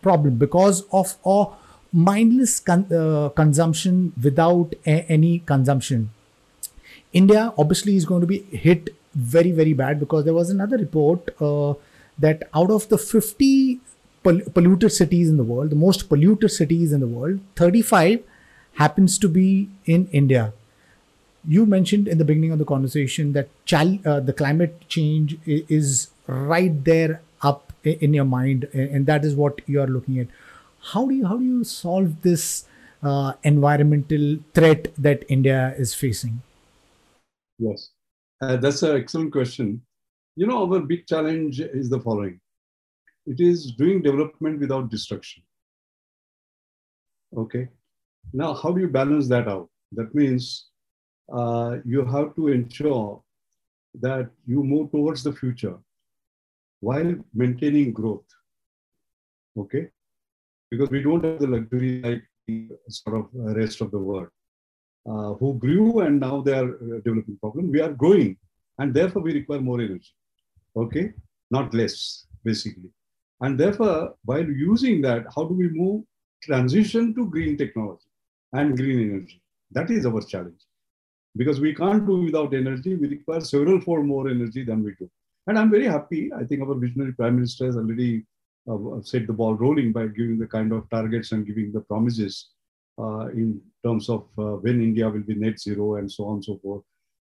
problem 0.03 0.37
because 0.37 0.85
of 0.93 1.15
a 1.25 1.47
mindless 1.93 2.59
con- 2.61 2.93
uh, 2.93 3.29
consumption 3.31 4.13
without 4.23 4.75
a- 4.87 5.05
any 5.09 5.39
consumption. 5.41 6.11
India 7.13 7.53
obviously 7.59 7.97
is 7.97 8.05
going 8.05 8.21
to 8.21 8.27
be 8.27 8.41
hit 8.53 8.95
very, 9.15 9.51
very 9.53 9.73
bad 9.73 9.99
because 9.99 10.25
there 10.25 10.35
was 10.35 10.51
another 10.51 10.77
report 10.77 11.29
uh, 11.41 11.75
that 12.19 12.49
out 12.55 12.71
of 12.71 12.89
the 12.89 12.99
50 12.99 13.81
pol- 14.23 14.41
polluted 14.55 14.93
cities 14.93 15.29
in 15.29 15.37
the 15.37 15.45
world, 15.45 15.71
the 15.71 15.77
most 15.77 16.09
polluted 16.09 16.51
cities 16.51 16.93
in 16.93 17.01
the 17.01 17.07
world, 17.07 17.41
35 17.57 18.23
happens 18.79 19.19
to 19.19 19.29
be 19.29 19.69
in 19.87 20.09
India. 20.13 20.53
You 21.47 21.67
mentioned 21.67 22.09
in 22.09 22.19
the 22.19 22.25
beginning 22.25 22.53
of 22.53 22.59
the 22.59 22.65
conversation 22.65 23.33
that 23.33 23.49
chal- 23.65 23.99
uh, 24.07 24.21
the 24.21 24.33
climate 24.33 24.89
change 24.89 25.37
is 25.47 26.09
right 26.27 26.85
there 26.85 27.21
up 27.43 27.73
in 27.85 28.15
your 28.15 28.25
mind 28.25 28.69
and 28.73 29.07
that 29.07 29.25
is 29.25 29.35
what 29.35 29.61
you 29.67 29.81
are 29.81 29.87
looking 29.87 30.19
at. 30.21 30.29
How 30.93 31.07
do 31.09 31.15
you 31.15 31.27
how 31.27 31.37
do 31.37 31.45
you 31.45 31.65
solve 31.65 32.23
this 32.23 32.67
uh, 33.03 33.33
environmental 33.43 34.39
threat 34.55 34.89
that 35.07 35.25
india 35.29 35.75
is 35.79 35.95
facing? 35.95 36.43
Yes. 37.59 37.91
Uh, 38.41 38.57
that's 38.57 38.83
an 38.83 38.97
excellent 38.97 39.33
question. 39.33 39.81
You 40.37 40.47
know 40.47 40.59
our 40.67 40.81
big 40.81 41.07
challenge 41.07 41.61
is 41.61 41.91
the 41.91 42.01
following. 42.01 42.39
It 43.27 43.41
is 43.41 43.73
doing 43.73 44.03
development 44.03 44.61
without 44.61 44.91
destruction. 44.91 45.43
Okay 47.37 47.69
now 48.33 48.53
how 48.55 48.71
do 48.73 48.81
you 48.81 48.89
balance 48.89 49.29
that 49.29 49.49
out 49.49 49.69
that 49.93 50.15
means 50.15 50.71
uh, 51.33 51.77
you 51.85 52.05
have 52.05 52.35
to 52.37 52.49
ensure 52.49 53.23
that 53.95 54.31
you 54.47 54.63
move 54.63 54.91
towards 54.91 55.23
the 55.23 55.33
future 55.33 55.77
while 56.81 57.15
maintaining 57.35 57.93
growth. 57.93 58.27
Okay? 59.57 59.89
Because 60.71 60.91
we 60.91 61.03
don't 61.03 61.25
have 61.25 61.41
the 61.41 61.47
luxury 61.47 62.01
like 62.03 62.23
the 62.47 62.69
sort 62.89 63.17
of 63.17 63.29
rest 63.33 63.81
of 63.81 63.91
the 63.91 63.99
world 63.99 64.29
uh, 65.07 65.35
who 65.35 65.55
grew 65.55 66.01
and 66.01 66.21
now 66.21 66.41
they 66.41 66.53
are 66.53 66.75
uh, 66.75 67.01
developing 67.05 67.39
problem. 67.41 67.71
We 67.71 67.81
are 67.81 67.93
growing 67.93 68.37
and 68.79 68.95
therefore 68.95 69.23
we 69.23 69.33
require 69.33 69.61
more 69.61 69.81
energy. 69.81 70.13
Okay? 70.77 71.13
Not 71.51 71.75
less, 71.75 72.27
basically. 72.45 72.91
And 73.41 73.59
therefore, 73.59 74.15
while 74.25 74.45
using 74.47 75.01
that, 75.03 75.25
how 75.35 75.45
do 75.45 75.55
we 75.55 75.69
move 75.69 76.05
transition 76.43 77.15
to 77.15 77.29
green 77.29 77.57
technology 77.57 78.08
and 78.53 78.77
green 78.77 79.11
energy? 79.11 79.43
That 79.71 79.91
is 79.91 80.07
our 80.07 80.21
challenge. 80.23 80.63
Because 81.37 81.61
we 81.61 81.75
can't 81.75 82.07
do 82.07 82.23
without 82.23 82.55
energy, 82.55 82.95
we 82.97 83.09
require 83.09 83.41
several 83.41 83.81
fold 83.81 84.07
more 84.07 84.29
energy 84.29 84.65
than 84.65 84.83
we 84.83 84.95
do. 84.99 85.11
And 85.47 85.59
I'm 85.59 85.71
very 85.71 85.87
happy. 85.87 86.31
I 86.33 86.45
think 86.45 86.63
our 86.63 86.75
visionary 86.75 87.13
prime 87.13 87.37
minister 87.37 87.67
has 87.67 87.77
already 87.77 88.25
uh, 88.71 89.01
set 89.03 89.27
the 89.27 89.33
ball 89.33 89.55
rolling 89.55 89.93
by 89.93 90.07
giving 90.09 90.39
the 90.39 90.47
kind 90.47 90.73
of 90.73 90.89
targets 90.91 91.33
and 91.33 91.47
giving 91.47 91.73
the 91.73 91.81
promises 91.81 92.51
uh, 92.99 93.29
in 93.29 93.61
terms 93.85 94.09
of 94.09 94.27
uh, 94.39 94.57
when 94.65 94.83
India 94.83 95.09
will 95.09 95.23
be 95.23 95.35
net 95.35 95.59
zero 95.59 95.97
and 95.97 96.11
so 96.11 96.27
on 96.27 96.35
and 96.35 96.45
so 96.45 96.59
forth. 96.63 96.83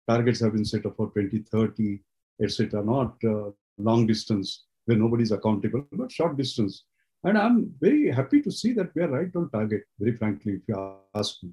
Targets 0.07 0.39
have 0.41 0.53
been 0.53 0.65
set 0.65 0.85
up 0.85 0.97
for 0.97 1.07
2030, 1.07 1.99
etc. 2.43 2.83
Not 2.83 3.15
uh, 3.23 3.51
long 3.77 4.05
distance 4.05 4.65
where 4.85 4.97
nobody 4.97 5.23
is 5.23 5.31
accountable, 5.31 5.85
but 5.91 6.11
short 6.11 6.37
distance. 6.37 6.83
And 7.23 7.37
I'm 7.37 7.73
very 7.79 8.09
happy 8.09 8.41
to 8.41 8.51
see 8.51 8.73
that 8.73 8.93
we 8.95 9.03
are 9.03 9.07
right 9.07 9.29
on 9.35 9.49
target, 9.51 9.83
very 9.99 10.17
frankly, 10.17 10.53
if 10.53 10.61
you 10.67 10.95
ask 11.13 11.43
me. 11.43 11.51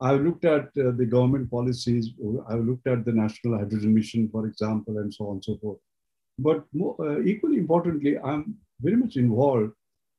I've 0.00 0.22
looked 0.22 0.44
at 0.44 0.64
uh, 0.78 0.90
the 0.96 1.06
government 1.06 1.50
policies, 1.50 2.10
I've 2.48 2.64
looked 2.64 2.86
at 2.86 3.04
the 3.04 3.12
National 3.12 3.58
Hydrogen 3.58 3.94
Mission, 3.94 4.28
for 4.32 4.46
example, 4.46 4.98
and 4.98 5.12
so 5.12 5.26
on 5.26 5.32
and 5.34 5.44
so 5.44 5.56
forth. 5.58 5.78
But 6.38 6.64
more, 6.72 6.96
uh, 6.98 7.20
equally 7.20 7.58
importantly, 7.58 8.18
I'm 8.18 8.56
very 8.80 8.96
much 8.96 9.16
involved 9.16 9.72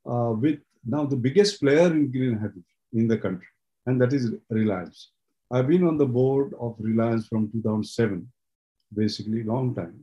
uh, 0.09 0.33
with 0.39 0.59
now 0.85 1.05
the 1.05 1.17
biggest 1.17 1.59
player 1.59 1.87
in 1.87 2.11
green 2.11 2.35
hydrogen 2.35 2.63
in 2.93 3.07
the 3.07 3.17
country, 3.17 3.47
and 3.87 3.99
that 3.99 4.13
is 4.13 4.31
Reliance. 4.49 5.11
I've 5.51 5.67
been 5.67 5.85
on 5.85 5.97
the 5.97 6.05
board 6.05 6.53
of 6.61 6.75
Reliance 6.79 7.27
from 7.27 7.51
2007, 7.51 8.31
basically 8.95 9.43
long 9.43 9.75
time, 9.75 9.99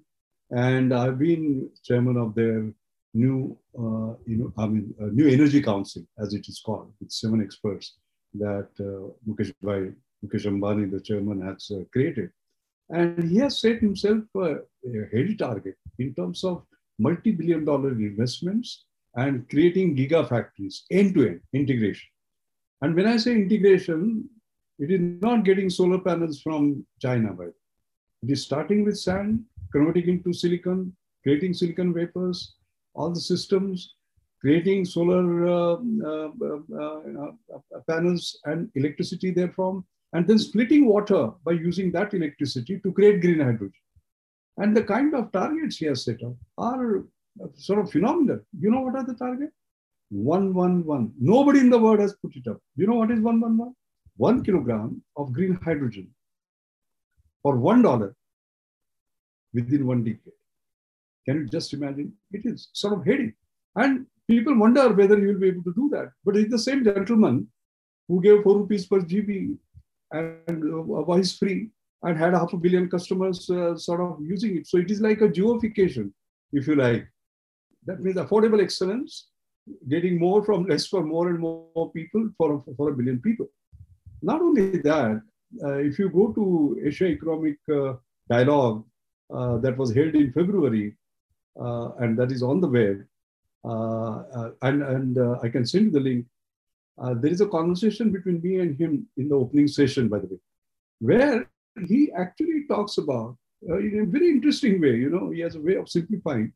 and 0.51 0.93
I've 0.93 1.19
been 1.19 1.71
chairman 1.85 2.17
of 2.17 2.35
their 2.35 2.71
new, 3.15 3.57
uh, 3.79 4.15
you 4.27 4.37
know, 4.37 4.53
I 4.57 4.67
mean, 4.67 4.95
new 5.13 5.29
energy 5.29 5.63
council, 5.63 6.03
as 6.19 6.35
it 6.35 6.49
is 6.49 6.61
called, 6.65 6.93
with 7.01 7.11
seven 7.11 7.43
experts 7.43 7.97
that 8.35 8.69
uh, 8.79 9.11
Mukesh 9.29 9.53
Bhai, 9.63 9.93
Mukesh 10.25 10.47
Ambani, 10.47 10.91
the 10.91 11.01
chairman, 11.01 11.41
has 11.43 11.71
uh, 11.75 11.83
created. 11.93 12.31
And 12.91 13.31
he 13.31 13.39
has 13.39 13.61
set 13.61 13.81
himself 13.81 14.25
a, 14.37 14.59
heady 15.13 15.37
target 15.37 15.77
in 15.99 16.15
terms 16.15 16.43
of 16.45 16.65
multi-billion 16.99 17.65
dollar 17.65 17.91
investments 17.91 18.85
and 19.17 19.49
creating 19.49 19.97
gigafactories, 19.97 20.83
end-to-end 20.91 21.41
integration. 21.53 22.09
And 22.83 22.95
when 22.95 23.07
I 23.07 23.17
say 23.17 23.33
integration, 23.33 24.29
it 24.79 24.91
is 24.91 25.01
not 25.21 25.45
getting 25.45 25.69
solar 25.69 25.99
panels 25.99 26.41
from 26.41 26.87
China, 27.01 27.33
but 27.33 27.53
it 28.23 28.31
is 28.31 28.43
starting 28.43 28.85
with 28.85 28.99
sand, 28.99 29.45
converting 29.73 30.09
into 30.09 30.33
silicon, 30.33 30.97
creating 31.23 31.55
silicon 31.55 31.93
wafers, 31.93 32.55
all 32.95 33.11
the 33.11 33.21
systems, 33.21 33.95
creating 34.41 34.85
solar 34.85 35.47
uh, 35.47 35.77
uh, 36.05 36.29
uh, 36.45 37.31
uh 37.55 37.81
panels 37.89 38.39
and 38.45 38.71
electricity 38.75 39.33
therefrom, 39.33 39.85
and 40.13 40.27
then 40.27 40.39
splitting 40.39 40.87
water 40.87 41.31
by 41.45 41.53
using 41.53 41.93
that 41.93 42.15
electricity 42.15 42.81
to 42.81 42.93
create 42.93 43.21
green 43.21 43.41
hydrogen. 43.41 43.73
And 44.57 44.77
the 44.77 44.83
kind 44.83 45.15
of 45.15 45.33
targets 45.33 45.77
he 45.77 45.87
has 45.87 46.05
set 46.05 46.23
up 46.23 46.35
are 46.59 47.05
sort 47.55 47.79
of 47.79 47.91
phenomenal. 47.91 48.41
You 48.59 48.71
know 48.71 48.81
what 48.81 48.97
are 48.97 49.05
the 49.05 49.15
targets? 49.15 49.55
111. 50.11 51.15
Nobody 51.21 51.61
in 51.61 51.71
the 51.71 51.79
world 51.79 52.01
has 52.01 52.15
put 52.15 52.35
it 52.35 52.49
up. 52.49 52.61
You 52.77 52.87
know 52.87 52.97
what 52.97 53.11
is 53.11 53.21
111? 53.21 53.75
One 54.17 54.45
kilogram 54.45 55.03
of 55.17 55.33
green 55.33 55.59
hydrogen 55.65 56.11
for 57.43 57.57
one 57.57 57.83
dollar 57.83 58.15
within 59.55 59.87
one 59.87 60.05
decade. 60.05 60.40
Can 61.27 61.37
you 61.37 61.47
just 61.47 61.73
imagine? 61.73 62.13
It 62.33 62.43
is 62.45 62.69
sort 62.73 62.95
of 62.95 63.05
heady. 63.05 63.33
And 63.77 64.07
people 64.29 64.57
wonder 64.59 64.89
whether 64.93 65.19
you 65.19 65.29
will 65.29 65.41
be 65.41 65.49
able 65.49 65.65
to 65.65 65.75
do 65.75 65.89
that. 65.93 66.13
But 66.25 66.37
it's 66.37 66.51
the 66.51 66.59
same 66.59 66.85
gentleman 66.85 67.49
who 68.09 68.21
gave 68.21 68.43
4 68.43 68.59
rupees 68.59 68.87
per 68.87 69.01
GB 69.01 69.57
and 70.13 70.65
uh, 70.75 71.03
voice 71.03 71.37
free 71.37 71.71
and 72.03 72.19
had 72.19 72.35
half 72.35 72.53
a 72.53 72.57
billion 72.57 72.89
customers 72.89 73.49
uh, 73.51 73.77
sort 73.77 74.01
of 74.01 74.19
using 74.21 74.57
it. 74.57 74.67
So 74.67 74.79
it 74.79 74.91
is 74.91 75.01
like 75.01 75.21
a 75.21 75.29
Jiofication, 75.29 76.13
if 76.53 76.67
you 76.67 76.75
like. 76.75 77.07
That 77.87 78.01
means 78.01 78.17
affordable 78.17 78.63
excellence, 78.63 79.29
getting 79.89 80.19
more 80.19 80.43
from 80.45 80.67
less 80.67 80.87
for 80.87 81.05
more 81.05 81.29
and 81.29 81.39
more 81.39 81.91
people 81.93 82.31
for, 82.37 82.65
for 82.77 82.91
a 82.91 82.95
billion 82.95 83.21
people. 83.21 83.47
Not 84.23 84.41
only 84.41 84.79
that, 84.79 85.23
uh, 85.65 85.79
if 85.79 85.99
you 85.99 86.09
go 86.11 86.33
to 86.33 86.81
Asia 86.85 87.07
Economic 87.07 87.57
uh, 87.73 87.95
Dialogue 88.29 88.85
uh, 89.35 89.59
that 89.59 89.77
was 89.77 89.95
held 89.95 90.15
in 90.15 90.33
February, 90.33 90.97
and 91.57 92.19
that 92.19 92.33
is 92.33 92.43
on 92.43 92.61
the 92.61 92.69
web, 92.69 93.05
and, 94.63 94.83
and 94.83 95.19
I 95.43 95.49
can 95.49 95.67
send 95.67 95.87
you 95.87 95.91
the 95.91 96.01
link, 96.01 96.27
uh, 97.01 97.15
there 97.15 97.31
is 97.31 97.41
a 97.41 97.47
conversation 97.47 98.11
between 98.11 98.41
me 98.43 98.59
and 98.61 98.79
him 98.79 99.07
in 99.17 99.29
the 99.29 99.35
opening 99.35 99.69
session, 99.69 100.09
by 100.09 100.19
the 100.19 100.27
way, 100.27 100.39
where 101.01 101.49
he 101.87 102.11
actually 102.13 102.67
talks 102.69 102.99
about, 102.99 103.37
uh, 103.69 103.79
in 103.79 104.01
a 104.01 104.07
very 104.07 104.29
interesting 104.29 104.81
way, 104.81 104.97
you 104.97 105.09
know, 105.09 105.31
he 105.31 105.41
has 105.41 105.55
a 105.55 105.61
way 105.61 105.77
of 105.77 105.89
simplifying. 105.89 106.53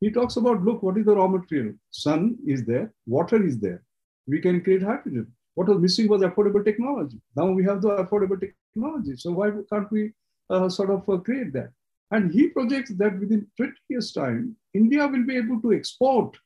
He 0.00 0.10
talks 0.10 0.36
about, 0.36 0.62
look, 0.64 0.82
what 0.82 0.98
is 0.98 1.04
the 1.04 1.14
raw 1.14 1.28
material? 1.28 1.74
Sun 1.90 2.38
is 2.46 2.64
there, 2.64 2.92
water 3.06 3.44
is 3.44 3.58
there. 3.60 3.82
We 4.26 4.40
can 4.40 4.62
create 4.62 4.82
hydrogen. 4.82 5.32
What 5.54 5.68
was 5.68 5.78
missing 5.78 6.08
was 6.08 6.22
affordable 6.22 6.64
technology. 6.64 7.20
Now 7.36 7.50
we 7.52 7.64
have 7.64 7.80
the 7.80 7.90
affordable 7.90 8.40
technology. 8.40 9.16
So 9.16 9.30
why 9.30 9.52
can't 9.70 9.90
we 9.92 10.12
uh, 10.50 10.68
sort 10.68 10.90
of 10.90 11.08
uh, 11.08 11.18
create 11.18 11.52
that. 11.52 11.70
And 12.10 12.32
he 12.32 12.48
projects 12.48 12.92
that 12.94 13.18
within 13.18 13.46
20 13.56 13.72
years' 13.88 14.12
time, 14.12 14.56
India 14.74 15.06
will 15.06 15.24
be 15.24 15.36
able 15.36 15.60
to 15.62 15.72
export 15.72 16.36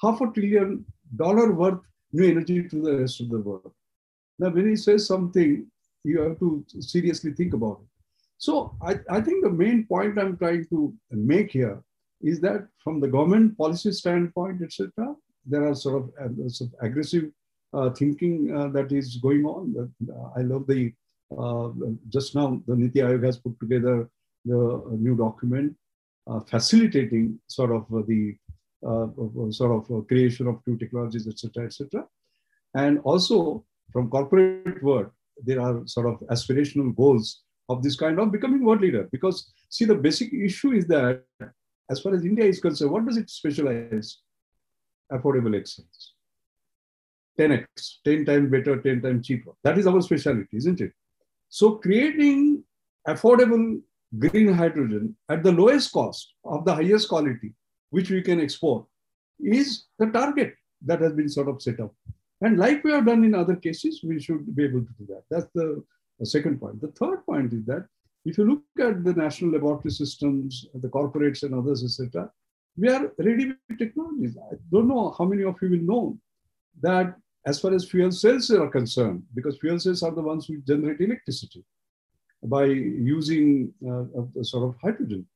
half 0.00 0.20
a 0.20 0.26
trillion 0.32 0.84
dollar 1.16 1.52
worth 1.52 1.80
new 2.12 2.28
energy 2.28 2.68
to 2.68 2.82
the 2.82 2.98
rest 2.98 3.20
of 3.20 3.30
the 3.30 3.38
world. 3.38 3.72
Now, 4.38 4.50
when 4.50 4.68
he 4.68 4.76
says 4.76 5.06
something, 5.06 5.66
you 6.04 6.20
have 6.20 6.38
to 6.40 6.64
seriously 6.80 7.32
think 7.32 7.54
about 7.54 7.80
it. 7.82 7.88
So 8.38 8.76
I, 8.82 8.98
I 9.08 9.20
think 9.20 9.44
the 9.44 9.50
main 9.50 9.86
point 9.86 10.18
I'm 10.18 10.36
trying 10.36 10.66
to 10.70 10.92
make 11.10 11.52
here 11.52 11.82
is 12.22 12.40
that 12.40 12.66
from 12.82 13.00
the 13.00 13.08
government 13.08 13.56
policy 13.56 13.92
standpoint, 13.92 14.62
etc., 14.62 15.14
there 15.44 15.68
are 15.68 15.74
sort 15.74 16.02
of, 16.02 16.10
uh, 16.20 16.48
sort 16.48 16.70
of 16.72 16.84
aggressive 16.84 17.30
uh, 17.72 17.90
thinking 17.90 18.54
uh, 18.54 18.68
that 18.68 18.92
is 18.92 19.16
going 19.16 19.44
on. 19.44 19.92
I 20.36 20.42
love 20.42 20.66
the 20.66 20.92
uh, 21.38 21.70
just 22.08 22.34
now 22.34 22.60
the 22.66 22.76
Niti 22.76 23.00
Aayog 23.00 23.24
has 23.24 23.38
put 23.38 23.58
together 23.58 24.08
the 24.44 24.58
uh, 24.58 24.94
new 24.96 25.16
document 25.16 25.74
uh, 26.26 26.40
facilitating 26.40 27.38
sort 27.48 27.70
of 27.70 27.82
uh, 27.92 28.02
the 28.06 28.36
uh, 28.86 29.06
sort 29.50 29.72
of 29.72 30.06
creation 30.08 30.46
of 30.46 30.60
new 30.66 30.76
technologies, 30.76 31.26
etc., 31.26 31.66
etc. 31.66 32.04
And 32.74 33.00
also 33.00 33.64
from 33.92 34.08
corporate 34.08 34.82
world, 34.82 35.10
there 35.44 35.60
are 35.60 35.86
sort 35.86 36.06
of 36.06 36.20
aspirational 36.28 36.94
goals 36.94 37.42
of 37.68 37.82
this 37.82 37.96
kind 37.96 38.18
of 38.18 38.32
becoming 38.32 38.64
world 38.64 38.80
leader. 38.80 39.08
Because 39.12 39.52
see, 39.68 39.84
the 39.84 39.94
basic 39.94 40.32
issue 40.32 40.72
is 40.72 40.86
that 40.88 41.22
as 41.90 42.00
far 42.00 42.14
as 42.14 42.24
India 42.24 42.44
is 42.44 42.60
concerned, 42.60 42.90
what 42.90 43.06
does 43.06 43.16
it 43.16 43.30
specialize? 43.30 44.18
Affordable 45.12 45.58
excellence. 45.58 46.14
10x, 47.38 47.66
10 48.04 48.24
times 48.24 48.50
better, 48.50 48.80
10 48.80 49.02
times 49.02 49.26
cheaper. 49.26 49.52
That 49.64 49.78
is 49.78 49.86
our 49.86 50.00
specialty, 50.00 50.56
isn't 50.56 50.80
it? 50.80 50.92
So 51.48 51.72
creating 51.76 52.64
affordable 53.06 53.80
green 54.18 54.52
hydrogen 54.52 55.16
at 55.28 55.42
the 55.42 55.52
lowest 55.52 55.92
cost 55.92 56.34
of 56.44 56.64
the 56.64 56.74
highest 56.74 57.08
quality, 57.08 57.54
which 57.90 58.10
we 58.10 58.22
can 58.22 58.40
export, 58.40 58.84
is 59.40 59.84
the 59.98 60.06
target 60.06 60.54
that 60.84 61.00
has 61.00 61.12
been 61.12 61.28
sort 61.28 61.48
of 61.48 61.62
set 61.62 61.80
up. 61.80 61.94
And 62.40 62.58
like 62.58 62.82
we 62.84 62.90
have 62.92 63.06
done 63.06 63.24
in 63.24 63.34
other 63.34 63.56
cases, 63.56 64.00
we 64.02 64.20
should 64.20 64.54
be 64.54 64.64
able 64.64 64.80
to 64.80 64.92
do 64.98 65.06
that. 65.08 65.22
That's 65.30 65.46
the, 65.54 65.82
the 66.18 66.26
second 66.26 66.60
point. 66.60 66.80
The 66.80 66.88
third 66.88 67.24
point 67.24 67.52
is 67.52 67.64
that 67.66 67.86
if 68.24 68.38
you 68.38 68.44
look 68.44 68.62
at 68.80 69.04
the 69.04 69.14
national 69.14 69.52
laboratory 69.52 69.90
systems, 69.90 70.66
the 70.74 70.88
corporates 70.88 71.42
and 71.42 71.54
others, 71.54 71.84
etc., 71.84 72.30
we 72.76 72.88
are 72.88 73.12
ready 73.18 73.52
with 73.68 73.78
technologies. 73.78 74.36
I 74.50 74.56
don't 74.70 74.88
know 74.88 75.14
how 75.16 75.24
many 75.24 75.44
of 75.44 75.56
you 75.60 75.70
will 75.70 75.78
know 75.78 76.18
that 76.80 77.14
as 77.46 77.60
far 77.60 77.74
as 77.74 77.88
fuel 77.88 78.12
cells 78.12 78.50
are 78.50 78.68
concerned, 78.68 79.24
because 79.34 79.58
fuel 79.58 79.78
cells 79.78 80.02
are 80.02 80.12
the 80.12 80.22
ones 80.22 80.46
who 80.46 80.58
generate 80.58 81.00
electricity 81.00 81.64
by 82.44 82.64
using 82.64 83.72
uh, 83.86 84.04
a, 84.40 84.44
sort 84.44 84.68
of 84.68 84.80
hydrogen. 84.80 85.26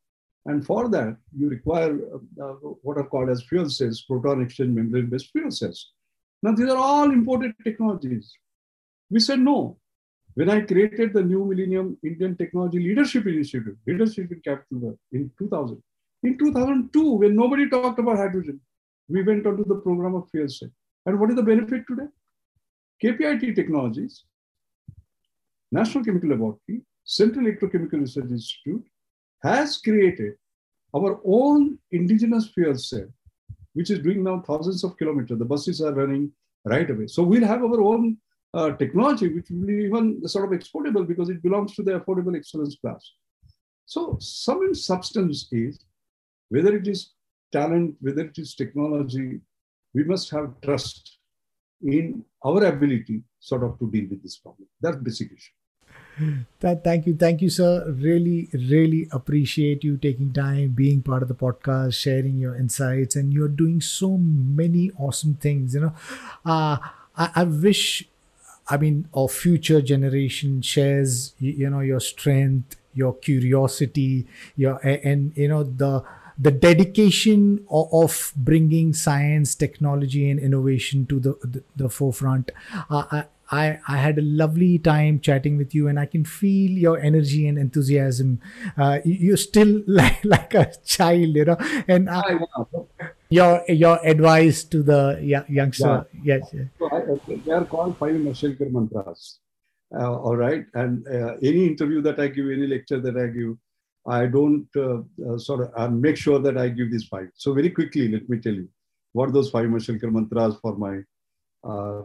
And 0.47 0.65
for 0.65 0.89
that, 0.89 1.17
you 1.37 1.49
require 1.49 1.99
uh, 2.15 2.45
uh, 2.45 2.53
what 2.83 2.99
are 2.99 3.07
called 3.07 3.31
as 3.31 3.43
fuel 3.43 3.69
cells, 3.69 4.03
proton 4.03 4.43
exchange 4.43 4.75
membrane 4.75 5.09
based 5.09 5.31
fuel 5.33 5.51
cells. 5.51 5.93
Now, 6.43 6.53
these 6.53 6.69
are 6.69 6.77
all 6.77 7.11
imported 7.11 7.55
technologies. 7.65 8.33
We 9.11 9.21
said 9.21 9.41
no. 9.41 9.79
When 10.35 10.51
I 10.51 10.61
created 10.61 11.15
the 11.15 11.23
New 11.23 11.45
Millennium 11.45 11.97
Indian 12.05 12.37
Technology 12.37 12.79
Leadership 12.79 13.27
Initiative, 13.27 13.77
Leadership 13.87 14.31
in 14.31 14.41
Capital 14.41 14.79
Work 14.79 14.97
in 15.13 15.31
2000, 15.39 15.83
in 16.25 16.39
2002, 16.39 17.13
when 17.13 17.35
nobody 17.35 17.69
talked 17.69 17.99
about 17.99 18.19
hydrogen, 18.19 18.61
we 19.09 19.23
went 19.23 19.47
on 19.47 19.57
to 19.57 19.65
the 19.65 19.77
program 19.77 20.15
of 20.15 20.29
fuel 20.31 20.49
cell. 20.49 20.69
And 21.07 21.19
what 21.19 21.31
is 21.31 21.37
the 21.37 21.43
benefit 21.43 21.85
today? 21.89 22.09
KPIT 23.03 23.55
Technologies, 23.55 24.25
National 25.73 26.05
Chemical 26.05 26.31
Laboratory, 26.31 26.83
Central 27.07 27.47
Electrochemical 27.47 28.01
Research 28.01 28.31
Institute 28.31 28.85
has 29.43 29.79
created 29.79 30.35
our 30.95 31.21
own 31.25 31.79
indigenous 31.93 32.49
fuel 32.49 32.77
cell, 32.77 33.07
which 33.75 33.91
is 33.91 34.01
doing 34.01 34.25
now 34.25 34.41
thousands 34.41 34.83
of 34.83 34.97
kilometers. 34.97 35.39
The 35.39 35.45
buses 35.45 35.81
are 35.81 35.93
running 35.93 36.33
right 36.65 36.91
away. 36.91 37.07
So 37.07 37.23
we'll 37.23 37.47
have 37.47 37.63
our 37.63 37.81
own 37.81 38.19
uh, 38.53 38.73
technology, 38.73 39.29
which 39.29 39.51
will 39.51 39.67
be 39.67 39.85
even 39.85 40.27
sort 40.27 40.47
of 40.47 40.59
exportable 40.59 41.05
because 41.05 41.29
it 41.29 41.43
belongs 41.43 41.77
to 41.77 41.85
the 41.85 42.01
affordable 42.01 42.37
excellence 42.37 42.77
class. 42.77 43.13
So 43.85 44.17
some 44.21 44.75
substance 44.75 45.49
is 45.53 45.79
whether 46.49 46.75
it 46.75 46.89
is 46.89 47.13
talent, 47.53 47.97
whether 48.01 48.23
it 48.23 48.37
is 48.37 48.57
technology, 48.57 49.41
we 49.95 50.03
must 50.03 50.29
have 50.31 50.61
trust 50.61 51.19
in 51.83 52.25
our 52.45 52.65
ability 52.65 53.23
sort 53.39 53.63
of 53.63 53.79
to 53.79 53.89
deal 53.91 54.09
with 54.11 54.23
this 54.25 54.39
problem. 54.39 54.67
That's 54.81 54.97
basic 54.97 55.33
issue. 55.33 55.53
Thank 56.61 57.07
you, 57.07 57.15
thank 57.15 57.43
you, 57.43 57.51
sir. 57.51 57.85
Really, 57.91 58.49
really 58.53 59.09
appreciate 59.13 59.85
you 59.85 59.97
taking 59.97 60.33
time, 60.33 60.71
being 60.71 61.03
part 61.03 61.23
of 61.23 61.29
the 61.29 61.35
podcast, 61.35 61.95
sharing 61.95 62.39
your 62.39 62.57
insights, 62.57 63.15
and 63.15 63.33
you're 63.33 63.49
doing 63.49 63.81
so 63.81 64.17
many 64.19 64.91
awesome 64.99 65.35
things. 65.35 65.75
You 65.75 65.81
know, 65.81 65.93
uh, 66.45 66.79
I, 67.17 67.31
I 67.35 67.45
wish, 67.45 68.09
I 68.69 68.77
mean, 68.79 69.09
our 69.15 69.29
future 69.29 69.81
generation 69.83 70.63
shares, 70.63 71.35
you, 71.39 71.53
you 71.53 71.71
know, 71.71 71.81
your 71.81 72.01
strength, 72.01 72.77
your 72.95 73.15
curiosity, 73.15 74.27
your 74.57 74.79
and 74.83 75.37
you 75.37 75.49
know 75.49 75.63
the 75.63 76.03
the 76.39 76.51
dedication 76.51 77.65
of, 77.71 77.89
of, 77.95 78.33
bringing 78.37 78.93
science, 78.93 79.55
technology, 79.55 80.29
and 80.31 80.41
innovation 80.41 81.07
to 81.07 81.21
the 81.21 81.35
the, 81.45 81.63
the 81.77 81.89
forefront. 81.89 82.51
Uh, 82.91 83.23
I, 83.51 83.79
I 83.87 83.97
had 83.99 84.19
a 84.19 84.23
lovely 84.23 84.79
time 84.79 85.21
chatting 85.21 85.57
with 85.57 85.75
you, 85.75 85.89
and 85.89 85.99
I 85.99 86.07
can 86.07 86.25
feel 86.25 86.71
your 86.71 86.99
energy 86.99 87.47
and 87.47 87.59
enthusiasm. 87.59 88.41
Uh, 88.77 88.99
you're 89.05 89.37
still 89.37 89.83
like 89.87 90.25
like 90.25 90.55
a 90.55 90.73
child, 90.85 91.37
you 91.37 91.45
know. 91.45 91.57
And 91.87 92.09
uh, 92.09 92.23
your 93.29 93.63
your 93.69 94.05
advice 94.05 94.65
to 94.65 94.83
the 94.83 95.19
youngster, 95.49 96.07
yeah. 96.23 96.39
yes. 96.39 96.51
yes. 96.53 96.67
So 96.79 96.91
I, 96.91 97.37
they 97.45 97.53
are 97.53 97.65
called 97.65 97.97
five 97.99 98.15
Mashelkar 98.15 98.71
mantras. 98.71 99.39
Uh, 99.95 100.19
all 100.19 100.37
right, 100.37 100.67
and 100.75 101.07
uh, 101.07 101.35
any 101.43 101.67
interview 101.67 102.03
that 102.03 102.19
I 102.19 102.27
give, 102.27 102.47
any 102.47 102.67
lecture 102.67 102.99
that 103.01 103.17
I 103.17 103.29
give, 103.29 103.57
I 104.07 104.27
don't 104.27 104.67
uh, 104.77 105.03
uh, 105.25 105.39
sort 105.39 105.61
of 105.61 105.73
uh, 105.77 105.89
make 105.89 106.17
sure 106.17 106.41
that 106.41 106.59
I 106.59 106.69
give 106.69 106.91
these 106.91 107.05
five. 107.05 107.29
So 107.35 107.55
very 107.55 107.71
quickly, 107.71 108.09
let 108.09 108.29
me 108.29 108.39
tell 108.39 108.55
you 108.55 108.69
what 109.13 109.33
those 109.33 109.51
five 109.51 109.67
Mashelkar 109.67 110.11
mantras 110.11 110.57
for 110.61 110.77
my 110.77 111.03
uh, 111.67 112.03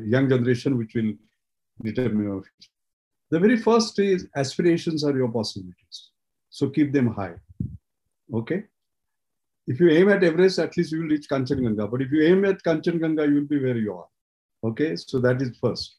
young 0.00 0.28
generation, 0.28 0.78
which 0.78 0.94
will 0.94 1.12
determine 1.82 2.28
our 2.28 2.42
future. 2.42 2.70
The 3.30 3.40
very 3.40 3.56
first 3.56 3.98
is 3.98 4.28
aspirations 4.36 5.04
are 5.04 5.16
your 5.16 5.28
possibilities. 5.28 6.10
So 6.50 6.68
keep 6.70 6.92
them 6.92 7.08
high. 7.08 7.34
Okay. 8.32 8.64
If 9.66 9.80
you 9.80 9.90
aim 9.90 10.10
at 10.10 10.22
Everest, 10.22 10.58
at 10.58 10.76
least 10.76 10.92
you 10.92 11.00
will 11.00 11.08
reach 11.08 11.26
Kanchenjunga. 11.28 11.90
But 11.90 12.02
if 12.02 12.12
you 12.12 12.22
aim 12.22 12.44
at 12.44 12.62
Kanchenjunga, 12.62 13.28
you 13.28 13.34
will 13.34 13.48
be 13.48 13.62
where 13.62 13.76
you 13.76 13.94
are. 13.94 14.06
Okay. 14.62 14.94
So 14.96 15.18
that 15.20 15.42
is 15.42 15.56
first. 15.58 15.96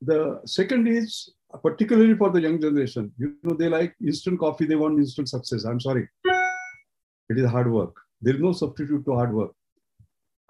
The 0.00 0.40
second 0.46 0.88
is 0.88 1.32
particularly 1.62 2.14
for 2.14 2.30
the 2.30 2.40
young 2.40 2.60
generation. 2.60 3.12
You 3.18 3.34
know, 3.42 3.54
they 3.56 3.68
like 3.68 3.94
instant 4.04 4.40
coffee, 4.40 4.64
they 4.64 4.74
want 4.76 4.98
instant 4.98 5.28
success. 5.28 5.64
I'm 5.64 5.80
sorry. 5.80 6.08
It 6.24 7.38
is 7.38 7.50
hard 7.50 7.70
work. 7.70 7.94
There 8.20 8.34
is 8.34 8.40
no 8.40 8.52
substitute 8.52 9.04
to 9.04 9.14
hard 9.14 9.34
work. 9.34 9.52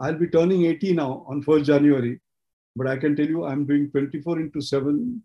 I'll 0.01 0.19
be 0.19 0.29
turning 0.29 0.67
80 0.67 0.95
now 0.95 1.25
on 1.29 1.43
1st 1.43 1.65
January, 1.65 2.21
but 2.77 2.87
I 2.87 2.97
can 2.97 3.15
tell 3.15 3.27
you 3.27 3.45
I'm 3.45 3.67
doing 3.67 3.91
24 3.91 4.41
into 4.41 4.61
7, 4.61 5.23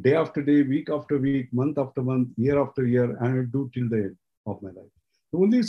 day 0.00 0.14
after 0.14 0.42
day, 0.42 0.62
week 0.62 0.88
after 0.90 1.18
week, 1.18 1.52
month 1.52 1.78
after 1.78 2.02
month, 2.02 2.28
year 2.36 2.60
after 2.60 2.86
year, 2.86 3.16
and 3.16 3.38
I'll 3.38 3.46
do 3.46 3.70
till 3.74 3.88
the 3.88 3.96
end 3.96 4.16
of 4.46 4.62
my 4.62 4.70
life. 4.70 4.92
The 5.32 5.38
only 5.38 5.62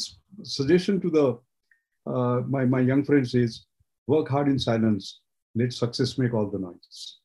suggestion 0.44 1.00
to 1.02 1.10
the 1.10 1.40
uh, 2.08 2.42
my, 2.48 2.66
my 2.66 2.80
young 2.80 3.04
friends 3.04 3.36
is 3.36 3.66
work 4.08 4.28
hard 4.28 4.48
in 4.48 4.58
silence. 4.58 5.22
Let 5.54 5.74
success 5.74 6.18
make 6.18 6.34
all 6.34 6.48
the 6.50 6.60
noise. 6.60 7.18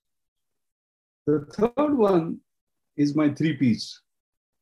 The 1.26 1.46
third 1.52 1.96
one 1.96 2.38
is 2.96 3.14
my 3.14 3.30
three 3.30 3.56
P's 3.56 4.00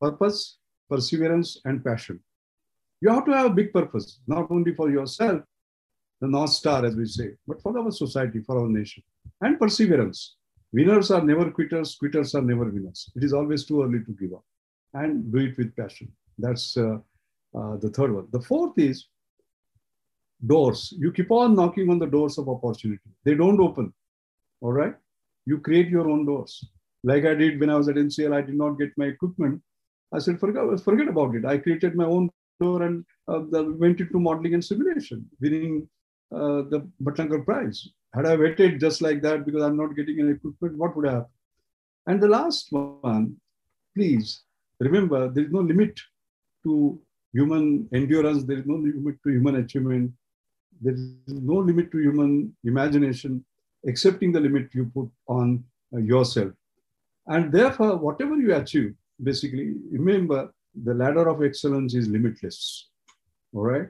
purpose, 0.00 0.58
perseverance, 0.88 1.60
and 1.64 1.84
passion. 1.84 2.20
You 3.00 3.10
have 3.10 3.24
to 3.26 3.32
have 3.32 3.46
a 3.46 3.54
big 3.54 3.72
purpose, 3.72 4.20
not 4.26 4.50
only 4.50 4.74
for 4.74 4.90
yourself, 4.90 5.42
the 6.24 6.30
North 6.30 6.54
Star, 6.60 6.84
as 6.86 6.96
we 6.96 7.04
say, 7.04 7.28
but 7.46 7.60
for 7.60 7.78
our 7.78 7.90
society, 7.90 8.40
for 8.40 8.58
our 8.58 8.68
nation. 8.68 9.02
And 9.42 9.58
perseverance. 9.58 10.36
Winners 10.72 11.10
are 11.10 11.22
never 11.22 11.50
quitters, 11.50 11.96
quitters 11.96 12.34
are 12.34 12.40
never 12.40 12.64
winners. 12.64 13.10
It 13.14 13.22
is 13.24 13.34
always 13.34 13.66
too 13.66 13.82
early 13.82 14.00
to 14.06 14.12
give 14.20 14.32
up. 14.32 14.44
And 14.94 15.30
do 15.32 15.38
it 15.38 15.58
with 15.58 15.76
passion. 15.76 16.08
That's 16.38 16.76
uh, 16.78 16.96
uh, 17.58 17.76
the 17.76 17.90
third 17.90 18.14
one. 18.14 18.26
The 18.32 18.40
fourth 18.40 18.78
is 18.78 19.06
doors. 20.46 20.94
You 20.98 21.12
keep 21.12 21.30
on 21.30 21.54
knocking 21.54 21.90
on 21.90 21.98
the 21.98 22.06
doors 22.06 22.38
of 22.38 22.48
opportunity. 22.48 23.10
They 23.24 23.34
don't 23.34 23.60
open. 23.60 23.92
All 24.62 24.72
right? 24.72 24.94
You 25.44 25.58
create 25.58 25.90
your 25.90 26.08
own 26.08 26.24
doors. 26.24 26.52
Like 27.02 27.26
I 27.26 27.34
did 27.34 27.60
when 27.60 27.70
I 27.70 27.76
was 27.76 27.88
at 27.88 27.96
NCL, 27.96 28.34
I 28.34 28.40
did 28.40 28.54
not 28.54 28.78
get 28.78 28.92
my 28.96 29.06
equipment. 29.06 29.60
I 30.12 30.20
said, 30.20 30.40
forget, 30.40 30.62
forget 30.80 31.08
about 31.08 31.34
it. 31.34 31.44
I 31.44 31.58
created 31.58 31.94
my 31.94 32.06
own 32.06 32.30
door 32.60 32.82
and 32.82 33.04
uh, 33.28 33.40
went 33.82 34.00
into 34.00 34.18
modeling 34.18 34.54
and 34.54 34.64
simulation, 34.64 35.26
winning 35.40 35.88
uh, 36.34 36.62
the 36.70 36.88
Bhatnagar 37.02 37.44
Prize. 37.44 37.88
Had 38.12 38.26
I 38.26 38.36
waited 38.36 38.80
just 38.80 39.02
like 39.02 39.22
that 39.22 39.44
because 39.44 39.62
I'm 39.62 39.76
not 39.76 39.96
getting 39.96 40.20
an 40.20 40.30
equipment, 40.30 40.76
what 40.76 40.96
would 40.96 41.06
have 41.06 41.14
happened? 41.14 41.30
And 42.06 42.22
the 42.22 42.28
last 42.28 42.68
one 42.70 43.36
please 43.94 44.42
remember 44.80 45.28
there 45.28 45.44
is 45.44 45.52
no 45.52 45.60
limit 45.60 45.98
to 46.64 47.00
human 47.32 47.88
endurance, 47.92 48.44
there 48.44 48.58
is 48.58 48.66
no 48.66 48.74
limit 48.74 49.16
to 49.22 49.30
human 49.30 49.56
achievement, 49.56 50.12
there 50.80 50.94
is 50.94 51.10
no 51.26 51.54
limit 51.54 51.90
to 51.92 51.98
human 51.98 52.54
imagination, 52.64 53.44
excepting 53.84 54.32
the 54.32 54.40
limit 54.40 54.68
you 54.72 54.90
put 54.94 55.10
on 55.28 55.64
uh, 55.92 55.98
yourself. 55.98 56.52
And 57.26 57.52
therefore, 57.52 57.96
whatever 57.96 58.36
you 58.36 58.54
achieve, 58.54 58.94
basically, 59.22 59.74
remember 59.90 60.52
the 60.84 60.94
ladder 60.94 61.28
of 61.28 61.42
excellence 61.42 61.94
is 61.94 62.08
limitless. 62.08 62.88
All 63.54 63.62
right. 63.62 63.88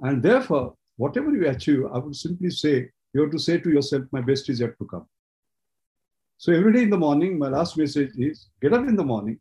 And 0.00 0.22
therefore, 0.22 0.74
whatever 0.96 1.30
you 1.30 1.48
achieve, 1.48 1.84
I 1.92 1.98
would 1.98 2.16
simply 2.16 2.50
say, 2.50 2.90
you 3.12 3.22
have 3.22 3.30
to 3.30 3.38
say 3.38 3.58
to 3.58 3.70
yourself, 3.70 4.04
my 4.12 4.20
best 4.20 4.48
is 4.48 4.60
yet 4.60 4.78
to 4.78 4.86
come. 4.86 5.06
So 6.38 6.52
every 6.52 6.72
day 6.72 6.82
in 6.82 6.90
the 6.90 6.98
morning, 6.98 7.38
my 7.38 7.48
last 7.48 7.76
message 7.76 8.10
is 8.16 8.48
get 8.60 8.72
up 8.72 8.86
in 8.88 8.96
the 8.96 9.04
morning, 9.04 9.38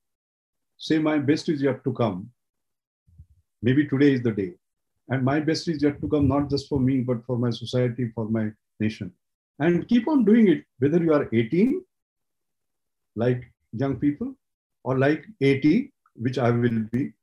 say, 0.77 0.99
my 0.99 1.17
best 1.17 1.49
is 1.49 1.61
yet 1.61 1.83
to 1.83 1.93
come. 1.93 2.29
Maybe 3.61 3.87
today 3.87 4.13
is 4.13 4.21
the 4.21 4.31
day. 4.31 4.53
And 5.09 5.23
my 5.23 5.39
best 5.39 5.67
is 5.67 5.81
yet 5.81 5.99
to 6.01 6.07
come, 6.07 6.27
not 6.27 6.49
just 6.49 6.69
for 6.69 6.79
me, 6.79 7.01
but 7.01 7.25
for 7.25 7.37
my 7.37 7.49
society, 7.49 8.11
for 8.15 8.29
my 8.29 8.51
nation. 8.79 9.11
And 9.59 9.87
keep 9.87 10.07
on 10.07 10.23
doing 10.23 10.47
it, 10.47 10.63
whether 10.79 11.01
you 11.01 11.13
are 11.13 11.27
18, 11.33 11.83
like 13.15 13.51
young 13.73 13.97
people, 13.97 14.35
or 14.83 14.97
like 14.97 15.25
80, 15.41 15.91
which 16.15 16.37
I 16.37 16.51
will 16.51 16.79
be, 16.91 17.13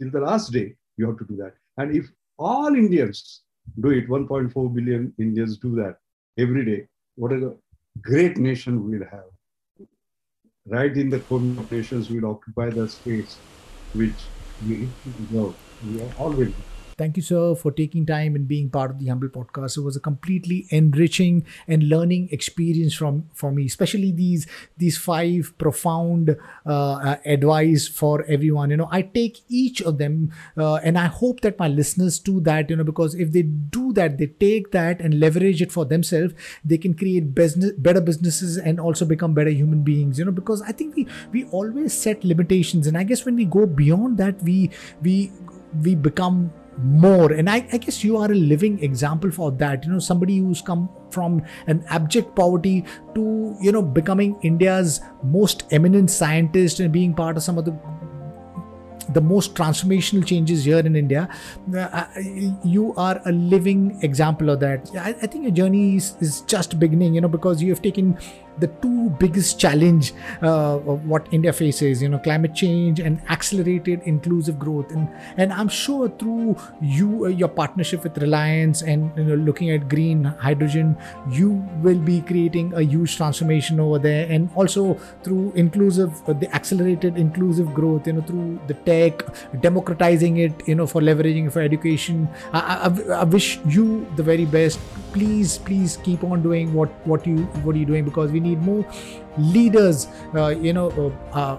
till 0.00 0.10
the 0.10 0.20
last 0.20 0.52
day, 0.52 0.74
you 0.96 1.06
have 1.06 1.18
to 1.18 1.24
do 1.24 1.36
that. 1.36 1.54
And 1.76 1.94
if 1.94 2.10
all 2.38 2.74
Indians 2.74 3.42
do 3.80 3.90
it, 3.90 4.08
1.4 4.08 4.74
billion 4.74 5.12
Indians 5.18 5.56
do 5.58 5.74
that 5.76 5.98
every 6.38 6.64
day, 6.64 6.86
what 7.16 7.32
a 7.32 7.54
great 8.00 8.36
nation 8.36 8.88
we'll 8.88 9.08
have. 9.10 9.24
Right 10.66 10.94
in 10.96 11.08
the 11.08 11.20
corner 11.20 11.60
of 11.60 11.72
nations, 11.72 12.10
we'll 12.10 12.30
occupy 12.30 12.70
the 12.70 12.88
space 12.88 13.38
which 13.94 14.30
we 14.66 14.88
know 15.30 15.54
We 15.84 16.02
are 16.02 16.12
always 16.18 16.52
Thank 16.98 17.16
you, 17.16 17.22
sir, 17.22 17.54
for 17.54 17.70
taking 17.70 18.04
time 18.04 18.34
and 18.34 18.48
being 18.48 18.70
part 18.70 18.90
of 18.90 18.98
the 18.98 19.06
Humble 19.06 19.28
Podcast. 19.28 19.78
It 19.78 19.82
was 19.82 19.94
a 19.94 20.00
completely 20.00 20.66
enriching 20.70 21.46
and 21.68 21.84
learning 21.88 22.28
experience 22.32 22.92
from 22.92 23.26
for 23.34 23.52
me, 23.52 23.66
especially 23.66 24.10
these 24.10 24.48
these 24.78 24.98
five 24.98 25.54
profound 25.58 26.36
uh, 26.66 26.94
uh, 26.94 27.16
advice 27.24 27.86
for 27.86 28.24
everyone. 28.24 28.70
You 28.70 28.78
know, 28.78 28.88
I 28.90 29.02
take 29.02 29.42
each 29.48 29.80
of 29.80 29.98
them, 29.98 30.32
uh, 30.56 30.80
and 30.82 30.98
I 30.98 31.06
hope 31.06 31.42
that 31.42 31.56
my 31.56 31.68
listeners 31.68 32.18
do 32.18 32.40
that. 32.40 32.68
You 32.68 32.74
know, 32.74 32.82
because 32.82 33.14
if 33.14 33.30
they 33.30 33.42
do 33.42 33.92
that, 33.92 34.18
they 34.18 34.26
take 34.26 34.72
that 34.72 35.00
and 35.00 35.20
leverage 35.20 35.62
it 35.62 35.70
for 35.70 35.84
themselves, 35.84 36.34
they 36.64 36.78
can 36.78 36.94
create 36.94 37.32
business 37.32 37.70
better 37.78 38.00
businesses 38.00 38.58
and 38.58 38.80
also 38.80 39.04
become 39.04 39.34
better 39.34 39.50
human 39.50 39.84
beings. 39.84 40.18
You 40.18 40.24
know, 40.24 40.32
because 40.32 40.62
I 40.62 40.72
think 40.72 40.96
we 40.96 41.06
we 41.30 41.44
always 41.60 41.92
set 41.92 42.24
limitations, 42.24 42.88
and 42.88 42.98
I 42.98 43.04
guess 43.04 43.24
when 43.24 43.36
we 43.36 43.44
go 43.44 43.66
beyond 43.66 44.18
that, 44.18 44.42
we 44.42 44.72
we 45.00 45.30
we 45.82 45.94
become 45.94 46.50
more 46.78 47.32
and 47.32 47.50
I, 47.50 47.66
I, 47.72 47.78
guess 47.78 48.04
you 48.04 48.16
are 48.16 48.30
a 48.30 48.34
living 48.34 48.82
example 48.82 49.30
for 49.30 49.50
that 49.52 49.84
you 49.84 49.90
know 49.90 49.98
somebody 49.98 50.38
who's 50.38 50.62
come 50.62 50.88
from 51.10 51.42
an 51.66 51.84
abject 51.88 52.36
poverty 52.36 52.84
to 53.14 53.56
you 53.60 53.72
know 53.72 53.82
becoming 53.82 54.38
india's 54.42 55.00
most 55.24 55.64
eminent 55.72 56.10
scientist 56.10 56.78
and 56.78 56.92
being 56.92 57.14
part 57.14 57.36
of 57.36 57.42
some 57.42 57.58
of 57.58 57.64
the 57.64 57.76
the 59.10 59.20
most 59.20 59.54
transformational 59.54 60.26
changes 60.26 60.64
here 60.64 60.80
in 60.80 60.94
India. 60.94 61.28
Uh, 61.74 62.04
you 62.62 62.94
are 62.96 63.20
a 63.24 63.32
living 63.32 63.98
example 64.02 64.50
of 64.50 64.60
that. 64.60 64.90
I, 64.94 65.10
I 65.22 65.26
think 65.26 65.44
your 65.44 65.52
journey 65.52 65.96
is, 65.96 66.14
is, 66.20 66.42
just 66.42 66.78
beginning, 66.78 67.14
you 67.14 67.20
know, 67.20 67.28
because 67.28 67.62
you 67.62 67.70
have 67.70 67.80
taken 67.82 68.18
the 68.60 68.68
two 68.82 69.10
biggest 69.18 69.58
challenge 69.58 70.12
uh, 70.42 70.76
what 70.78 71.26
India 71.32 71.52
faces, 71.52 72.02
you 72.02 72.08
know, 72.08 72.18
climate 72.18 72.54
change 72.54 73.00
and 73.00 73.20
accelerated 73.28 74.02
inclusive 74.04 74.58
growth. 74.58 74.90
And 74.92 75.08
and 75.36 75.52
I'm 75.52 75.68
sure 75.68 76.08
through 76.08 76.56
you, 76.80 77.26
uh, 77.26 77.28
your 77.28 77.48
partnership 77.48 78.04
with 78.04 78.18
Reliance 78.18 78.82
and 78.82 79.10
you 79.16 79.24
know, 79.24 79.34
looking 79.34 79.70
at 79.70 79.88
green 79.88 80.24
hydrogen, 80.24 80.96
you 81.30 81.50
will 81.82 81.98
be 81.98 82.20
creating 82.22 82.74
a 82.74 82.82
huge 82.82 83.16
transformation 83.16 83.80
over 83.80 83.98
there. 83.98 84.26
And 84.30 84.50
also 84.54 84.94
through 85.22 85.52
inclusive, 85.54 86.12
uh, 86.28 86.32
the 86.32 86.52
accelerated 86.54 87.16
inclusive 87.16 87.72
growth, 87.74 88.06
you 88.06 88.14
know, 88.14 88.22
through 88.22 88.60
the 88.66 88.74
tech, 88.74 89.22
democratizing 89.60 90.38
it, 90.38 90.66
you 90.66 90.74
know, 90.74 90.86
for 90.86 91.00
leveraging 91.00 91.52
for 91.52 91.60
education. 91.60 92.28
I, 92.52 92.88
I, 92.88 93.12
I 93.20 93.24
wish 93.24 93.58
you 93.66 94.06
the 94.16 94.22
very 94.22 94.44
best. 94.44 94.78
Please, 95.12 95.58
please 95.58 95.98
keep 96.02 96.24
on 96.24 96.42
doing 96.42 96.72
what 96.74 96.88
what 97.06 97.26
you 97.26 97.44
what 97.64 97.74
are 97.74 97.78
you 97.78 97.86
doing 97.86 98.04
because 98.04 98.30
we 98.30 98.40
need 98.40 98.47
need 98.48 98.62
more 98.62 98.84
leaders, 99.38 100.06
uh, 100.34 100.48
you 100.48 100.72
know, 100.72 100.90
uh, 101.34 101.38
uh, 101.38 101.58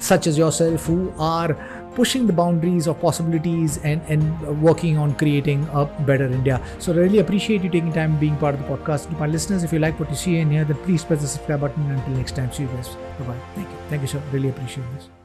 such 0.00 0.26
as 0.26 0.36
yourself 0.36 0.86
who 0.86 1.12
are 1.18 1.56
pushing 1.94 2.26
the 2.26 2.32
boundaries 2.32 2.86
of 2.88 3.00
possibilities 3.00 3.78
and, 3.78 4.02
and 4.08 4.62
working 4.62 4.98
on 4.98 5.14
creating 5.14 5.66
a 5.72 5.84
better 6.10 6.26
India. 6.26 6.60
So 6.78 6.92
I 6.92 6.96
really 6.96 7.20
appreciate 7.20 7.62
you 7.62 7.70
taking 7.70 7.92
time 7.92 8.18
being 8.18 8.36
part 8.36 8.54
of 8.54 8.60
the 8.62 8.66
podcast. 8.66 9.10
To 9.10 9.16
my 9.16 9.26
listeners, 9.26 9.64
if 9.64 9.72
you 9.72 9.78
like 9.78 9.98
what 10.00 10.10
you 10.10 10.16
see 10.16 10.38
in 10.38 10.50
here, 10.50 10.64
then 10.64 10.76
please 10.78 11.04
press 11.04 11.20
the 11.22 11.28
subscribe 11.28 11.60
button. 11.60 11.90
Until 11.90 12.14
next 12.14 12.34
time, 12.34 12.52
see 12.52 12.64
you 12.64 12.68
guys. 12.70 12.88
Bye 13.18 13.26
bye. 13.26 13.40
Thank 13.54 13.68
you. 13.68 13.76
Thank 13.88 14.02
you, 14.02 14.08
sir. 14.08 14.22
Really 14.32 14.48
appreciate 14.48 14.86
this. 14.96 15.23